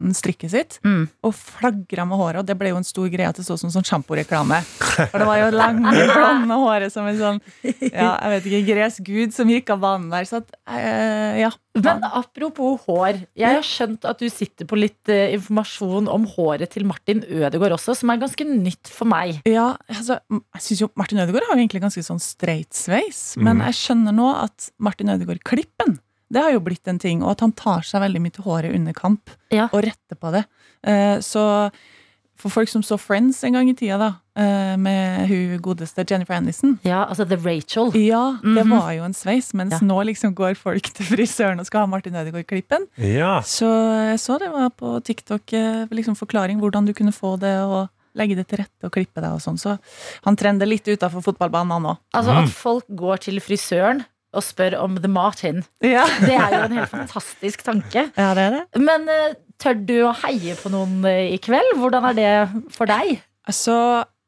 manbun-strikket 0.00 0.50
sitt 0.50 0.78
Mm. 0.84 1.08
og 1.24 1.34
flagra 1.34 2.04
med 2.06 2.18
håret. 2.18 2.38
Og 2.40 2.46
det 2.46 2.56
ble 2.58 2.68
jo 2.70 2.76
en 2.76 2.84
stor 2.84 3.08
greie 3.08 3.28
at 3.28 3.36
det 3.36 3.44
så 3.46 3.54
ut 3.54 3.60
som 3.60 3.70
sånn 3.70 3.84
sjamporeklame. 3.84 4.62
For 5.10 5.18
det 5.18 5.26
var 5.26 5.38
jo 5.38 5.50
lange, 5.56 5.90
blonde 6.14 6.54
håret 6.54 6.92
som 6.92 7.06
en 7.06 7.18
sånn 7.18 7.40
ja, 7.64 8.18
jeg 8.20 8.30
vet 8.34 8.46
ikke, 8.46 8.74
gresk 8.74 9.02
gud 9.06 9.32
som 9.34 9.48
gikk 9.48 9.70
av 9.70 9.80
banen 9.80 10.10
der. 10.10 10.24
Så 10.24 10.36
at, 10.42 10.50
eh, 10.68 11.40
ja. 11.40 11.50
Men 11.76 12.00
apropos 12.08 12.80
hår. 12.86 13.26
Jeg 13.36 13.52
har 13.58 13.62
skjønt 13.66 14.04
at 14.08 14.18
du 14.18 14.28
sitter 14.32 14.64
på 14.64 14.78
litt 14.78 15.08
eh, 15.12 15.34
informasjon 15.36 16.08
om 16.08 16.24
håret 16.36 16.70
til 16.72 16.86
Martin 16.88 17.20
Ødegaard 17.28 17.72
også, 17.76 17.94
som 17.96 18.10
er 18.10 18.16
ganske 18.22 18.46
nytt 18.48 18.88
for 18.88 19.04
meg. 19.10 19.42
Ja, 19.44 19.76
altså, 19.90 20.18
jeg 20.30 20.62
synes 20.62 20.80
jo 20.80 20.90
Martin 20.96 21.18
Ødegaard 21.20 21.44
har 21.50 21.56
jo 21.56 21.62
egentlig 21.66 21.82
ganske 21.84 22.04
sånn 22.04 22.20
straight 22.20 22.72
sveis, 22.72 23.36
men 23.36 23.58
Mhm. 23.58 23.64
jeg 23.66 23.74
skjønner 23.74 24.14
nå 24.16 24.28
at 24.44 24.70
Martin 24.78 25.08
Ødegaard-klippen, 25.08 25.98
det 26.32 26.42
har 26.42 26.52
jo 26.52 26.60
blitt 26.60 26.86
en 26.88 26.98
ting, 26.98 27.22
og 27.22 27.30
at 27.36 27.40
han 27.40 27.52
tar 27.52 27.80
seg 27.86 28.00
veldig 28.02 28.20
mye 28.20 28.32
til 28.32 28.44
håret 28.44 28.74
under 28.74 28.92
kamp, 28.92 29.30
Ja. 29.50 29.68
og 29.72 29.82
retter 29.84 30.16
på 30.18 30.32
det. 30.32 30.44
Eh, 30.84 31.18
Så 31.20 31.70
for 32.36 32.50
folk 32.50 32.68
som 32.68 32.82
så 32.82 32.98
Friends 33.00 33.42
en 33.44 33.52
gang 33.54 33.68
i 33.70 33.72
tida, 33.74 33.96
da, 33.98 34.08
eh, 34.36 34.76
med 34.76 35.26
hun 35.28 35.58
godeste 35.62 36.04
Jennifer 36.08 36.34
Aniston 36.34 36.78
Ja, 36.84 37.06
altså 37.06 37.26
The 37.26 37.36
Rachel. 37.36 37.90
Ja, 37.96 38.38
det 38.42 38.66
Mhm. 38.66 38.70
var 38.78 38.90
jo 38.92 39.04
en 39.04 39.14
sveis, 39.14 39.54
mens 39.54 39.72
Ja. 39.72 39.78
nå 39.80 40.04
liksom 40.04 40.34
går 40.34 40.54
folk 40.56 40.82
til 40.82 41.06
frisøren 41.06 41.58
og 41.58 41.66
skal 41.66 41.80
ha 41.80 41.86
Martin 41.86 42.12
Ødegaard-klippen. 42.12 42.86
Ja. 42.98 43.40
Så 43.40 43.64
jeg 44.10 44.18
så 44.18 44.38
det 44.38 44.50
var 44.52 44.68
på 44.70 45.02
TikTok 45.02 45.52
eh, 45.54 45.86
liksom 45.90 46.14
forklaring 46.14 46.60
hvordan 46.60 46.84
du 46.86 46.92
kunne 46.92 47.12
få 47.12 47.38
det, 47.38 47.56
og 47.62 47.88
legge 48.14 48.36
det 48.36 48.48
til 48.48 48.58
rette 48.58 48.84
og 48.84 48.92
klippe 48.92 49.20
deg 49.20 49.32
og 49.32 49.40
sånn. 49.40 49.58
Så 49.58 49.78
han 50.24 50.36
trender 50.36 50.66
litt 50.66 50.84
utafor 50.84 51.22
fotballbanen, 51.22 51.70
han 51.72 51.82
òg. 51.84 51.98
Altså 52.14 52.42
At 52.44 52.48
folk 52.50 52.84
går 52.94 53.18
til 53.20 53.40
frisøren 53.40 54.04
og 54.36 54.44
spør 54.44 54.76
om 54.82 54.98
The 55.00 55.08
Martin. 55.10 55.62
Ja. 55.84 56.04
Det 56.22 56.34
er 56.36 56.52
jo 56.54 56.62
en 56.68 56.76
helt 56.78 56.92
fantastisk 56.92 57.64
tanke. 57.66 58.06
ja, 58.20 58.30
det 58.38 58.46
det. 58.54 58.62
Men 58.84 59.08
eh, 59.12 59.34
tør 59.62 59.78
du 59.88 59.94
å 60.08 60.14
heie 60.24 60.56
på 60.60 60.72
noen 60.74 60.98
eh, 61.08 61.32
i 61.34 61.40
kveld? 61.42 61.74
Hvordan 61.80 62.10
er 62.12 62.18
det 62.18 62.32
for 62.76 62.90
deg? 62.90 63.16
Altså, 63.48 63.76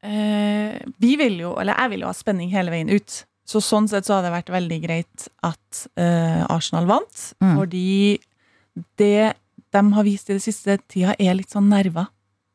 eh, 0.07 0.79
vi 1.03 1.15
vil 1.21 1.41
jo, 1.45 1.55
eller 1.61 1.77
jeg 1.79 1.95
vil 1.95 2.05
jo 2.07 2.11
ha 2.13 2.17
spenning 2.17 2.53
hele 2.55 2.73
veien 2.75 2.91
ut. 2.93 3.23
Så 3.49 3.63
sånn 3.65 3.87
sett 3.89 4.05
så 4.05 4.19
hadde 4.19 4.29
det 4.29 4.35
vært 4.37 4.51
veldig 4.53 4.79
greit 4.83 5.29
at 5.47 5.85
eh, 5.97 6.43
Arsenal 6.53 6.89
vant, 6.91 7.29
Mm. 7.41 7.55
fordi 7.57 8.19
det 9.01 9.35
de 9.73 9.81
har 9.93 10.05
vist 10.07 10.29
i 10.31 10.37
det 10.37 10.43
siste 10.45 10.79
tida, 10.89 11.15
er 11.21 11.35
litt 11.37 11.53
sånn 11.53 11.69
nerver. 11.69 12.07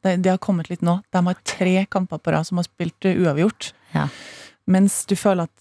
Det, 0.03 0.15
det 0.25 0.31
har 0.33 0.39
kommet 0.41 0.69
litt 0.71 0.81
nå. 0.85 0.97
De 1.13 1.21
har 1.25 1.37
tre 1.47 1.85
kamper 1.91 2.17
på 2.21 2.31
rad 2.33 2.47
som 2.47 2.57
har 2.59 2.65
spilt 2.67 3.05
uavgjort. 3.09 3.69
Ja. 3.93 4.07
Mens 4.69 5.01
du 5.09 5.13
føler 5.19 5.45
at 5.49 5.53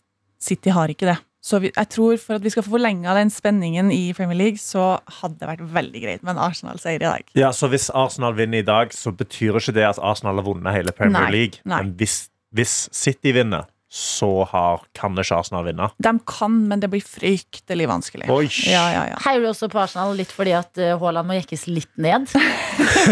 City 0.42 0.72
har 0.74 0.90
ikke 0.90 1.06
det. 1.10 1.18
Så 1.42 1.58
vi, 1.58 1.72
jeg 1.74 1.88
tror 1.90 2.20
for 2.22 2.38
at 2.38 2.44
vi 2.44 2.52
skal 2.54 2.62
få 2.62 2.70
forlenga 2.76 3.16
den 3.18 3.30
spenningen 3.34 3.88
i 3.90 4.12
Premier 4.14 4.38
League, 4.38 4.60
så 4.62 5.00
hadde 5.20 5.40
det 5.40 5.48
vært 5.48 5.64
veldig 5.74 6.02
greit 6.04 6.22
med 6.22 6.36
en 6.36 6.42
Arsenal-seier 6.44 7.02
i 7.02 7.08
dag. 7.08 7.24
Ja, 7.34 7.50
så 7.50 7.66
Hvis 7.72 7.88
Arsenal 7.90 8.36
vinner 8.38 8.62
i 8.62 8.66
dag, 8.68 8.94
så 8.94 9.10
betyr 9.10 9.58
ikke 9.58 9.74
det 9.74 9.88
at 9.88 9.98
Arsenal 9.98 10.38
har 10.38 10.46
vunnet 10.46 10.76
hele 10.76 10.94
Premier 10.94 11.26
Nei, 11.26 11.32
League. 11.34 11.58
nei. 11.66 11.80
Men 11.82 11.96
hvis, 11.98 12.28
hvis 12.54 12.76
City 12.94 13.32
vinner, 13.34 13.66
så 13.92 14.44
har, 14.48 14.80
kan 14.96 15.12
ikke 15.20 15.36
Arsenal 15.36 15.66
vinne. 15.66 15.90
De 16.00 16.12
kan, 16.24 16.54
men 16.70 16.80
det 16.80 16.88
blir 16.88 17.02
fryktelig 17.04 17.84
vanskelig. 17.90 18.24
Oi. 18.32 18.46
Ja, 18.64 18.86
ja, 18.88 19.02
ja. 19.10 19.18
Heier 19.26 19.44
du 19.44 19.50
også 19.50 19.68
på 19.68 19.82
Arsenal 19.82 20.14
litt 20.16 20.32
fordi 20.32 20.54
at 20.56 20.80
eh, 20.80 20.94
Haaland 20.96 21.28
må 21.28 21.36
jekkes 21.36 21.66
litt 21.68 21.92
ned? 22.00 22.24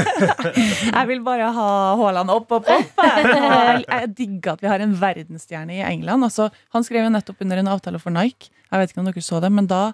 Jeg 0.96 1.04
vil 1.10 1.20
bare 1.26 1.50
ha 1.52 1.68
Haaland 2.00 2.32
opp, 2.32 2.56
opp, 2.56 2.72
opp. 2.72 3.04
Jeg, 3.04 3.84
jeg 3.84 4.08
digger 4.16 4.54
at 4.54 4.64
vi 4.64 4.70
har 4.72 4.80
en 4.80 4.96
verdensstjerne 4.96 5.76
i 5.76 5.84
England. 5.84 6.24
Altså, 6.24 6.48
han 6.72 6.86
skrev 6.86 7.04
jo 7.04 7.12
nettopp 7.12 7.44
under 7.44 7.60
en 7.60 7.70
avtale 7.76 8.00
for 8.00 8.16
Nike. 8.16 8.48
Jeg 8.70 8.80
vet 8.80 8.94
ikke 8.94 9.04
om 9.04 9.10
dere 9.10 9.24
så 9.26 9.44
det, 9.44 9.52
men 9.52 9.68
da, 9.68 9.90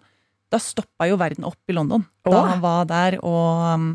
da 0.54 0.62
stoppa 0.62 1.10
jo 1.10 1.18
verden 1.18 1.50
opp 1.50 1.58
i 1.66 1.74
London. 1.74 2.06
Da 2.26 2.46
han 2.52 2.62
var 2.62 2.86
der, 2.86 3.18
og 3.26 3.66
um, 3.74 3.90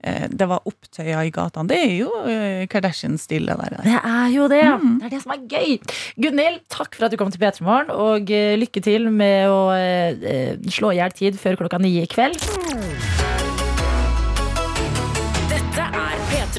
det 0.00 0.48
var 0.48 0.64
opptøyer 0.68 1.28
i 1.28 1.32
gatene. 1.34 1.68
Det 1.68 1.78
er 1.78 1.94
jo 1.98 2.10
eh, 2.24 2.66
Kardashian-stil, 2.72 3.50
det 3.50 3.56
der. 3.60 3.78
Det 3.84 3.98
er 4.00 4.28
jo 4.32 4.48
det. 4.48 4.64
Mm. 4.80 4.98
Det 5.00 5.08
er 5.08 5.14
det 5.16 5.22
som 5.24 5.34
er 5.36 5.46
gøy. 5.50 5.94
Gunhild, 6.24 6.60
takk 6.72 6.96
for 6.96 7.08
at 7.08 7.12
du 7.14 7.20
kom 7.20 7.32
til 7.32 7.42
P3 7.42 7.66
Morgen, 7.66 7.92
og 7.92 8.32
eh, 8.32 8.56
lykke 8.60 8.84
til 8.84 9.10
med 9.12 9.50
å 9.52 9.62
eh, 9.76 10.28
eh, 10.32 10.70
slå 10.72 10.94
i 10.94 11.00
hjel 11.02 11.16
tid 11.16 11.40
før 11.40 11.60
klokka 11.60 11.82
ni 11.82 11.98
i 12.00 12.08
kveld. 12.10 12.40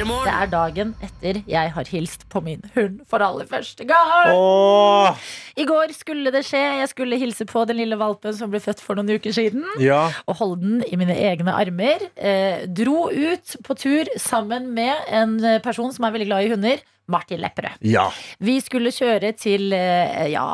Det 0.01 0.33
er 0.33 0.49
dagen 0.51 0.93
etter 1.03 1.41
jeg 1.49 1.71
har 1.75 1.89
hilst 1.91 2.27
på 2.31 2.41
min 2.45 2.63
hund 2.75 3.01
for 3.09 3.23
aller 3.25 3.47
første 3.49 3.85
gang. 3.87 4.31
Åh, 4.33 5.17
I 5.57 5.65
går 5.69 5.93
skulle 5.97 6.31
det 6.33 6.43
skje. 6.47 6.61
Jeg 6.81 6.89
skulle 6.93 7.19
hilse 7.21 7.45
på 7.49 7.65
den 7.69 7.77
lille 7.81 7.97
valpen 7.99 8.33
som 8.37 8.51
ble 8.53 8.61
født 8.63 8.81
for 8.83 8.97
noen 8.99 9.11
uker 9.17 9.35
siden. 9.35 9.65
ja. 9.79 10.03
Og 10.27 10.39
holde 10.41 10.61
den 10.61 10.83
i 10.87 10.97
mine 10.99 11.15
egne 11.17 11.53
armer. 11.57 12.07
Eh, 12.15 12.65
dro 12.67 13.09
ut 13.11 13.57
på 13.65 13.75
tur 13.77 14.09
sammen 14.17 14.71
med 14.73 14.95
en 15.09 15.37
person 15.63 15.91
som 15.93 16.05
er 16.07 16.15
veldig 16.17 16.29
glad 16.31 16.47
i 16.47 16.51
hunder. 16.55 16.81
Martin 17.11 17.41
Lepperød. 17.41 17.81
ja. 17.83 18.05
Vi 18.39 18.59
skulle 18.63 18.91
kjøre 18.95 19.33
til 19.35 19.73
eh, 19.75 20.29
ja, 20.31 20.45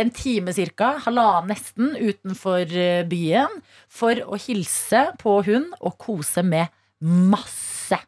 en 0.00 0.10
time 0.10 0.54
cirka, 0.56 0.94
halvannen 1.04 1.50
nesten, 1.52 1.92
utenfor 1.98 2.64
eh, 2.72 3.02
byen, 3.08 3.60
for 3.88 4.16
å 4.24 4.38
hilse 4.40 5.10
på 5.20 5.42
hund 5.44 5.74
og 5.80 5.98
kose 6.00 6.42
med 6.46 6.72
masse, 7.04 7.98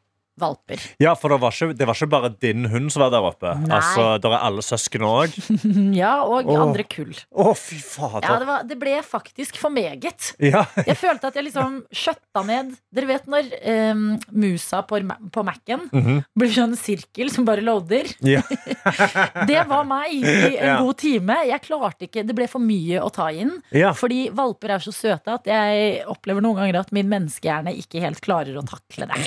valper. 0.40 0.82
Ja, 1.02 1.14
for 1.18 1.32
det 1.34 1.40
var, 1.42 1.52
ikke, 1.54 1.76
det 1.78 1.86
var 1.88 1.98
ikke 1.98 2.10
bare 2.12 2.30
din 2.42 2.66
hund 2.72 2.92
som 2.94 3.02
var 3.04 3.10
der 3.14 3.26
oppe. 3.28 3.52
Nei. 3.64 3.74
Altså, 3.78 4.06
Der 4.22 4.34
er 4.36 4.44
alle 4.48 4.62
søsken 4.64 5.04
òg. 5.08 5.34
Ja, 5.98 6.14
og 6.24 6.46
Åh. 6.48 6.60
andre 6.62 6.84
kull. 6.88 7.12
Å, 7.34 7.52
fy 7.58 7.78
fader. 7.82 8.24
Ja, 8.28 8.38
det, 8.42 8.46
var, 8.48 8.62
det 8.68 8.76
ble 8.80 8.96
faktisk 9.06 9.56
for 9.60 9.72
meget. 9.74 10.32
Ja. 10.42 10.64
Jeg 10.88 10.96
følte 11.00 11.30
at 11.30 11.36
jeg 11.38 11.46
liksom 11.48 11.80
skjøtta 11.94 12.42
ned 12.46 12.74
Dere 12.94 13.08
vet 13.10 13.26
når 13.30 13.48
um, 13.92 14.04
musa 14.38 14.82
på, 14.86 15.00
på 15.34 15.44
Mac-en 15.46 15.86
Mhm. 15.92 16.18
blir 16.38 16.50
sånn 16.52 16.74
sirkel 16.78 17.30
som 17.32 17.44
bare 17.48 17.62
loader? 17.64 18.06
Ja. 18.26 18.42
Det 19.48 19.60
var 19.68 19.84
meg 19.88 20.12
i 20.12 20.22
en 20.58 20.82
god 20.84 20.98
time. 21.00 21.36
Jeg 21.48 21.62
klarte 21.64 22.06
ikke, 22.08 22.24
Det 22.26 22.34
ble 22.36 22.46
for 22.50 22.62
mye 22.62 23.00
å 23.02 23.08
ta 23.14 23.28
inn. 23.32 23.54
Ja. 23.74 23.92
Fordi 23.96 24.28
valper 24.34 24.74
er 24.76 24.82
så 24.84 24.92
søte 24.94 25.34
at 25.38 25.48
jeg 25.48 26.02
opplever 26.10 26.44
noen 26.44 26.58
ganger 26.60 26.80
at 26.82 26.92
min 26.94 27.08
menneskehjerne 27.10 27.72
ikke 27.80 28.02
helt 28.04 28.20
klarer 28.24 28.58
å 28.60 28.64
takle 28.68 29.08
det. 29.08 29.22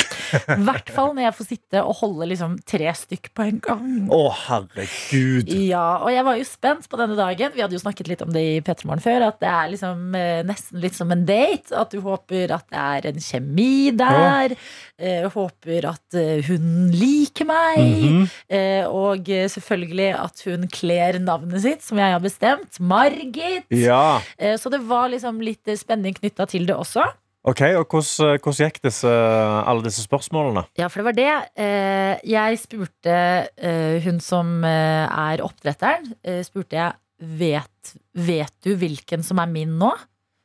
Hvert 0.61 0.91
fall 0.93 1.00
når 1.11 1.25
jeg 1.25 1.35
får 1.37 1.47
sitte 1.49 1.81
og 1.83 1.95
holde 2.01 2.27
liksom 2.31 2.55
tre 2.69 2.91
stykk 2.97 3.29
på 3.37 3.45
en 3.47 3.59
gang. 3.63 3.89
Å, 4.13 4.19
herregud. 4.45 5.49
Ja, 5.67 5.97
og 6.03 6.11
jeg 6.13 6.25
var 6.27 6.39
jo 6.39 6.45
spent 6.47 6.87
på 6.91 6.99
denne 6.99 7.17
dagen. 7.19 7.53
Vi 7.55 7.63
hadde 7.63 7.77
jo 7.77 7.81
snakket 7.83 8.11
litt 8.11 8.23
om 8.25 8.31
det 8.35 8.43
i 8.43 8.61
Petremorgen 8.65 9.03
før. 9.03 9.27
At 9.29 9.39
det 9.43 9.49
er 9.51 9.71
liksom 9.73 10.15
eh, 10.17 10.41
nesten 10.47 10.81
litt 10.83 10.97
som 10.97 11.11
en 11.13 11.25
date. 11.27 11.73
At 11.77 11.93
du 11.93 12.01
håper 12.05 12.53
at 12.57 12.67
det 12.71 12.83
er 12.85 13.09
en 13.11 13.21
kjemi 13.23 13.91
der. 13.97 14.55
Eh, 15.01 15.27
håper 15.33 15.89
at 15.91 16.19
eh, 16.19 16.43
hun 16.49 16.91
liker 16.95 17.47
meg. 17.49 17.81
Mhm. 17.81 18.27
eh, 18.51 18.85
og 18.91 19.29
eh, 19.31 19.47
selvfølgelig 19.51 20.11
at 20.19 20.45
hun 20.47 20.67
kler 20.71 21.19
navnet 21.23 21.63
sitt, 21.65 21.85
som 21.85 21.99
jeg 22.01 22.13
har 22.15 22.21
bestemt. 22.23 22.79
Margit. 22.81 23.65
Ja. 23.73 24.19
Eh, 24.37 24.57
så 24.61 24.71
det 24.73 24.83
var 24.89 25.09
liksom 25.13 25.41
litt 25.43 25.67
spenning 25.79 26.15
knytta 26.17 26.47
til 26.51 26.67
det 26.69 26.75
også. 26.77 27.05
Ok, 27.41 27.61
og 27.73 27.87
hvordan, 27.89 28.37
hvordan 28.37 28.67
gikk 28.67 28.75
disse, 28.83 29.09
alle 29.09 29.81
disse 29.87 30.03
spørsmålene? 30.05 30.61
Ja, 30.77 30.89
for 30.93 31.01
det 31.01 31.07
var 31.07 31.15
det. 31.17 31.31
Eh, 31.57 32.19
jeg 32.29 32.59
spurte 32.61 33.15
eh, 33.57 33.97
hun 34.05 34.19
som 34.21 34.59
eh, 34.67 35.07
er 35.09 35.41
oppdretteren, 35.41 36.11
eh, 36.21 36.43
spurte 36.45 36.77
jeg 36.77 36.93
vet, 37.41 37.93
vet 38.13 38.53
du 38.61 38.75
hvilken 38.77 39.25
som 39.25 39.41
er 39.41 39.49
min 39.49 39.73
nå? 39.81 39.89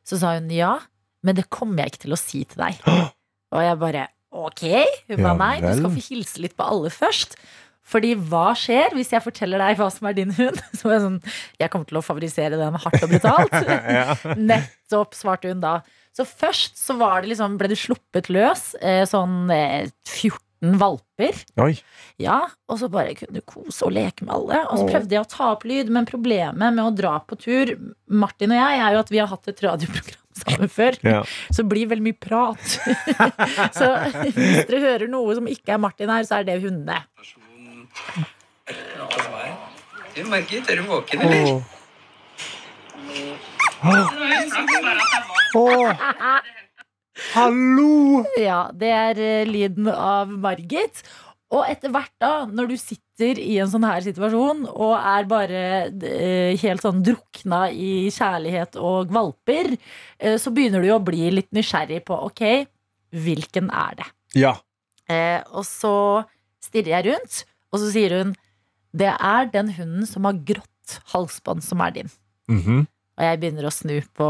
Så 0.09 0.17
sa 0.23 0.37
hun 0.39 0.49
ja, 0.55 0.79
men 1.27 1.37
det 1.37 1.51
kommer 1.53 1.85
jeg 1.85 1.95
ikke 1.95 2.05
til 2.07 2.17
å 2.17 2.21
si 2.21 2.43
til 2.49 2.65
deg. 2.65 2.81
Og 3.55 3.61
jeg 3.63 3.79
bare 3.83 4.09
ok. 4.37 4.65
Hun 5.13 5.23
ba 5.23 5.37
nei, 5.39 5.55
du 5.65 5.69
skal 5.69 5.93
få 5.93 6.05
hilse 6.09 6.43
litt 6.43 6.57
på 6.57 6.65
alle 6.65 6.91
først. 6.93 7.37
Fordi 7.87 8.17
hva 8.19 8.49
skjer 8.59 8.97
hvis 8.97 9.13
jeg 9.15 9.23
forteller 9.23 9.63
deg 9.63 9.77
hva 9.79 9.87
som 9.95 10.09
er 10.09 10.17
din 10.17 10.33
hund? 10.35 10.59
Så 10.79 10.91
jeg 10.91 11.05
sånn, 11.05 11.21
jeg 11.61 11.71
kommer 11.73 11.87
til 11.93 12.01
å 12.01 12.05
favorisere 12.05 12.59
den 12.59 12.81
hardt 12.83 13.05
og 13.05 13.13
brutalt. 13.13 13.61
Ja. 14.01 14.17
Nettopp, 14.51 15.15
svarte 15.17 15.53
hun 15.53 15.63
da. 15.63 15.79
Så 16.17 16.25
først 16.25 16.79
så 16.81 16.97
var 16.97 17.21
det 17.21 17.35
liksom, 17.35 17.59
ble 17.61 17.69
det 17.69 17.77
sluppet 17.77 18.31
løs 18.33 18.71
eh, 18.81 19.03
sånn 19.09 19.51
eh, 19.53 19.91
14 20.09 20.79
valper. 20.81 21.43
Oi. 21.61 21.75
Ja, 22.23 22.39
og 22.73 22.79
så 22.81 22.89
bare 22.93 23.13
kunne 23.19 23.37
du 23.37 23.45
kose 23.45 23.85
og 23.85 23.93
leke 23.93 24.25
med 24.25 24.33
alle. 24.33 24.63
Og 24.71 24.81
så 24.81 24.87
prøvde 24.89 25.13
jeg 25.13 25.27
å 25.27 25.29
ta 25.29 25.51
opp 25.53 25.67
lyd, 25.69 25.93
men 25.93 26.09
problemet 26.09 26.73
med 26.79 26.81
å 26.81 26.95
dra 26.97 27.19
på 27.21 27.37
tur, 27.37 27.75
Martin 28.09 28.55
og 28.55 28.63
jeg, 28.63 28.81
er 28.81 28.97
jo 28.97 29.03
at 29.05 29.13
vi 29.13 29.21
har 29.21 29.29
hatt 29.29 29.53
et 29.53 29.61
radioprogram 29.67 30.25
sammen 30.43 30.73
før. 30.73 30.97
Ja. 31.05 31.21
Så 31.51 31.61
det 31.61 31.69
blir 31.75 31.93
veldig 31.93 32.09
mye 32.09 32.17
prat. 32.17 32.65
så 33.77 33.93
hvis 34.23 34.41
dere 34.41 34.83
hører 34.87 35.13
noe 35.13 35.37
som 35.37 35.53
ikke 35.53 35.77
er 35.77 35.85
Martin 35.85 36.13
her, 36.17 36.25
så 36.25 36.41
er 36.41 36.49
det 36.49 36.63
hundene. 36.65 37.03
Du, 40.17 40.25
merker, 40.33 40.65
er 40.65 40.81
du 40.81 40.89
våken, 40.89 41.29
eller? 41.29 41.61
Hallo! 47.33 48.25
Ja, 48.37 48.67
det 48.77 48.91
er 48.93 49.21
eh, 49.25 49.49
lyden 49.49 49.89
av 49.89 50.29
Margit. 50.29 51.01
Og 51.55 51.63
etter 51.71 51.93
hvert, 51.95 52.13
da, 52.21 52.31
når 52.51 52.73
du 52.73 52.77
sitter 52.81 53.39
i 53.39 53.55
en 53.63 53.71
sånn 53.71 53.87
her 53.87 54.03
situasjon 54.05 54.65
og 54.67 54.95
er 54.99 55.29
bare 55.31 55.61
eh, 55.89 56.57
helt 56.61 56.83
sånn 56.85 57.05
drukna 57.07 57.69
i 57.71 58.09
kjærlighet 58.13 58.77
og 58.83 59.13
valper, 59.15 59.77
eh, 60.19 60.37
så 60.43 60.51
begynner 60.55 60.83
du 60.83 60.91
jo 60.91 60.99
å 60.99 61.05
bli 61.07 61.31
litt 61.33 61.53
nysgjerrig 61.57 62.03
på 62.09 62.19
ok, 62.29 62.43
hvilken 63.15 63.71
er 63.71 64.01
det? 64.03 64.09
Ja. 64.43 64.57
Eh, 65.09 65.39
og 65.55 65.65
så 65.69 65.95
stirrer 66.67 66.97
jeg 66.97 67.09
rundt, 67.13 67.45
og 67.71 67.81
så 67.81 67.93
sier 67.95 68.19
hun 68.19 68.35
det 68.97 69.13
er 69.15 69.49
den 69.53 69.71
hunden 69.77 70.07
som 70.09 70.27
har 70.27 70.39
grått 70.49 70.99
halsbånd, 71.13 71.63
som 71.65 71.83
er 71.85 71.95
din. 72.01 72.13
Mhm. 72.51 72.87
Og 73.17 73.25
jeg 73.25 73.39
begynner 73.41 73.65
å 73.65 73.73
snu 73.73 73.95
på, 74.17 74.27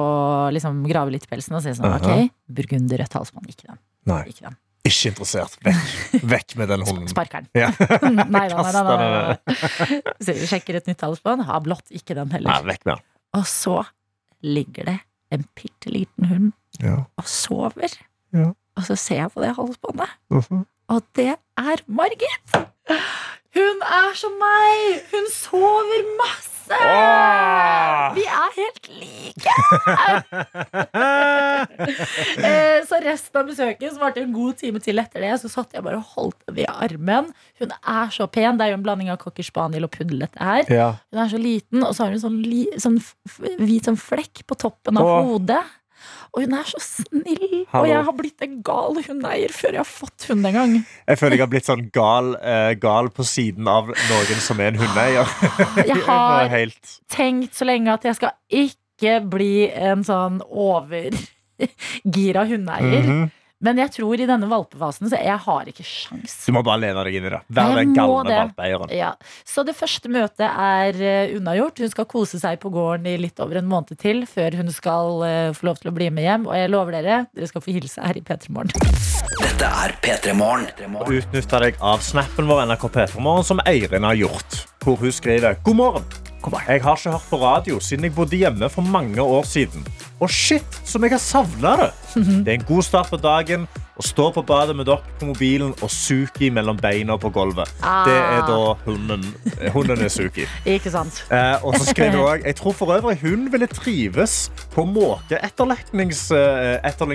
liksom 0.54 0.84
grave 0.86 1.10
litt 1.10 1.24
i 1.26 1.30
pelsen 1.32 1.56
og 1.58 1.62
si 1.64 1.72
sånn, 1.74 1.88
Aha. 1.90 1.98
ok, 1.98 2.30
burgunderrødt 2.54 3.16
halsbånd, 3.18 3.48
ikke 3.50 3.66
den. 3.72 3.80
Nei. 4.06 4.20
Ikke 4.30 4.44
den. 4.46 4.56
Ikke 4.86 5.10
interessert. 5.10 5.56
Vekk, 5.66 6.22
Vekk 6.30 6.54
med 6.60 6.68
den 6.70 6.84
hunden. 6.86 7.08
Sparker 7.10 7.42
den. 7.42 7.48
Ja. 7.58 7.72
nei 8.30 8.44
nei, 8.46 8.46
nei 8.46 8.84
nei, 8.86 9.08
nei. 9.10 9.98
Så 10.22 10.36
vi 10.38 10.46
sjekker 10.46 10.78
et 10.78 10.86
nytt 10.86 11.02
halsbånd. 11.02 11.42
Har 11.48 11.64
blått, 11.66 11.90
ikke 11.90 12.14
den 12.14 12.30
heller. 12.30 12.52
Nei, 12.52 12.70
vekk 12.70 12.86
med 12.86 12.92
den. 12.94 13.04
Og 13.40 13.48
så 13.50 13.80
ligger 14.46 14.86
det 14.92 14.98
en 15.34 15.42
bitte 15.58 15.90
liten 15.90 16.28
hund 16.30 16.52
Ja. 16.78 17.00
og 17.18 17.26
sover. 17.26 17.90
Ja. 18.36 18.52
Og 18.76 18.84
så 18.86 18.94
ser 19.00 19.24
jeg 19.24 19.32
på 19.34 19.42
det 19.42 19.54
halsbåndet, 19.56 20.10
Mhm. 20.30 20.62
og 20.94 21.02
det 21.18 21.32
er 21.58 21.82
Margit! 21.88 22.56
Hun 23.56 23.82
er 23.82 24.14
som 24.14 24.34
meg! 24.38 25.02
Hun 25.10 25.26
sover 25.32 26.04
masse! 26.20 26.55
Åh! 26.74 28.14
Vi 28.16 28.24
er 28.26 28.56
helt 28.60 28.90
like! 29.00 29.54
Eh, 32.36 32.82
så 32.86 32.98
resten 33.02 33.38
av 33.40 33.48
besøket 33.48 33.92
som 33.92 34.02
varte 34.02 34.20
en 34.22 34.32
god 34.34 34.58
time 34.60 34.80
til 34.82 35.00
etter 35.00 35.24
det, 35.24 35.32
så 35.40 35.48
satt 35.50 35.74
jeg 35.74 35.84
bare 35.84 35.98
og 35.98 36.10
holdt 36.14 36.58
i 36.60 36.66
armen. 36.68 37.30
Hun 37.60 37.72
er 37.72 38.12
så 38.14 38.26
pen. 38.30 38.58
Det 38.58 38.66
er 38.66 38.72
jo 38.72 38.78
en 38.78 38.84
blanding 38.84 39.10
av 39.12 39.18
cocker 39.22 39.46
spaniel 39.46 39.86
og 39.88 39.92
puddel, 39.94 40.22
dette 40.24 40.40
her. 40.42 40.68
Ja. 40.72 40.88
Hun 41.12 41.22
er 41.24 41.32
så 41.32 41.40
liten, 41.40 41.82
og 41.86 41.96
så 41.96 42.06
har 42.06 42.14
hun 42.14 42.22
sånn, 42.22 42.38
li, 42.44 42.66
sånn 42.82 42.98
hvit 43.62 43.88
sånn 43.88 43.98
flekk 44.00 44.44
på 44.46 44.58
toppen 44.66 45.00
av 45.00 45.08
Åh. 45.10 45.18
hodet. 45.30 45.62
Og 46.34 46.42
hun 46.44 46.56
er 46.58 46.66
så 46.68 46.80
snill. 46.82 47.62
Hallo. 47.70 47.82
Og 47.82 47.88
jeg 47.90 48.02
har 48.08 48.16
blitt 48.18 48.44
en 48.44 48.56
gal 48.66 48.98
hundeeier 49.06 49.54
før 49.56 49.78
jeg 49.78 49.82
har 49.82 49.88
fått 49.88 50.26
hund 50.30 50.48
en 50.50 50.58
gang. 50.58 50.74
Jeg 51.08 51.20
føler 51.20 51.38
jeg 51.38 51.44
har 51.46 51.52
blitt 51.54 51.70
sånn 51.70 51.86
gal, 51.94 52.28
uh, 52.42 52.72
gal 52.82 53.08
på 53.14 53.22
siden 53.26 53.70
av 53.70 53.84
noen 53.94 54.42
som 54.44 54.60
er 54.60 54.74
en 54.74 54.82
hundeeier. 54.82 55.26
Jeg 55.86 56.02
har 56.10 56.50
Helt 56.52 56.92
tenkt 57.12 57.56
så 57.56 57.64
lenge 57.68 57.94
at 57.94 58.04
jeg 58.06 58.18
skal 58.18 58.34
ikke 58.52 59.18
bli 59.32 59.68
en 59.72 60.04
sånn 60.06 60.42
overgira 60.44 62.46
hundeeier. 62.48 63.02
Mhm. 63.02 63.26
Men 63.64 63.78
jeg 63.80 63.88
tror 63.94 64.20
i 64.20 64.26
denne 64.28 64.48
valpefasen 64.50 65.08
så 65.08 65.16
jeg 65.16 65.40
har 65.46 65.68
ikke 65.70 65.84
sjans. 65.86 66.34
Du 66.44 66.52
må 66.52 66.60
bare 66.66 66.82
lene 66.82 67.04
deg 67.06 67.14
inn 67.16 67.28
i 67.28 67.32
det. 67.32 67.38
Vær 67.56 67.72
den 67.78 67.94
galne 67.96 68.34
valpeeieren. 68.34 68.92
Ja. 68.92 69.14
Så 69.48 69.64
det 69.64 69.72
første 69.78 70.10
møtet 70.12 70.44
er 70.44 71.00
eh, 71.00 71.32
unnagjort. 71.38 71.80
Hun 71.80 71.92
skal 71.94 72.08
kose 72.10 72.40
seg 72.42 72.60
på 72.60 72.72
gården 72.74 73.08
i 73.08 73.16
litt 73.22 73.40
over 73.40 73.62
en 73.62 73.70
måned 73.70 73.96
til 74.02 74.26
før 74.28 74.58
hun 74.60 74.68
skal 74.74 75.24
eh, 75.24 75.48
få 75.56 75.70
lov 75.70 75.80
til 75.80 75.92
å 75.92 75.96
bli 75.96 76.10
med 76.12 76.28
hjem. 76.28 76.44
Og 76.50 76.58
jeg 76.58 76.72
lover 76.74 76.98
dere, 76.98 77.22
dere 77.32 77.48
skal 77.48 77.64
få 77.64 77.72
hilse 77.78 78.04
her 78.04 78.20
i 78.20 78.24
P3 78.26 78.52
Morgen. 78.52 79.00
Dette 79.40 79.72
er 79.86 79.96
P3 80.04 80.36
Morgen. 80.36 80.68
Utnytta 81.16 81.64
deg 81.64 81.80
av 81.80 82.04
snappen 82.04 82.52
vår 82.52 82.66
NRK 82.68 82.88
P3morgen 82.92 83.52
som 83.54 83.64
Eirin 83.64 84.04
har 84.04 84.20
gjort. 84.20 84.62
Hvor 84.84 85.00
hun 85.00 85.14
skriver 85.14 85.56
God 85.64 85.80
morgen. 85.80 86.16
Jeg 86.46 86.82
har 86.84 86.94
ikke 86.94 87.10
hørt 87.10 87.24
på 87.26 87.38
radio 87.40 87.80
siden 87.82 88.06
jeg 88.06 88.14
bodde 88.14 88.38
hjemme 88.38 88.68
for 88.70 88.86
mange 88.86 89.18
år 89.18 89.48
siden. 89.48 89.82
Og 90.20 90.30
shit, 90.32 90.80
som 90.88 91.04
jeg 91.04 91.12
har 91.12 91.20
savna 91.20 91.76
det. 91.82 91.90
Det 92.44 92.48
er 92.48 92.54
en 92.60 92.68
god 92.68 92.82
start 92.82 93.10
på 93.12 93.16
dagen 93.20 93.66
å 93.96 94.02
stå 94.04 94.26
på 94.32 94.42
badet 94.44 94.76
med 94.76 94.84
dere 94.88 95.00
på 95.16 95.24
mobilen 95.30 95.72
og 95.80 95.90
Suki 95.92 96.50
mellom 96.52 96.76
beina 96.80 97.16
på 97.20 97.28
gulvet. 97.32 97.68
Ah. 97.80 98.04
Det 98.04 98.16
er 98.16 98.42
da 98.48 98.74
hunden, 98.84 99.22
hunden 99.72 100.00
er 100.04 100.08
Suki. 100.12 100.44
Ikke 100.76 100.90
sant? 100.92 101.24
Eh, 101.32 101.64
og 101.64 101.74
så 101.78 101.84
skriver 101.88 102.16
hun 102.16 102.24
også, 102.28 102.44
Jeg 102.44 102.56
tror 102.60 102.72
for 102.76 102.86
øvrig 102.96 103.16
hun 103.22 103.52
ville 103.52 103.66
trives 103.72 104.50
på 104.74 104.84
måkeetterliknings, 104.88 106.30
eh. 106.32 106.84
Ja. 106.84 106.86
Som 106.86 107.08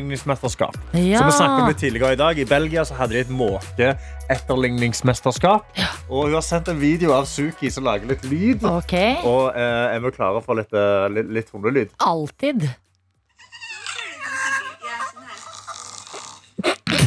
vi 1.27 1.31
snakket 1.37 1.61
om 1.61 1.67
litt 1.69 1.81
tidligere 1.81 2.13
i 2.13 2.21
dag. 2.21 2.33
I 2.37 2.45
Belgia 2.49 2.81
så 2.85 2.93
hadde 2.97 3.13
de 3.13 3.19
et 3.25 3.33
måkeetterligningsmesterskap. 3.41 5.61
Og 6.09 6.19
hun 6.27 6.33
har 6.37 6.45
sendt 6.45 6.67
en 6.73 6.81
video 6.81 7.09
av 7.17 7.23
Suki 7.29 7.67
som 7.73 7.83
lager 7.85 8.05
litt 8.09 8.23
lyd. 8.25 8.63
Okay. 8.81 9.11
Og 9.25 9.43
eh, 9.53 9.95
er 9.95 9.99
vi 10.01 10.09
klare 10.17 10.41
for 10.45 10.53
litt, 10.57 10.73
eh, 10.73 11.09
litt, 11.13 11.29
litt 11.41 11.49
hundelyd? 11.53 11.89
Alltid. 12.01 12.59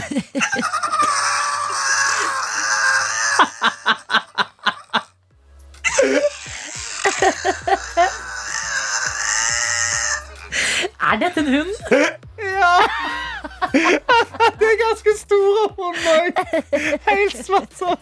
Er 11.00 11.16
dette 11.20 11.40
en 11.40 11.46
hund? 11.46 11.74
Ja! 12.38 12.76
Det 14.59 14.66
er 14.72 14.76
ganske 14.88 15.11
store 15.18 15.68
hunder. 15.76 16.22
Helt 17.11 17.46
svart 17.46 17.72
som 17.78 17.96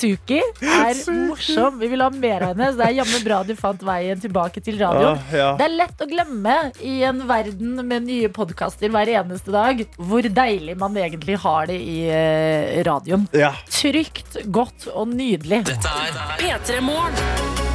Suki 0.00 0.40
er 0.40 1.00
morsom. 1.12 1.78
Vi 1.80 1.90
vil 1.92 2.04
ha 2.04 2.10
mer 2.14 2.46
av 2.46 2.54
henne. 2.54 2.70
Så 2.72 2.80
det 2.80 2.88
er 2.88 2.96
jammen 3.00 3.24
bra 3.26 3.40
du 3.46 3.54
fant 3.58 3.82
veien 3.84 4.20
tilbake 4.22 4.62
til 4.64 4.80
radioen. 4.80 5.20
Ah, 5.20 5.34
ja. 5.36 5.48
Det 5.60 5.66
er 5.66 5.76
lett 5.76 6.04
å 6.04 6.08
glemme 6.10 6.58
i 6.86 6.96
en 7.08 7.24
verden 7.28 7.80
med 7.86 8.08
nye 8.08 8.30
podkaster 8.32 8.92
hver 8.92 9.12
eneste 9.20 9.52
dag 9.54 9.84
hvor 9.98 10.26
deilig 10.40 10.76
man 10.80 10.96
egentlig 10.96 11.38
har 11.44 11.70
det 11.70 11.80
i 11.80 11.98
eh, 12.10 12.80
radioen. 12.86 13.28
Ja. 13.36 13.52
Trygt, 13.70 14.40
godt 14.52 14.88
og 14.94 15.12
nydelig. 15.14 15.64
Dette 15.70 15.98
er 16.06 16.38
P3 16.40 16.80
Morgen. 16.84 17.69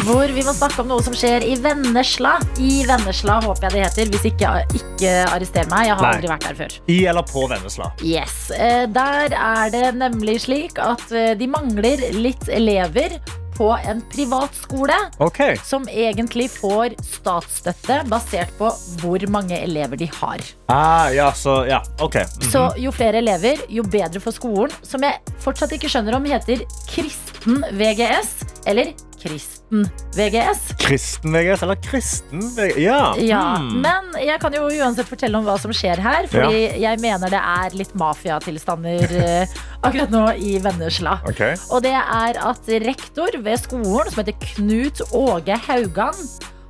Hvor 0.00 0.30
vi 0.32 0.42
må 0.46 0.52
snakke 0.56 0.80
om 0.80 0.88
noe 0.88 1.02
som 1.04 1.12
skjer 1.16 1.44
i 1.44 1.56
Vennesla. 1.60 2.38
I 2.56 2.84
Vennesla, 2.88 3.36
håper 3.44 3.66
jeg 3.68 3.74
det 3.74 3.82
heter. 3.84 4.12
Hvis 4.14 4.28
ikke, 4.30 4.52
ikke 4.78 5.10
arrester 5.28 5.68
meg. 5.68 5.90
Jeg 5.90 5.98
har 5.98 6.06
Nei. 6.06 6.12
aldri 6.14 6.30
vært 6.30 6.46
der 6.46 6.56
før. 6.62 6.76
I 6.88 6.96
eller 7.12 7.26
på 7.28 7.42
Vennesla. 7.50 7.90
Yes. 8.06 8.38
Eh, 8.56 8.86
Der 8.94 9.36
er 9.36 9.74
det 9.74 9.90
nemlig 10.00 10.38
slik 10.46 10.80
at 10.80 11.04
eh, 11.12 11.34
de 11.36 11.48
mangler 11.52 12.06
litt 12.16 12.48
elever 12.48 13.18
på 13.60 13.68
en 13.76 14.00
privatskole. 14.14 14.96
Ok. 15.20 15.42
Som 15.68 15.84
egentlig 15.92 16.48
får 16.54 16.96
statsstøtte 17.04 18.00
basert 18.08 18.56
på 18.56 18.70
hvor 19.02 19.26
mange 19.28 19.58
elever 19.60 20.00
de 20.00 20.08
har. 20.16 20.40
Ah, 20.72 21.12
ja, 21.12 21.28
så 21.36 21.66
ja, 21.68 21.82
ok. 22.00 22.16
-hmm. 22.16 22.50
Så 22.50 22.72
jo 22.78 22.90
flere 22.90 23.18
elever, 23.18 23.60
jo 23.68 23.82
bedre 23.82 24.20
for 24.20 24.32
skolen. 24.32 24.72
Som 24.82 25.02
jeg 25.02 25.20
fortsatt 25.38 25.72
ikke 25.72 25.92
skjønner 25.92 26.16
om 26.16 26.24
heter 26.24 26.64
Kristen 26.88 27.64
VGS 27.72 28.32
eller 28.66 28.94
Kristen 29.20 29.86
VGS. 30.16 30.62
Kristen 30.80 31.34
VGS 31.34 31.62
eller 31.66 31.78
kristen 31.84 32.44
VGS? 32.56 32.78
Ja. 32.80 33.00
Ja, 33.18 33.42
hmm. 33.58 33.80
Men 33.84 34.10
jeg 34.22 34.40
kan 34.42 34.54
jo 34.56 34.66
uansett 34.68 35.08
fortelle 35.10 35.38
om 35.38 35.46
hva 35.46 35.56
som 35.60 35.74
skjer 35.76 36.00
her. 36.02 36.28
Fordi 36.30 36.64
jeg 36.82 37.02
mener 37.02 37.32
det 37.32 37.40
er 37.40 37.76
litt 37.78 37.92
mafiatilstander 37.98 39.16
eh, 39.20 39.58
akkurat 39.82 40.14
nå 40.14 40.24
i 40.40 40.56
Vennesla. 40.62 41.18
Okay. 41.30 41.58
Og 41.70 41.84
det 41.86 41.94
er 41.98 42.40
at 42.40 42.72
rektor 42.86 43.38
ved 43.44 43.62
skolen, 43.62 44.10
som 44.10 44.22
heter 44.22 44.38
Knut 44.54 45.04
Åge 45.16 45.60
Haugan, 45.68 46.26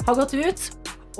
har 0.06 0.20
gått 0.22 0.34
ut 0.34 0.68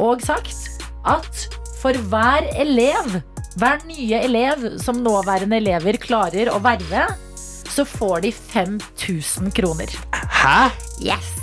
og 0.00 0.22
sagt 0.24 0.80
at 1.08 1.46
for 1.80 1.96
hver 2.12 2.46
elev, 2.60 3.20
hver 3.60 3.82
nye 3.88 4.20
elev 4.26 4.66
som 4.82 5.00
nåværende 5.04 5.58
elever 5.60 5.96
klarer 6.00 6.52
å 6.52 6.60
verve, 6.64 7.08
så 7.70 7.86
får 7.88 8.26
de 8.26 8.32
5000 8.32 9.52
kroner. 9.56 9.94
Hæ? 10.12 10.70
Yes. 11.02 11.36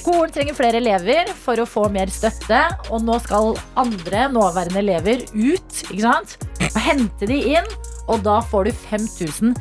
Skolen 0.00 0.32
trenger 0.32 0.56
flere 0.56 0.80
elever 0.80 1.28
for 1.36 1.60
å 1.60 1.66
få 1.68 1.84
mer 1.92 2.08
støtte, 2.12 2.62
og 2.88 3.04
nå 3.04 3.18
skal 3.20 3.52
andre 3.80 4.24
nåværende 4.32 4.80
elever 4.80 5.26
ut, 5.34 5.82
ikke 5.90 6.04
sant? 6.06 6.38
Og 6.70 6.80
hente 6.80 7.28
de 7.28 7.42
inn, 7.58 7.68
og 8.08 8.24
da 8.24 8.38
får 8.40 8.70
du 8.70 8.72
5000 8.88 9.52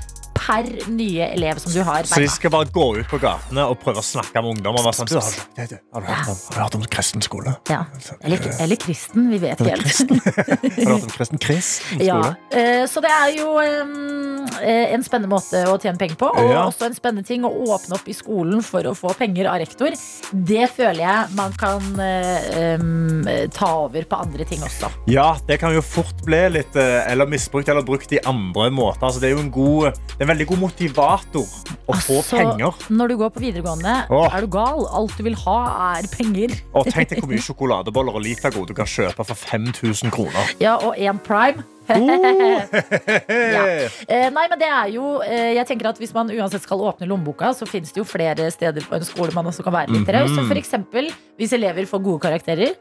per 0.50 0.70
nye 0.90 1.30
elev 1.36 1.60
som 1.62 1.74
du 1.76 1.82
har. 1.86 2.08
Så 2.10 2.22
de 2.24 2.30
skal 2.32 2.54
bare 2.54 2.70
gå 2.74 2.86
ut 3.00 3.10
på 3.12 3.20
gatene 3.22 3.66
og 3.70 3.78
prøve 3.84 4.02
å 4.02 4.06
snakke 4.06 4.42
med 4.42 4.58
ungdom? 4.58 4.80
Sånn, 4.90 5.10
du, 5.12 5.18
har, 5.20 5.30
du, 5.30 5.62
du, 5.62 5.78
har, 5.94 6.02
du 6.02 6.10
hørt 6.10 6.32
om, 6.34 6.40
har 6.50 6.56
du 6.56 6.62
hørt 6.64 6.78
om 6.80 6.86
kristen 6.98 7.24
skole? 7.26 7.54
Ja. 7.70 7.84
Eller, 8.26 8.42
eller 8.64 8.80
kristen, 8.82 9.30
vi 9.34 9.42
vet 9.44 9.62
ikke 9.62 9.76
helt. 9.76 9.88
Har 10.50 10.64
du 10.64 10.94
hørt 10.96 11.06
om 11.06 11.14
kristen 11.14 11.42
kristen 11.42 12.00
skole? 12.02 12.32
Ja. 12.52 12.88
så 12.90 13.04
det 13.04 13.12
er 13.14 13.34
jo 13.38 13.50
eh, 13.62 14.94
en 14.96 15.04
spennende 15.06 15.32
måte 15.32 15.62
å 15.70 15.78
tjene 15.82 16.00
penger 16.02 16.18
på, 16.20 16.30
og 16.34 16.50
Ja. 16.50 16.64
også 16.66 16.90
en 16.90 16.98
spennende 16.98 17.28
ting 17.28 17.46
å 17.48 17.52
åpne 17.70 17.98
opp 18.00 18.08
i 18.10 18.16
skolen 18.18 18.64
for 18.66 18.86
å 18.90 18.96
få 18.98 19.14
penger 19.20 19.50
av 19.52 19.60
rektor. 19.62 19.94
Det 20.34 20.66
føler 20.74 21.04
jeg 21.04 21.36
man 21.38 21.54
kan 21.60 21.86
eh, 22.04 23.48
ta 23.56 23.70
over 23.86 24.08
på 24.10 24.22
andre 24.24 24.48
ting 24.50 24.64
også. 24.66 24.90
Ja, 25.12 25.32
det 25.48 25.60
kan 25.62 25.74
jo 25.76 25.84
fort 25.86 26.24
bli 26.26 26.42
litt 26.58 26.76
eh, 26.80 27.04
eller 27.12 27.30
misbrukt 27.30 27.70
eller 27.70 27.86
brukt 27.86 28.12
i 28.16 28.22
andre 28.28 28.70
måter. 28.74 29.06
Altså, 29.06 29.22
det 29.22 29.30
er 29.32 29.36
jo 29.38 29.44
en, 29.44 29.52
god, 29.54 30.00
det 30.16 30.24
er 30.24 30.28
en 30.28 30.39
veldig 30.40 30.48
god 30.54 30.60
motivator 30.62 31.48
å 31.90 31.96
få 32.00 32.20
penger. 32.32 32.72
når 32.90 33.08
du 33.12 33.16
går 33.20 33.30
på 33.36 33.42
videregående, 33.44 33.96
Åh. 34.10 34.36
er 34.38 34.42
du 34.42 34.48
gal. 34.48 34.86
Alt 34.96 35.18
du 35.18 35.24
vil 35.26 35.36
ha, 35.36 35.58
er 36.00 36.08
penger. 36.14 36.54
Og 36.74 36.88
tenk 36.88 37.10
deg 37.10 37.20
hvor 37.20 37.30
mye 37.30 37.44
sjokoladeboller 37.44 38.16
og 38.16 38.24
Litago 38.24 38.64
du 38.66 38.74
kan 38.74 38.86
kjøpe 38.88 39.26
for 39.26 39.36
5000 39.36 40.12
kroner. 40.16 40.54
Ja, 40.62 40.78
og 40.80 40.96
én 40.96 41.20
prime. 41.20 41.64
ja. 41.90 43.64
Eh, 44.10 44.28
nei, 44.30 44.44
men 44.52 44.60
det 44.62 44.68
er 44.70 44.92
jo 44.94 45.22
eh, 45.26 45.56
Jeg 45.58 45.66
tenker 45.66 45.88
at 45.90 45.98
Hvis 45.98 46.12
man 46.14 46.30
uansett 46.30 46.62
skal 46.62 46.78
åpne 46.86 47.08
lommeboka, 47.10 47.50
så 47.58 47.66
finnes 47.66 47.90
det 47.94 47.98
jo 47.98 48.06
flere 48.06 48.46
steder 48.54 48.86
på 48.86 48.94
en 49.00 49.06
skole 49.08 49.34
man 49.34 49.50
også 49.50 49.66
kan 49.66 49.74
være 49.74 49.96
litt 49.96 50.10
raus. 50.14 50.30
Så 50.30 50.44
Mhm. 50.44 50.48
for 50.52 50.60
eksempel 50.62 51.10
hvis 51.40 51.54
elever 51.58 51.86
får 51.90 52.04
gode 52.06 52.22
karakterer. 52.22 52.76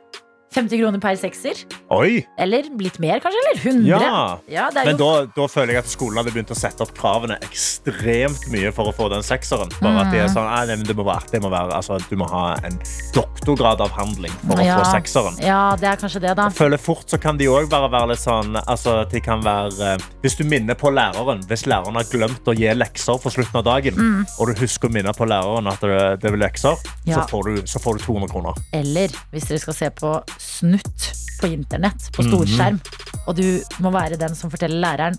50 0.55 0.79
kroner 0.81 1.01
per 1.03 1.17
sekser. 1.21 1.59
Oi! 1.93 2.23
Eller 2.41 2.65
litt 2.81 2.97
mer, 3.03 3.21
kanskje? 3.21 3.41
Eller 3.45 3.61
100. 3.61 3.89
Ja. 3.89 4.39
Ja, 4.49 4.69
Men 4.75 4.97
da, 4.97 5.11
da 5.37 5.47
føler 5.51 5.75
jeg 5.77 5.83
at 5.85 5.91
skolen 5.93 6.17
hadde 6.21 6.33
begynt 6.33 6.51
å 6.55 6.57
sette 6.57 6.81
opp 6.87 6.95
kravene 6.97 7.37
ekstremt 7.45 8.47
mye 8.53 8.73
for 8.73 8.89
å 8.89 8.95
få 8.97 9.11
den 9.13 9.23
sekseren. 9.27 9.69
Bare 9.83 10.07
at 10.07 10.13
de 10.13 10.19
er 10.23 10.29
Mhm. 10.29 10.35
sånn, 10.35 10.49
nei, 10.49 10.77
det 10.89 10.97
må 10.97 11.05
være, 11.05 11.31
det 11.31 11.43
må 11.45 11.51
være, 11.53 11.73
altså, 11.77 11.99
Du 12.09 12.17
må 12.17 12.29
ha 12.31 12.55
en 12.65 12.79
doktorgradavhandling 13.13 14.33
for 14.47 14.57
å 14.61 14.65
ja. 14.65 14.79
få 14.81 14.87
sekseren. 14.97 15.39
Ja, 15.45 15.77
det 15.77 15.89
er 15.91 15.97
kanskje 16.01 16.21
det, 16.25 16.35
da. 16.39 16.49
Jeg 16.49 16.57
føler 16.59 16.81
fort 16.81 17.07
så 17.11 17.19
kan 17.21 17.37
de 17.41 17.47
også 17.51 17.69
bare 17.73 17.91
være 17.93 18.09
litt 18.13 18.23
sånn 18.23 18.57
altså, 18.65 19.03
de 19.11 19.21
kan 19.21 19.43
være, 19.45 19.95
eh, 19.95 19.99
Hvis 20.23 20.37
du 20.39 20.45
minner 20.45 20.75
på 20.75 20.91
læreren 20.93 21.43
Hvis 21.49 21.67
læreren 21.67 21.95
har 21.95 22.05
glemt 22.05 22.45
å 22.49 22.55
gi 22.57 22.69
lekser 22.75 23.21
for 23.21 23.31
slutten 23.31 23.57
av 23.61 23.65
dagen, 23.65 23.95
Mm. 23.99 24.25
og 24.41 24.47
du 24.49 24.55
husker 24.61 24.89
å 24.89 24.93
minne 24.93 25.13
på 25.17 25.27
læreren 25.29 25.67
at 25.71 25.81
det, 25.81 26.21
det 26.21 26.33
er 26.33 26.37
lekser, 26.37 26.77
så, 27.07 27.29
får 27.29 27.45
du, 27.45 27.63
så 27.67 27.79
får 27.81 27.99
du 27.99 28.05
200 28.05 28.29
kroner. 28.31 28.55
Eller 28.73 29.09
hvis 29.33 29.49
dere 29.49 29.59
skal 29.59 29.75
se 29.75 29.91
på 29.91 30.23
snutt 30.39 31.13
på 31.41 31.47
internett, 31.53 32.09
på 32.13 32.23
Mhm. 32.25 32.31
storskjerm, 32.33 32.81
og 33.27 33.37
du 33.37 33.61
må 33.81 33.93
være 33.95 34.19
den 34.19 34.35
som 34.35 34.51
forteller 34.51 34.81
læreren 34.81 35.19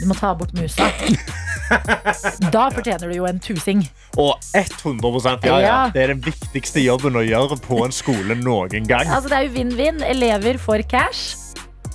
du 0.00 0.06
må 0.08 0.14
ta 0.16 0.32
bort 0.34 0.54
musa. 0.54 0.88
Da 2.52 2.66
fortjener 2.72 3.08
du 3.08 3.14
jo 3.16 3.24
en 3.28 3.38
tusing. 3.40 3.82
Og 4.20 4.34
100 4.54 5.38
ja, 5.44 5.58
ja. 5.58 5.60
Ja. 5.60 5.76
Det 5.94 6.02
er 6.02 6.12
den 6.12 6.20
viktigste 6.24 6.82
jobben 6.84 7.16
å 7.16 7.22
gjøre 7.24 7.56
på 7.64 7.78
en 7.86 7.92
skole 7.92 8.36
noen 8.36 8.86
gang. 8.88 9.06
Altså, 9.08 9.30
det 9.30 9.38
er 9.38 9.46
jo 9.46 9.54
vinn-vinn. 9.56 10.02
Elever 10.04 10.58
får 10.60 10.84
cash. 10.90 11.36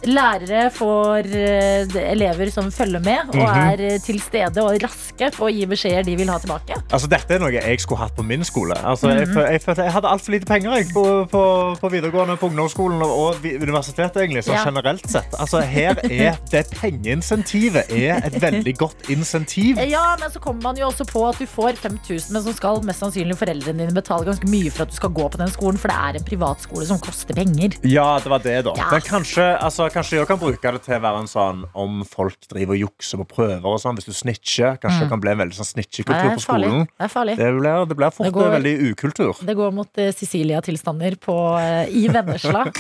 Lærere 0.06 0.68
får 0.72 1.26
eh, 1.34 1.96
elever 2.12 2.52
som 2.54 2.70
følger 2.72 3.00
med 3.04 3.30
og 3.30 3.36
Mhm. 3.36 3.58
er 3.58 3.82
eh, 3.94 4.00
til 4.04 4.20
stede 4.22 4.62
og 4.62 4.78
raske 4.84 5.32
på 5.34 5.48
å 5.48 5.52
gi 5.52 5.66
beskjeder 5.66 6.04
de 6.06 6.16
vil 6.16 6.30
ha 6.30 6.38
tilbake. 6.40 6.76
Altså, 6.94 7.08
dette 7.10 7.34
er 7.34 7.40
noe 7.40 7.52
jeg 7.52 7.80
skulle 7.80 8.00
hatt 8.00 8.16
på 8.16 8.24
min 8.26 8.44
skole. 8.44 8.76
Altså, 8.84 9.10
jeg, 9.10 9.28
Mhm. 9.28 9.38
jeg, 9.52 9.62
jeg 9.78 9.92
hadde 9.92 10.08
altfor 10.08 10.32
lite 10.32 10.46
penger 10.46 10.76
jeg, 10.78 10.90
på, 10.94 11.04
på, 11.32 11.44
på 11.82 11.90
videregående, 11.92 12.38
på 12.38 12.48
ungdomsskolen 12.50 13.02
og, 13.02 13.36
universitetet. 13.44 14.16
egentlig, 14.18 14.44
Så 14.44 14.54
Ja. 14.54 14.64
generelt 14.66 15.10
sett. 15.10 15.34
Altså, 15.40 15.62
her 15.62 15.96
er 16.04 16.38
det 16.52 16.66
pengeinsentivet 16.72 17.90
er 17.92 18.22
et 18.26 18.38
veldig 18.42 18.78
godt 18.78 19.10
insentiv. 19.10 19.78
Ja, 19.90 20.16
men 20.20 20.30
så 20.32 20.40
kommer 20.40 20.62
man 20.62 20.78
jo 20.78 20.88
også 20.90 21.06
på 21.10 21.28
at 21.30 21.38
du 21.40 21.46
får 21.46 21.76
5000, 21.78 22.32
men 22.34 22.44
så 22.44 22.54
skal 22.56 22.82
mest 22.84 23.00
sannsynlig 23.02 23.36
foreldrene 23.38 23.78
dine 23.88 23.94
betale 23.96 24.26
ganske 24.26 24.48
mye 24.50 24.72
for 24.72 24.84
at 24.84 24.90
du 24.90 24.96
skal 24.96 25.10
gå 25.10 25.30
på 25.32 25.38
den 25.38 25.50
skolen, 25.54 25.78
for 25.78 25.88
det 25.90 25.98
er 25.98 26.20
en 26.20 26.28
privatskole 26.28 26.86
som 26.86 27.00
koster 27.00 27.34
penger. 27.38 27.76
Ja, 27.84 28.20
det 28.20 28.30
var 28.30 28.40
det, 28.40 28.64
da. 28.66 28.74
Ja. 28.78 28.90
Men 28.92 29.02
kanskje, 29.02 29.48
altså, 29.62 29.87
kanskje 29.94 30.18
jeg 30.20 30.28
kan 30.30 30.40
bruke 30.42 30.72
det 30.74 30.82
til 30.86 30.96
å 30.98 31.02
være 31.04 31.20
en 31.24 31.30
sånn 31.32 31.64
om 31.78 32.04
folk 32.08 32.38
driver 32.52 32.74
og 32.76 32.82
jukser 32.86 33.18
på 33.22 33.26
prøver 33.36 33.66
og 33.68 33.80
sånn. 33.82 33.96
Hvis 34.00 34.06
du 34.10 34.14
snitcher, 34.14 34.78
kanskje 34.82 34.98
Mm. 34.98 35.04
det 35.06 35.10
kan 35.10 35.20
bli 35.22 35.32
en 35.32 35.38
veldig 35.44 35.58
sånn 35.58 35.72
snitchekultur 35.74 36.34
på 36.36 36.42
skolen. 36.42 36.88
Det 36.98 37.06
er 37.06 37.08
farlig. 37.14 37.38
Det 37.38 37.52
blir, 37.60 37.86
det 37.88 37.98
blir 37.98 38.10
fort 38.12 38.26
Det 38.26 38.34
går- 38.34 38.52
veldig 38.58 38.76
ukultur. 38.92 39.34
Det 39.46 39.56
går 39.56 39.72
mot 39.74 39.88
uh, 39.98 40.12
Sicilia-tilstander 40.12 41.18
uh, 41.28 41.86
i 41.90 42.08
Vennesla. 42.08 42.66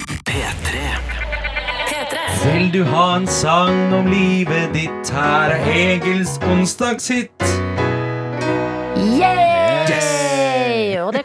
Vil 2.48 2.72
du 2.72 2.84
ha 2.86 3.16
en 3.18 3.28
sang 3.28 3.94
om 3.94 4.06
livet 4.08 4.72
ditt? 4.74 5.10
Her 5.12 5.52
er 5.58 5.66
Egils 5.74 6.38
onsdagshit. 6.48 7.67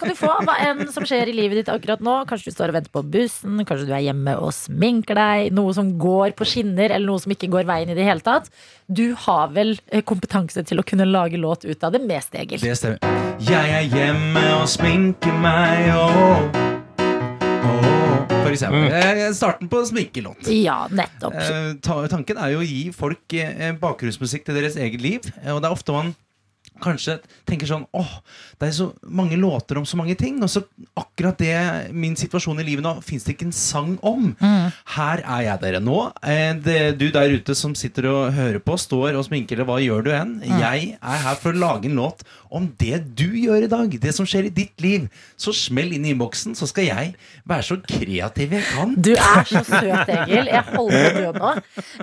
Kan 0.03 0.11
du 0.11 0.19
få 0.19 0.33
hva 0.47 0.57
enn 0.67 0.83
som 0.93 1.07
skjer 1.07 1.31
i 1.31 1.35
livet 1.37 1.61
ditt 1.61 1.71
akkurat 1.73 2.03
nå. 2.03 2.17
Kanskje 2.29 2.51
du 2.51 2.57
står 2.57 2.73
og 2.73 2.79
venter 2.81 2.95
på 2.95 3.05
bussen, 3.15 3.63
kanskje 3.69 3.87
du 3.89 3.95
er 3.95 4.05
hjemme 4.09 4.35
og 4.43 4.51
sminker 4.57 5.19
deg. 5.19 5.53
Noe 5.55 5.75
som 5.77 5.95
går 6.01 6.35
på 6.39 6.49
skinner, 6.49 6.91
eller 6.91 7.07
noe 7.07 7.23
som 7.23 7.35
ikke 7.35 7.51
går 7.53 7.69
veien 7.71 7.93
i 7.93 7.99
det 7.99 8.07
hele 8.09 8.25
tatt. 8.25 8.51
Du 8.91 9.13
har 9.27 9.53
vel 9.55 9.77
eh, 9.93 10.03
kompetanse 10.07 10.65
til 10.67 10.83
å 10.83 10.87
kunne 10.87 11.07
lage 11.09 11.41
låt 11.41 11.67
ut 11.69 11.87
av 11.87 11.95
det 11.95 12.03
mest, 12.05 12.35
Egil. 12.35 12.61
Det 12.63 12.75
stemmer. 12.79 12.99
Jeg 13.43 13.77
er 13.79 13.89
hjemme 13.91 14.43
og 14.59 14.67
sminker 14.71 15.39
meg 15.43 15.95
og 15.97 16.61
For 18.43 18.51
eksempel. 18.51 18.91
Eh, 18.93 19.31
Starten 19.33 19.71
på 19.71 19.81
sminkelåt. 19.87 20.51
Ja, 20.51 20.83
nettopp. 20.93 21.39
Eh, 21.39 22.09
Tanken 22.11 22.37
er 22.43 22.53
jo 22.53 22.61
å 22.61 22.67
gi 22.67 22.83
folk 22.93 23.37
eh, 23.39 23.71
bakgrunnsmusikk 23.81 24.45
til 24.49 24.59
deres 24.59 24.77
eget 24.77 25.01
liv. 25.01 25.31
Og 25.47 25.63
det 25.63 25.71
er 25.71 25.73
ofte 25.73 25.95
man 25.95 26.13
kanskje 26.83 27.19
tenker 27.49 27.69
sånn 27.71 27.87
Åh, 27.97 28.13
det 28.61 28.69
er 28.69 28.75
så 28.77 28.89
mange 29.07 29.39
låter 29.41 29.79
om 29.81 29.87
så 29.89 29.99
mange 30.01 30.17
ting. 30.19 30.41
Og 30.43 30.51
så 30.53 30.63
akkurat 30.99 31.39
det 31.41 31.55
min 31.95 32.17
situasjon 32.19 32.61
i 32.63 32.67
livet 32.67 32.85
nå 32.87 32.95
fins 33.05 33.27
det 33.27 33.37
ikke 33.37 33.49
en 33.51 33.57
sang 33.57 33.95
om. 34.07 34.33
Her 34.97 35.23
er 35.23 35.47
jeg 35.49 35.63
dere 35.65 35.83
nå. 35.83 35.99
Eh, 36.23 36.53
det, 36.63 36.79
du 37.01 37.09
der 37.15 37.35
ute 37.39 37.57
som 37.59 37.75
sitter 37.79 38.09
og 38.11 38.33
hører 38.37 38.61
på, 38.63 38.77
står 38.81 39.19
og 39.19 39.27
sminker, 39.29 39.57
eller 39.59 39.69
hva 39.71 39.81
gjør 39.83 40.07
du 40.07 40.13
enn? 40.17 40.37
Jeg 40.43 40.95
er 40.99 41.25
her 41.27 41.39
for 41.41 41.55
å 41.55 41.63
lage 41.63 41.91
en 41.91 41.99
låt 41.99 42.25
om 42.53 42.67
det 42.81 42.99
du 43.17 43.29
gjør 43.39 43.65
i 43.67 43.71
dag. 43.73 43.95
Det 44.03 44.13
som 44.15 44.27
skjer 44.29 44.51
i 44.51 44.55
ditt 44.55 44.83
liv. 44.85 45.07
Så 45.41 45.55
smell 45.57 45.95
inn 45.97 46.05
i 46.05 46.13
innboksen, 46.13 46.57
så 46.59 46.69
skal 46.69 46.89
jeg 46.91 47.15
være 47.49 47.65
så 47.67 47.79
kreativ 47.89 48.53
jeg 48.59 48.67
kan. 48.73 48.93
Du 49.01 49.13
er 49.15 49.47
så 49.49 49.63
søt, 49.65 50.11
Egil. 50.13 50.51
Jeg 50.53 50.67
holder 50.69 51.07
på 51.07 51.13
å 51.13 51.17
dø 51.17 51.31
nå. 51.39 51.53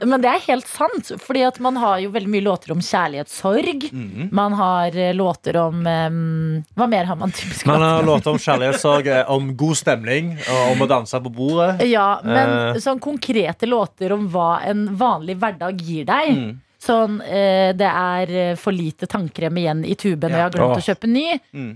Men 0.10 0.24
det 0.24 0.32
er 0.34 0.46
helt 0.48 0.70
sant. 0.70 1.14
Fordi 1.22 1.44
at 1.48 1.60
man 1.64 1.78
har 1.82 2.00
jo 2.04 2.14
veldig 2.16 2.32
mye 2.34 2.46
låter 2.48 2.74
om 2.74 2.82
kjærlighetssorg. 2.84 3.90
Mhm. 3.94 4.30
Man 4.36 4.56
har 4.58 4.69
eh, 4.98 5.14
låter 5.16 5.58
om 5.58 5.82
um, 5.88 6.64
Hva 6.78 6.88
mer 6.90 7.10
har 7.10 7.18
man 7.20 7.32
typisk 7.32 7.66
Man 7.70 7.82
har 7.82 8.04
låter 8.04 8.32
om? 8.32 8.40
kjærlighetssorg, 8.40 9.08
eh, 9.08 9.32
om 9.32 9.52
god 9.58 9.78
stemning, 9.78 10.32
og 10.40 10.72
om 10.74 10.86
å 10.86 10.90
danse 10.90 11.22
på 11.24 11.34
bordet. 11.34 11.84
Ja, 11.90 12.20
men 12.24 12.56
uh, 12.76 12.80
sånn 12.82 13.02
konkrete 13.04 13.70
låter 13.70 14.14
om 14.16 14.28
hva 14.32 14.60
en 14.68 14.88
vanlig 15.00 15.38
hverdag 15.42 15.82
gir 15.82 16.08
deg. 16.10 16.34
Mm. 16.38 16.52
Sånn 16.80 17.20
eh, 17.28 17.76
det 17.76 17.90
er 17.90 18.56
for 18.60 18.76
lite 18.76 19.10
tannkrem 19.12 19.58
igjen 19.60 19.84
i 19.84 19.98
tuben, 20.00 20.32
og 20.32 20.38
jeg 20.38 20.46
har 20.48 20.54
glemt 20.56 20.78
Åh. 20.78 20.80
å 20.80 20.88
kjøpe 20.92 21.12
ny. 21.12 21.26
Mm. 21.52 21.74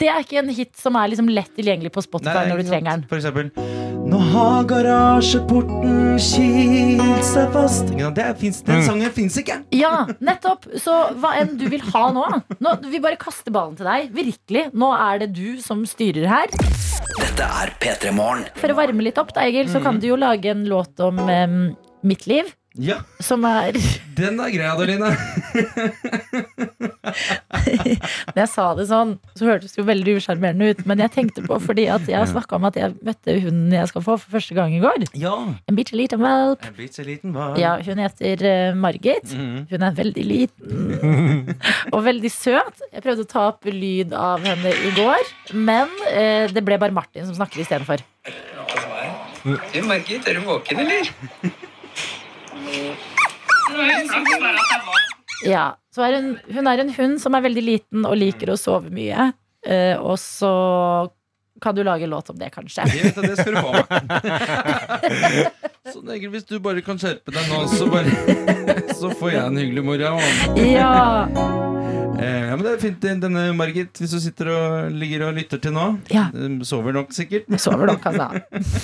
Det 0.00 0.08
er 0.10 0.24
ikke 0.24 0.40
en 0.42 0.50
hit 0.54 0.74
som 0.78 0.98
er 0.98 1.12
liksom 1.12 1.30
lett 1.30 1.54
tilgjengelig 1.54 1.94
på 1.94 2.02
Spotify 2.02 2.48
når 2.50 2.64
du 2.64 2.72
trenger 2.72 2.96
den. 2.96 3.06
For 3.12 3.20
eksempel 3.20 3.79
Nå 4.10 4.18
har 4.32 4.64
garasjeporten 4.66 6.16
kilt 6.18 7.22
seg 7.28 7.52
fast. 7.54 7.92
Det 7.94 8.18
er, 8.24 8.34
finnes, 8.38 8.58
den 8.66 8.80
Mm. 8.80 8.86
sangen 8.86 9.10
fins 9.14 9.36
ikke. 9.38 9.60
Ja, 9.76 10.06
nettopp. 10.20 10.66
Så 10.82 10.94
hva 11.20 11.34
enn 11.40 11.56
du 11.60 11.68
vil 11.70 11.80
ha 11.92 12.10
nå, 12.12 12.24
nå 12.60 12.74
Vi 12.90 12.98
bare 12.98 13.16
kaster 13.20 13.52
ballen 13.54 13.76
til 13.78 13.86
deg. 13.86 14.10
Virkelig. 14.12 14.72
Nå 14.74 14.90
er 14.98 15.18
det 15.22 15.32
du 15.36 15.60
som 15.62 15.84
styrer 15.86 16.26
her. 16.26 16.46
Dette 17.20 17.46
er 17.46 17.70
P3 17.80 18.12
Morgen. 18.12 18.44
For 18.56 18.68
å 18.68 18.74
varme 18.78 19.02
litt 19.06 19.18
opp, 19.18 19.32
da, 19.34 19.42
Egil, 19.46 19.68
så 19.68 19.78
Mm. 19.78 19.84
kan 19.84 20.00
du 20.00 20.06
jo 20.08 20.16
lage 20.16 20.46
en 20.50 20.64
låt 20.66 20.98
om 21.00 21.18
um, 21.18 21.76
mitt 22.02 22.26
liv. 22.26 22.50
Ja, 22.78 23.00
Som 23.18 23.42
er 23.48 23.74
den 24.14 24.38
er 24.38 24.50
grei, 24.52 24.66
Adeline. 24.68 25.08
Når 28.30 28.38
jeg 28.42 28.50
sa 28.52 28.66
det 28.76 28.84
sånn, 28.90 29.14
så 29.38 29.48
hørtes 29.48 29.72
det 29.74 29.80
jo 29.80 29.86
veldig 29.88 30.14
usjarmerende 30.20 30.68
ut. 30.70 30.82
Men 30.88 31.00
jeg 31.02 31.12
tenkte 31.14 31.42
på 31.46 31.56
fordi 31.62 31.86
at 31.90 32.06
jeg 32.10 32.28
snakka 32.30 32.58
om 32.58 32.68
at 32.68 32.76
jeg 32.78 32.94
møtte 33.06 33.36
hunden 33.42 33.72
jeg 33.74 33.90
skal 33.90 34.04
få 34.04 34.16
for 34.20 34.36
første 34.36 34.56
gang 34.58 34.74
i 34.76 34.82
går. 34.82 35.06
Ja. 35.18 35.32
En 35.70 35.78
bitte 35.78 35.96
liten 35.98 36.22
valp. 36.22 36.66
En 36.68 36.76
bitte 36.76 37.06
liten 37.06 37.34
var. 37.34 37.56
Ja, 37.60 37.72
hun 37.86 38.02
heter 38.04 38.44
eh, 38.52 38.74
Margit. 38.78 39.32
Mhm. 39.34 39.64
Hun 39.72 39.86
er 39.88 39.96
veldig 40.02 40.26
liten 40.28 40.76
og 41.94 42.04
veldig 42.06 42.32
søt. 42.34 42.84
Jeg 42.90 43.06
prøvde 43.06 43.26
å 43.26 43.32
ta 43.34 43.48
opp 43.54 43.66
lyd 43.70 44.14
av 44.16 44.44
henne 44.46 44.70
i 44.70 44.92
går, 44.98 45.34
men 45.56 45.88
eh, 46.12 46.46
det 46.52 46.62
ble 46.66 46.78
bare 46.82 46.94
Martin 46.94 47.26
som 47.26 47.34
snakker 47.40 47.64
istedenfor. 47.64 48.04
Du, 49.40 49.80
Margit, 49.88 50.28
er 50.28 50.36
du 50.36 50.44
våken, 50.44 50.84
eller? 50.84 51.10
Ja, 55.46 55.76
så 55.94 56.04
er 56.04 56.18
hun, 56.18 56.34
hun 56.52 56.66
er 56.68 56.82
en 56.82 56.92
hund 56.94 57.20
som 57.22 57.34
er 57.36 57.46
veldig 57.46 57.64
liten 57.64 58.04
og 58.08 58.18
liker 58.18 58.52
å 58.52 58.58
sove 58.60 58.92
mye. 58.92 59.30
Eh, 59.66 59.96
og 59.96 60.18
så 60.20 60.50
kan 61.60 61.74
du 61.76 61.82
lage 61.84 62.06
låt 62.06 62.30
om 62.30 62.38
det, 62.38 62.50
kanskje. 62.54 62.84
Det, 62.84 63.02
vet 63.04 63.16
jeg, 63.16 63.24
det 63.28 63.36
skal 63.40 63.54
du 63.54 63.60
få. 63.60 63.72
Så 65.90 66.04
Egil, 66.12 66.30
hvis 66.30 66.44
du 66.46 66.58
bare 66.62 66.84
kan 66.84 67.00
skjerpe 67.00 67.32
deg 67.34 67.48
nå, 67.50 67.64
så, 67.72 67.88
bare, 67.90 68.12
så 68.94 69.10
får 69.16 69.32
jeg 69.32 69.42
en 69.42 69.58
hyggelig 69.58 69.84
morgen. 69.88 70.20
Ja. 70.60 71.69
Eh, 72.20 72.48
ja, 72.50 72.56
men 72.56 72.64
det 72.66 72.72
er 72.74 72.80
fint, 72.82 73.04
denne 73.22 73.46
Margit, 73.56 73.96
hvis 73.96 74.12
du 74.12 74.18
sitter 74.20 74.50
og 74.52 74.92
ligger 74.92 75.24
og 75.30 75.38
lytter 75.38 75.60
til 75.62 75.72
nå. 75.72 75.86
Ja. 76.12 76.26
Sover 76.68 76.92
nok, 76.92 77.14
sikkert. 77.16 77.48
Sover 77.56 77.88
nok, 77.94 78.04
altså. 78.10 78.28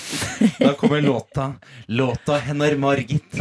Da 0.64 0.72
kommer 0.80 1.04
låta. 1.04 1.52
Låta 1.88 2.40
hennar 2.46 2.78
Margit. 2.80 3.36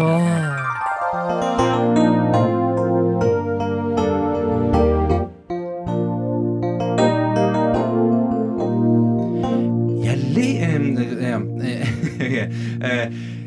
Jeg 10.04 10.18
li... 10.36 10.50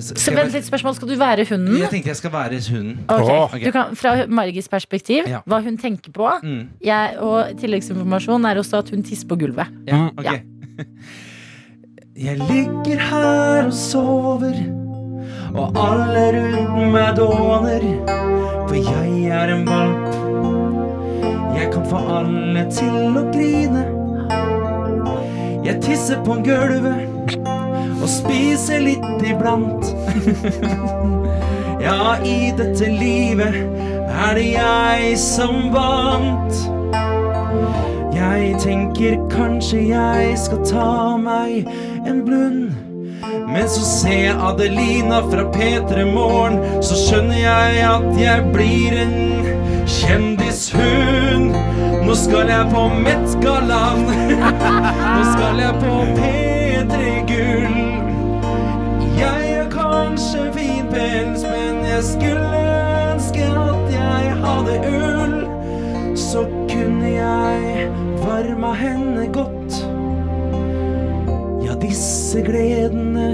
Så 0.00 0.32
vent 0.32 0.54
litt 0.54 0.64
spørsmål. 0.64 0.94
Skal 0.96 1.08
du 1.10 1.16
være 1.20 1.44
hunden? 1.50 1.76
jeg 1.76 1.90
tenkte 1.92 2.08
jeg 2.08 2.16
skal 2.16 2.32
være 2.32 2.60
hunden. 2.70 2.98
Okay. 3.08 3.38
Okay. 3.44 3.64
Du 3.66 3.72
kan, 3.74 3.96
Fra 3.96 4.14
Margits 4.26 4.68
perspektiv, 4.68 5.24
Ja. 5.28 5.40
hva 5.46 5.60
hun 5.62 5.76
tenker 5.78 6.12
på. 6.12 6.28
Mm. 6.42 6.68
Jeg, 6.84 7.18
og 7.20 7.52
tilleggsinformasjon 7.60 8.44
er 8.48 8.56
også 8.62 8.78
at 8.78 8.90
hun 8.90 9.02
tisser 9.02 9.28
på 9.28 9.36
gulvet. 9.36 9.66
Ja, 9.86 10.08
ok. 10.16 10.24
Ja. 10.24 10.38
Jeg 12.18 12.38
ligger 12.38 12.98
her 12.98 13.66
og 13.66 13.72
sover, 13.72 14.56
og 15.54 15.76
alle 15.78 16.24
rundt 16.34 16.92
meg 16.92 17.16
dåner. 17.16 17.84
For 18.68 18.74
jeg 18.74 19.30
er 19.30 19.52
en 19.54 19.62
valp. 19.68 20.08
Jeg 21.56 21.70
kan 21.72 21.86
få 21.88 22.00
alle 22.18 22.64
til 22.74 23.16
å 23.16 23.22
grine. 23.32 23.84
Jeg 25.64 25.78
tisser 25.84 26.18
på 26.26 26.40
gulvet 26.44 27.07
og 27.98 28.08
spise 28.10 28.80
litt 28.88 29.28
iblant. 29.28 29.92
Ja, 31.78 32.16
i 32.26 32.50
dette 32.58 32.88
livet 32.90 33.54
er 34.10 34.34
det 34.34 34.46
jeg 34.50 35.12
som 35.22 35.70
vant. 35.72 36.58
Jeg 38.12 38.58
tenker 38.60 39.14
kanskje 39.30 39.84
jeg 39.92 40.34
skal 40.42 40.64
ta 40.66 40.90
meg 41.22 41.70
en 42.02 42.24
blund. 42.26 42.74
Men 43.48 43.70
så 43.70 43.84
ser 43.86 44.18
jeg 44.26 44.36
Adelina 44.50 45.22
fra 45.30 45.46
P3 45.54 46.04
Morgen, 46.10 46.58
så 46.84 46.98
skjønner 46.98 47.40
jeg 47.40 47.82
at 47.88 48.20
jeg 48.20 48.52
blir 48.52 48.98
en 49.06 49.16
kjendishund. 49.88 51.54
Nå 52.04 52.16
skal 52.18 52.50
jeg 52.52 52.68
på 52.74 52.88
Met-gallaen. 53.00 54.08
Nå 55.14 55.28
skal 55.32 55.62
jeg 55.64 55.78
på 55.80 56.00
P3 56.18 57.14
Gull. 57.30 57.87
Pels, 60.98 61.42
men 61.42 61.84
jeg 61.86 62.02
skulle 62.04 62.62
ønske 63.12 63.44
at 63.46 63.92
jeg 63.94 64.34
hadde 64.42 64.78
ull. 64.90 65.36
Så 66.18 66.42
kunne 66.70 67.12
jeg 67.12 67.90
varma 68.24 68.72
henne 68.74 69.28
godt. 69.32 69.78
Ja, 71.66 71.76
disse 71.82 72.42
gledene, 72.42 73.28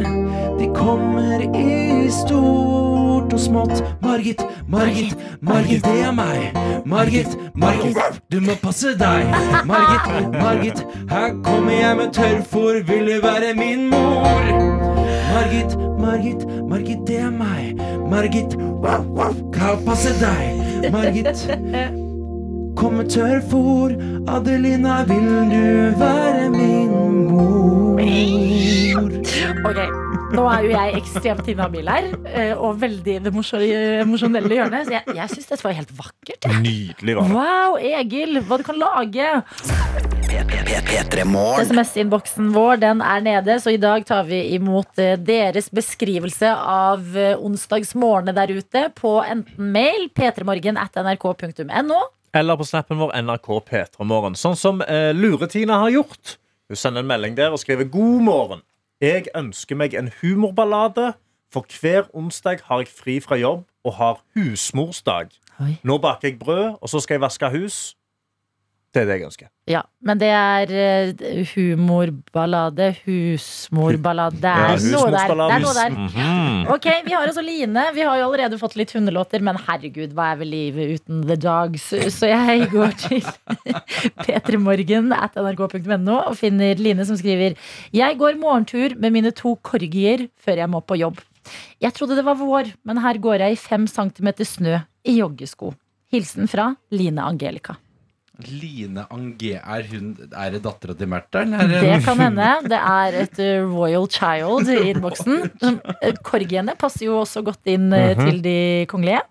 de 0.58 0.68
kommer 0.74 1.40
i 1.56 2.10
stort 2.12 3.32
og 3.32 3.40
smått. 3.40 3.80
Margit, 4.02 4.44
Margit, 4.68 5.16
Margit, 5.40 5.84
det 5.84 6.00
er 6.04 6.12
meg. 6.12 6.58
Margit, 6.84 7.38
Margit, 7.54 8.20
du 8.32 8.40
må 8.44 8.58
passe 8.62 8.92
deg. 9.00 9.32
Margit, 9.70 10.36
Margit, 10.36 10.84
her 11.10 11.32
kommer 11.46 11.72
jeg 11.72 11.96
med 12.02 12.12
tørrfôr, 12.18 12.82
vil 12.90 13.14
du 13.14 13.20
være 13.24 13.54
min 13.56 13.88
mor? 13.90 15.03
Margit, 15.34 15.72
Margit, 15.98 16.42
Margit, 16.68 16.98
det 17.06 17.16
er 17.18 17.30
meg. 17.34 17.80
Margit, 18.10 18.54
wow, 18.84 19.02
wow, 19.16 19.34
kan 19.50 19.80
passe 19.82 20.12
deg. 20.20 20.92
Margit, 20.94 21.42
kom 22.78 23.00
med 23.00 23.10
tørrfôr. 23.10 23.96
Adelina, 24.30 25.00
vil 25.10 25.26
du 25.50 25.98
være 25.98 26.46
min 26.54 26.94
mor? 27.32 27.98
Ok, 29.64 29.80
Nå 30.34 30.44
er 30.50 30.64
jo 30.66 30.70
jeg 30.70 30.96
ekstremt 31.00 31.50
inhabil 31.50 31.90
her, 31.90 32.08
eh, 32.30 32.54
og 32.54 32.78
veldig 32.82 33.16
i 33.16 33.22
det 33.22 33.32
emosjonelle 33.34 34.54
hjørnet. 34.54 34.86
Så 34.86 34.96
jeg, 34.96 35.16
jeg 35.18 35.34
syns 35.34 35.50
dette 35.50 35.66
var 35.66 35.76
helt 35.80 35.94
vakkert. 35.98 36.50
Nydelig. 36.62 37.18
var 37.18 37.26
det. 37.26 37.34
Wow, 37.34 37.78
Egil, 37.82 38.38
hva 38.46 38.62
du 38.62 38.66
kan 38.70 38.78
lage! 38.78 39.32
P3 40.34 41.24
Morgen. 41.24 41.62
SMS-innboksen 41.66 42.50
vår 42.54 42.80
den 42.82 43.02
er 43.04 43.22
nede, 43.22 43.54
så 43.62 43.70
i 43.70 43.78
dag 43.78 44.02
tar 44.06 44.26
vi 44.26 44.40
imot 44.56 44.98
eh, 44.98 45.14
deres 45.20 45.70
beskrivelse 45.70 46.50
av 46.50 47.06
onsdagsmorgenene 47.38 48.34
der 48.34 48.52
ute 48.58 48.84
på 48.98 49.14
enten 49.22 49.70
mail 49.74 50.08
p3morgen 50.16 50.80
at 50.80 50.98
nrk.no. 50.98 52.00
Eller 52.34 52.58
på 52.58 52.66
snappen 52.66 52.98
vår 52.98 53.14
NRK 53.22 53.48
P3morgen. 53.68 54.34
Sånn 54.34 54.58
som 54.58 54.82
eh, 54.82 55.12
Luretina 55.14 55.78
har 55.84 55.94
gjort. 55.94 56.36
Hun 56.66 56.80
sender 56.80 57.04
en 57.04 57.10
melding 57.12 57.38
der 57.38 57.54
og 57.54 57.62
skriver 57.62 57.86
God 57.86 58.24
morgen. 58.26 58.64
Jeg 59.02 59.28
ønsker 59.38 59.78
meg 59.78 59.94
en 59.94 60.10
humorballade, 60.20 61.12
for 61.54 61.68
hver 61.78 62.08
onsdag 62.10 62.64
har 62.66 62.82
jeg 62.82 62.90
fri 62.90 63.20
fra 63.22 63.38
jobb 63.38 63.62
og 63.86 63.98
har 64.00 64.22
husmorsdag. 64.34 65.30
Oi. 65.62 65.76
Nå 65.86 66.00
baker 66.02 66.32
jeg 66.32 66.40
brød, 66.40 66.80
og 66.80 66.90
så 66.90 66.98
skal 67.04 67.20
jeg 67.20 67.22
vaske 67.22 67.50
hus. 67.54 67.78
Det 68.94 69.02
er 69.02 69.08
det 69.08 69.14
jeg 69.18 69.26
ønsker. 69.26 69.48
Ja, 69.66 69.80
men 70.06 70.20
det 70.20 70.28
er 70.30 70.70
eh, 70.70 71.48
humorballade, 71.50 72.92
husmorballade 73.02 74.38
Det 74.38 74.52
er, 74.52 74.76
Ja, 74.76 74.92
noe 74.92 75.08
der. 75.10 75.32
Det 75.34 75.56
er 75.56 75.64
noe 75.64 75.74
der. 75.74 75.96
Mhm. 75.96 76.68
Ok, 76.76 76.86
Vi 77.08 77.16
har 77.16 77.26
også 77.26 77.42
Line. 77.42 77.84
Vi 77.96 78.04
har 78.06 78.20
jo 78.20 78.28
allerede 78.28 78.60
fått 78.60 78.76
litt 78.78 78.94
hundelåter, 78.94 79.42
men 79.42 79.58
herregud, 79.66 80.14
hva 80.14 80.30
er 80.32 80.40
vel 80.44 80.52
livet 80.54 80.94
uten 81.00 81.24
the 81.26 81.34
dogs? 81.40 81.88
Så 82.14 82.30
jeg 82.30 82.70
går 82.70 82.94
til 83.02 83.24
p3morgen 84.24 85.10
at 85.16 85.34
nrk.no 85.42 86.18
og 86.20 86.38
finner 86.38 86.78
Line 86.78 87.06
som 87.08 87.18
skriver 87.18 87.58
Jeg 87.94 88.18
går 88.20 88.38
morgentur 88.38 88.94
med 89.00 89.16
mine 89.16 89.34
to 89.34 89.56
korgier 89.66 90.28
før 90.38 90.62
jeg 90.62 90.70
må 90.70 90.84
på 90.86 91.00
jobb. 91.02 91.18
Jeg 91.82 91.92
trodde 91.96 92.16
det 92.16 92.24
var 92.24 92.38
vår, 92.38 92.70
men 92.86 93.02
her 93.02 93.18
går 93.20 93.42
jeg 93.42 93.56
i 93.56 93.60
fem 93.60 93.88
centimeter 93.90 94.46
snø 94.48 94.78
i 95.04 95.18
joggesko. 95.18 95.74
Hilsen 96.14 96.46
fra 96.48 96.70
Line 96.94 97.24
Angelica. 97.26 97.74
Line 98.42 99.04
Angé, 99.14 99.52
er 99.62 99.84
hun 99.92 100.16
Er 100.34 100.50
det 100.50 100.62
dattera 100.64 100.96
til 100.98 101.06
Märtha? 101.06 101.44
Det 101.44 102.00
kan 102.02 102.18
hende. 102.18 102.48
Det 102.66 102.80
er 102.80 103.18
et 103.20 103.38
uh, 103.38 103.68
royal 103.70 104.08
child 104.10 104.72
i 104.74 104.90
innboksen. 104.90 105.50
Som, 105.60 105.78
uh, 105.78 106.10
Korgiene 106.26 106.74
passer 106.78 107.06
jo 107.06 107.20
også 107.20 107.44
godt 107.46 107.70
inn 107.70 107.88
mm 107.88 107.94
-hmm. 107.94 108.24
til 108.24 108.42
de 108.42 108.86
kongelige. 108.90 109.22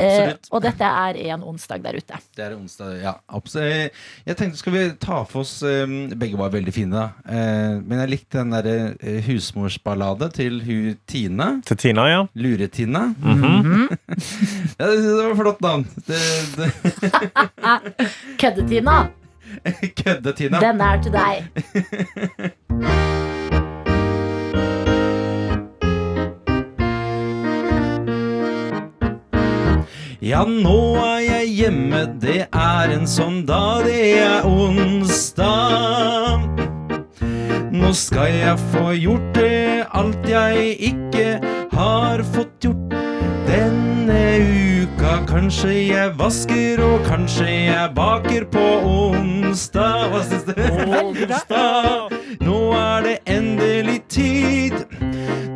Eh, 0.00 0.32
og 0.50 0.62
dette 0.64 0.88
er 0.88 1.18
en 1.32 1.44
onsdag 1.52 1.82
der 1.84 1.98
ute. 2.00 2.18
Det 2.36 2.44
er 2.44 2.54
onsdag, 2.56 2.94
ja. 3.02 3.12
absolutt. 3.28 3.98
Jeg 4.26 4.38
tenkte, 4.38 4.58
skal 4.58 4.74
vi 4.74 4.84
ta 5.02 5.22
for 5.28 5.44
oss 5.44 5.62
eh, 5.66 5.86
Begge 6.18 6.38
var 6.40 6.52
veldig 6.54 6.74
fine, 6.74 6.96
da. 6.96 7.04
Eh, 7.28 7.76
men 7.80 8.02
jeg 8.02 8.12
likte 8.14 8.40
den 8.40 8.54
derre 8.54 8.76
eh, 9.00 9.20
husmorsballade 9.26 10.30
til 10.36 10.60
hu 10.64 10.94
Tine. 11.08 11.48
Til 11.68 11.80
Tina, 11.84 12.06
ja. 12.10 12.22
Lure-Tine. 12.34 13.04
Mm 13.18 13.42
-hmm. 13.42 13.96
ja, 14.78 14.86
det, 14.86 14.96
det 15.02 15.28
var 15.28 15.36
flott 15.36 15.60
navn. 15.60 15.86
Det, 16.06 16.20
det, 16.56 16.72
Køddetina, 18.42 19.06
Kødde-Tina. 20.02 20.60
den 20.60 20.80
er 20.80 21.02
til 21.02 21.12
deg. 21.12 21.46
Ja, 30.22 30.44
nå 30.46 30.94
er 31.02 31.18
jeg 31.18 31.48
hjemme, 31.50 32.04
det 32.22 32.44
er 32.54 32.92
en 32.94 33.08
sånn 33.10 33.40
dag, 33.46 33.82
det 33.86 34.20
er 34.22 34.46
onsdag. 34.46 36.46
Nå 37.74 37.90
skal 37.98 38.30
jeg 38.40 38.58
få 38.74 38.92
gjort 38.94 39.32
det 39.38 39.86
alt 39.90 40.28
jeg 40.30 40.76
ikke 40.92 41.26
har 41.74 42.22
fått 42.34 42.68
gjort 42.68 42.94
denne 43.50 44.22
uka. 44.38 44.71
Kanskje 45.28 45.72
jeg 45.88 46.12
vasker, 46.18 46.82
og 46.84 47.04
kanskje 47.06 47.46
jeg 47.46 47.90
baker 47.94 48.44
på 48.52 48.64
onsdag. 48.88 50.08
Hva 50.12 50.22
syns 50.26 50.44
du? 50.48 50.52
Onsdag. 51.02 52.12
Nå 52.40 52.72
er 52.76 53.00
det 53.06 53.18
endelig 53.26 54.02
tid. 54.08 54.72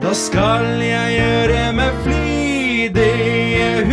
Da 0.03 0.13
skal 0.15 0.65
jeg 0.83 1.19
gjøre 1.19 1.73
meg 1.77 1.93
flid. 2.05 2.95
Det 2.97 3.15
er 3.61 3.85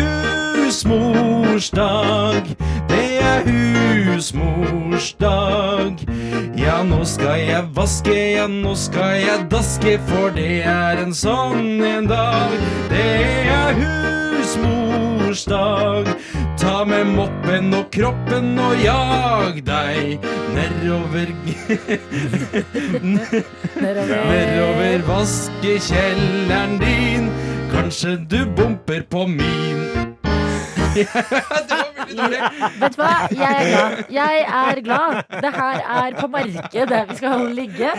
husmorsdag. 0.63 2.43
Det 2.89 3.09
er 3.21 3.39
husmorsdag. 4.13 5.33
Ja, 6.57 6.83
nå 6.87 7.03
skal 7.05 7.39
jeg 7.41 7.63
vaske, 7.75 8.13
ja, 8.37 8.47
nå 8.47 8.75
skal 8.77 9.17
jeg 9.19 9.47
daske, 9.51 9.99
for 10.07 10.29
det 10.37 10.61
er 10.69 10.97
en 11.03 11.13
sånn 11.17 11.81
en 11.83 12.07
dag. 12.07 12.51
Det 12.93 13.03
er 13.51 13.73
husmorsdag. 15.33 16.05
Ta 16.57 16.85
med 16.85 17.07
moppen 17.07 17.73
og 17.73 17.91
kroppen 17.91 18.59
og 18.59 18.75
jag 18.83 19.63
deg 19.65 20.19
nedover 20.53 21.33
Nedover 23.81 25.01
vaskekjelleren 25.07 26.79
din. 26.79 27.31
Kanskje 27.73 28.17
du 28.29 28.45
bumper 28.45 29.01
på 29.09 29.27
min. 29.27 30.03
Vet 30.93 32.93
du 32.93 32.99
hva? 32.99 33.13
Jeg 33.33 33.49
er 33.49 33.65
glad. 33.65 33.93
Jeg 34.13 34.43
er 34.45 34.81
glad. 34.85 35.15
Det 35.41 35.49
her 35.55 35.79
er 35.81 36.13
på 36.19 36.27
markedet 36.29 36.99
vi 37.09 37.15
skal 37.17 37.47
ligge. 37.57 37.89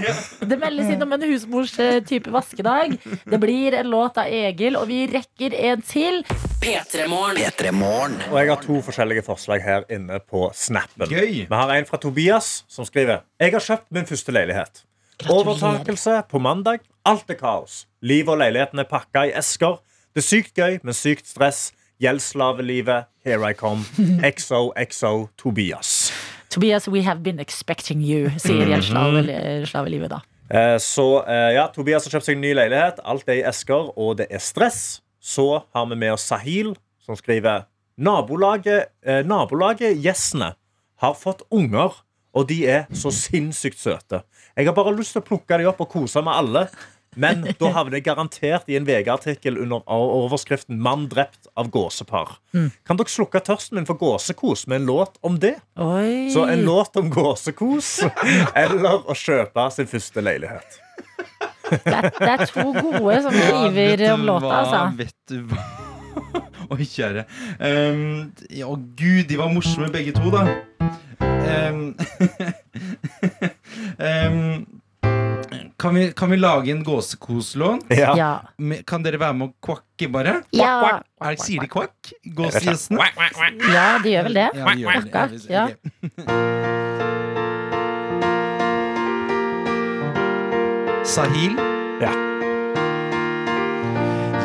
Det 0.47 0.59
meldes 0.61 0.93
inn 0.95 1.03
om 1.03 1.11
en 1.17 1.25
husmors-type 1.27 2.31
vaskedag. 2.35 2.95
Det 3.03 3.41
blir 3.43 3.75
en 3.81 3.91
låt 3.91 4.15
av 4.23 4.31
Egil, 4.31 4.79
og 4.79 4.87
vi 4.93 5.09
rekker 5.11 5.51
en 5.73 5.83
til. 5.83 6.23
P3morgen. 6.65 8.15
Og 8.33 8.39
jeg 8.41 8.49
har 8.49 8.61
to 8.65 8.79
forskjellige 8.87 9.23
forslag 9.27 9.61
her 9.61 9.83
inne 9.93 10.17
på 10.25 10.47
snappen. 10.57 11.11
Gøy. 11.13 11.43
Vi 11.45 11.53
har 11.53 11.73
en 11.75 11.85
fra 11.85 11.99
Tobias 12.01 12.63
som 12.73 12.87
skriver 12.89 13.21
Jeg 13.43 13.53
har 13.53 13.61
kjøpt 13.61 13.91
min 13.93 14.07
første 14.09 14.33
leilighet. 14.33 14.81
Overtakelse 15.29 16.23
på 16.31 16.41
mandag. 16.41 16.81
Alt 17.05 17.29
er 17.29 17.37
kaos. 17.37 17.83
Livet 18.01 18.33
og 18.33 18.41
leiligheten 18.41 18.81
er 18.81 18.89
pakka 18.89 19.27
i 19.29 19.35
esker. 19.37 19.77
Det 20.17 20.23
er 20.25 20.29
sykt 20.31 20.57
gøy, 20.57 20.79
men 20.83 20.97
sykt 20.97 21.29
stress. 21.29 21.67
Gjeldsslavelivet. 22.01 23.11
Here 23.29 23.45
I 23.45 23.53
come. 23.53 23.85
XOXO 24.25 25.29
Tobias. 25.37 26.13
Tobias, 26.49 26.89
we 26.89 27.03
have 27.05 27.21
been 27.23 27.41
expecting 27.45 28.01
you, 28.01 28.31
sier 28.41 28.65
gjeldsslavelivet 28.73 30.17
da. 30.17 30.25
Eh, 30.49 30.79
Så 30.81 31.25
eh, 31.29 31.53
ja, 31.59 31.69
Tobias 31.75 32.09
har 32.09 32.17
kjøpt 32.17 32.31
seg 32.33 32.39
en 32.41 32.45
ny 32.49 32.57
leilighet. 32.57 33.05
Alt 33.05 33.29
er 33.29 33.43
i 33.43 33.49
esker, 33.53 33.93
og 33.99 34.17
det 34.23 34.31
er 34.33 34.41
stress. 34.41 35.03
Så 35.25 35.63
har 35.73 35.87
vi 35.87 35.97
med 35.97 36.13
oss 36.13 36.27
Sahil, 36.29 36.75
som 37.01 37.17
skriver 37.17 37.65
Nabolaget, 37.97 38.91
eh, 39.07 39.23
nabolaget 39.25 39.97
Gjessene 40.03 40.51
har 41.01 41.15
fått 41.15 41.47
unger, 41.51 41.95
og 42.35 42.49
de 42.51 42.65
er 42.67 42.89
så 42.93 43.13
sinnssykt 43.15 43.79
søte. 43.79 44.25
Jeg 44.57 44.67
har 44.67 44.77
bare 44.77 44.93
lyst 44.97 45.15
til 45.15 45.23
å 45.23 45.29
plukke 45.29 45.57
dem 45.57 45.71
opp 45.71 45.81
og 45.81 45.89
kose 45.95 46.21
med 46.25 46.35
alle. 46.35 46.67
Men 47.17 47.45
da 47.61 47.71
havner 47.77 48.01
jeg 48.01 48.09
garantert 48.09 48.69
i 48.69 48.77
en 48.77 48.87
VG-artikkel 48.89 49.57
under 49.63 49.85
overskriften 49.87 50.81
'Mann 50.83 51.07
drept 51.09 51.47
av 51.57 51.71
gåsepar'. 51.71 52.37
Mm. 52.53 52.71
Kan 52.85 52.99
dere 52.99 53.15
slukke 53.15 53.41
tørsten 53.41 53.79
min 53.79 53.87
for 53.87 53.97
gåsekos 54.01 54.67
med 54.67 54.83
en 54.83 54.89
låt 54.91 55.19
om 55.23 55.39
det? 55.39 55.57
Oi. 55.79 56.29
Så 56.35 56.45
en 56.51 56.67
låt 56.67 56.97
om 57.01 57.11
gåsekos 57.15 58.01
eller 58.65 59.07
å 59.07 59.15
kjøpe 59.15 59.71
sin 59.73 59.89
første 59.89 60.27
leilighet. 60.27 60.81
Det 61.71 62.29
er 62.29 62.45
to 62.51 62.67
gode 62.77 63.17
som 63.25 63.33
driver 63.33 64.05
om 64.15 64.25
låta, 64.29 64.53
altså. 64.61 64.83
Vet 64.99 65.15
du 65.31 65.41
hva? 65.51 65.65
Oi, 66.75 66.85
kjære. 66.87 67.25
Um, 67.59 68.33
ja, 68.51 68.69
gud, 68.99 69.25
de 69.29 69.37
var 69.41 69.51
morsomme 69.53 69.91
begge 69.93 70.13
to, 70.17 70.31
da. 70.33 70.45
Um, 71.21 71.81
um, 73.99 74.67
kan, 75.81 75.95
vi, 75.95 76.07
kan 76.17 76.31
vi 76.31 76.37
lage 76.41 76.71
en 76.73 76.85
gåsekoslån? 76.87 77.83
Ja. 77.93 78.15
Ja. 78.17 78.31
Kan 78.89 79.05
dere 79.05 79.21
være 79.21 79.37
med 79.41 79.51
å 79.53 79.55
kvakke, 79.67 80.09
bare? 80.15 80.39
Ja. 80.57 81.01
Er, 81.25 81.37
sier 81.41 81.65
de 81.67 81.71
kvakk? 81.73 82.15
Gåsegjessen? 82.39 83.01
Ja, 83.75 83.89
de 84.05 84.15
gjør 84.17 84.31
vel 84.31 84.41
det. 84.41 84.49
Ja, 84.55 84.73
de 84.73 84.87
gjør 84.87 85.05
det. 85.11 85.45
Ja, 85.53 85.67
vi- 85.69 86.25
Ja. 86.25 86.81
Sahil? 91.05 91.57
Ja. 92.01 92.13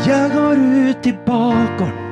Jeg 0.05 0.31
går 0.33 0.55
ut 0.89 1.05
i 1.07 1.13
bakgården. 1.25 2.05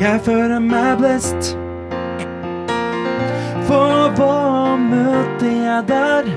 Jeg 0.00 0.20
føler 0.24 0.58
meg 0.60 0.98
blest. 1.00 1.52
For 3.68 4.10
hva 4.16 4.76
møter 4.80 5.52
jeg 5.52 5.84
der? 5.88 6.28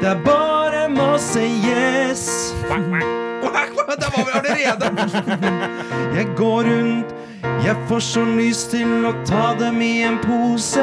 Det 0.00 0.08
er 0.10 0.22
bare 0.24 0.88
masse 0.92 1.40
gjess. 1.64 2.52
Der 2.68 4.08
var 4.14 4.24
vi 4.24 4.32
allerede! 4.38 4.86
Jeg 6.16 6.26
går 6.36 6.62
rundt, 6.68 7.14
jeg 7.62 7.76
får 7.88 8.00
så 8.00 8.24
lyst 8.26 8.72
til 8.74 9.06
å 9.06 9.12
ta 9.28 9.52
dem 9.58 9.78
i 9.84 10.02
en 10.06 10.18
pose. 10.22 10.82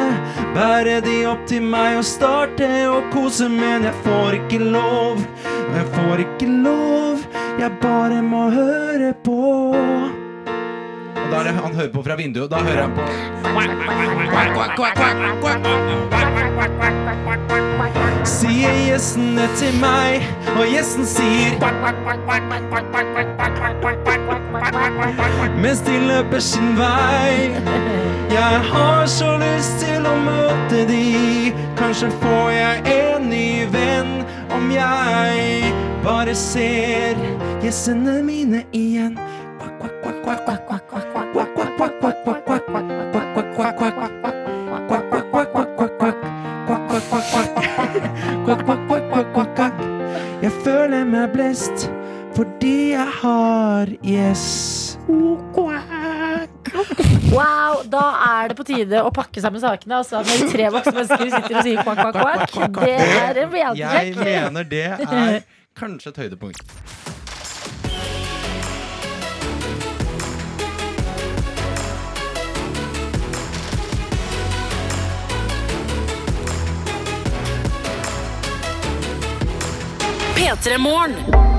Bære 0.55 0.99
de 1.03 1.17
opp 1.27 1.43
til 1.49 1.65
meg 1.65 1.99
og 1.99 2.07
starte 2.07 2.69
å 2.87 3.01
kose, 3.13 3.49
men 3.51 3.87
jeg 3.89 3.95
får 4.05 4.39
ikke 4.39 4.61
lov. 4.63 5.25
Jeg 5.75 5.91
får 5.97 6.23
ikke 6.25 6.47
lov, 6.63 7.27
jeg 7.59 7.75
bare 7.83 8.23
må 8.25 8.47
høre 8.55 9.13
på 9.27 10.18
da 11.29 11.39
er 11.39 11.43
det 11.43 11.53
han 11.59 11.75
hører 11.75 11.91
på 11.93 12.01
fra 12.03 12.15
vinduet, 12.19 12.43
og 12.43 12.51
da 12.51 12.57
hører 12.65 12.81
han 12.81 12.93
på 12.97 13.03
Sier 18.29 18.73
gjessene 18.87 19.45
til 19.57 19.73
meg, 19.81 20.25
og 20.55 20.65
gjessen 20.69 21.05
sier 21.07 21.55
Mens 25.59 25.81
de 25.87 25.95
løper 26.07 26.39
sin 26.39 26.75
vei. 26.77 27.51
Jeg 28.31 28.61
har 28.71 29.05
så 29.09 29.33
lyst 29.41 29.79
til 29.83 30.07
å 30.07 30.15
møte 30.23 30.85
de. 30.89 31.53
Kanskje 31.79 32.09
får 32.21 32.51
jeg 32.55 32.95
en 32.95 33.29
ny 33.31 33.65
venn 33.73 34.13
om 34.55 34.71
jeg 34.71 35.73
bare 36.05 36.35
ser 36.35 37.19
gjessene 37.63 38.21
mine 38.23 38.63
igjen. 38.71 39.17
Quack, 39.59 39.79
quack, 39.79 39.95
quack, 40.23 40.45
quack, 40.45 40.67
quack, 40.67 40.89
quack. 40.89 41.08
det 52.61 52.91
jeg 52.91 53.07
har. 53.21 53.91
Yes. 54.03 54.97
Wow, 57.29 57.81
da 57.89 58.03
er 58.25 58.51
det 58.51 58.57
på 58.57 58.65
tide 58.67 59.01
å 59.03 59.11
pakke 59.13 59.41
sammen 59.41 59.61
sakene. 59.63 60.01
Altså 60.01 60.21
når 60.23 60.51
tre 60.51 60.69
voksne 60.73 60.95
mennesker 60.97 61.31
sitter 61.35 61.59
og 61.59 61.67
sier 61.67 61.83
kvakk, 61.83 62.03
kvakk, 62.17 62.49
kvakk. 62.55 62.81
Det 62.83 62.95
er 62.99 63.43
en 63.45 63.53
reality 63.53 63.83
Jeg 63.83 64.15
mener 64.17 64.69
det 64.69 64.85
er 64.97 65.39
kanskje 65.79 66.13
et 66.13 66.23
høydepunkt. 66.25 66.63
Petremorne 80.39 81.58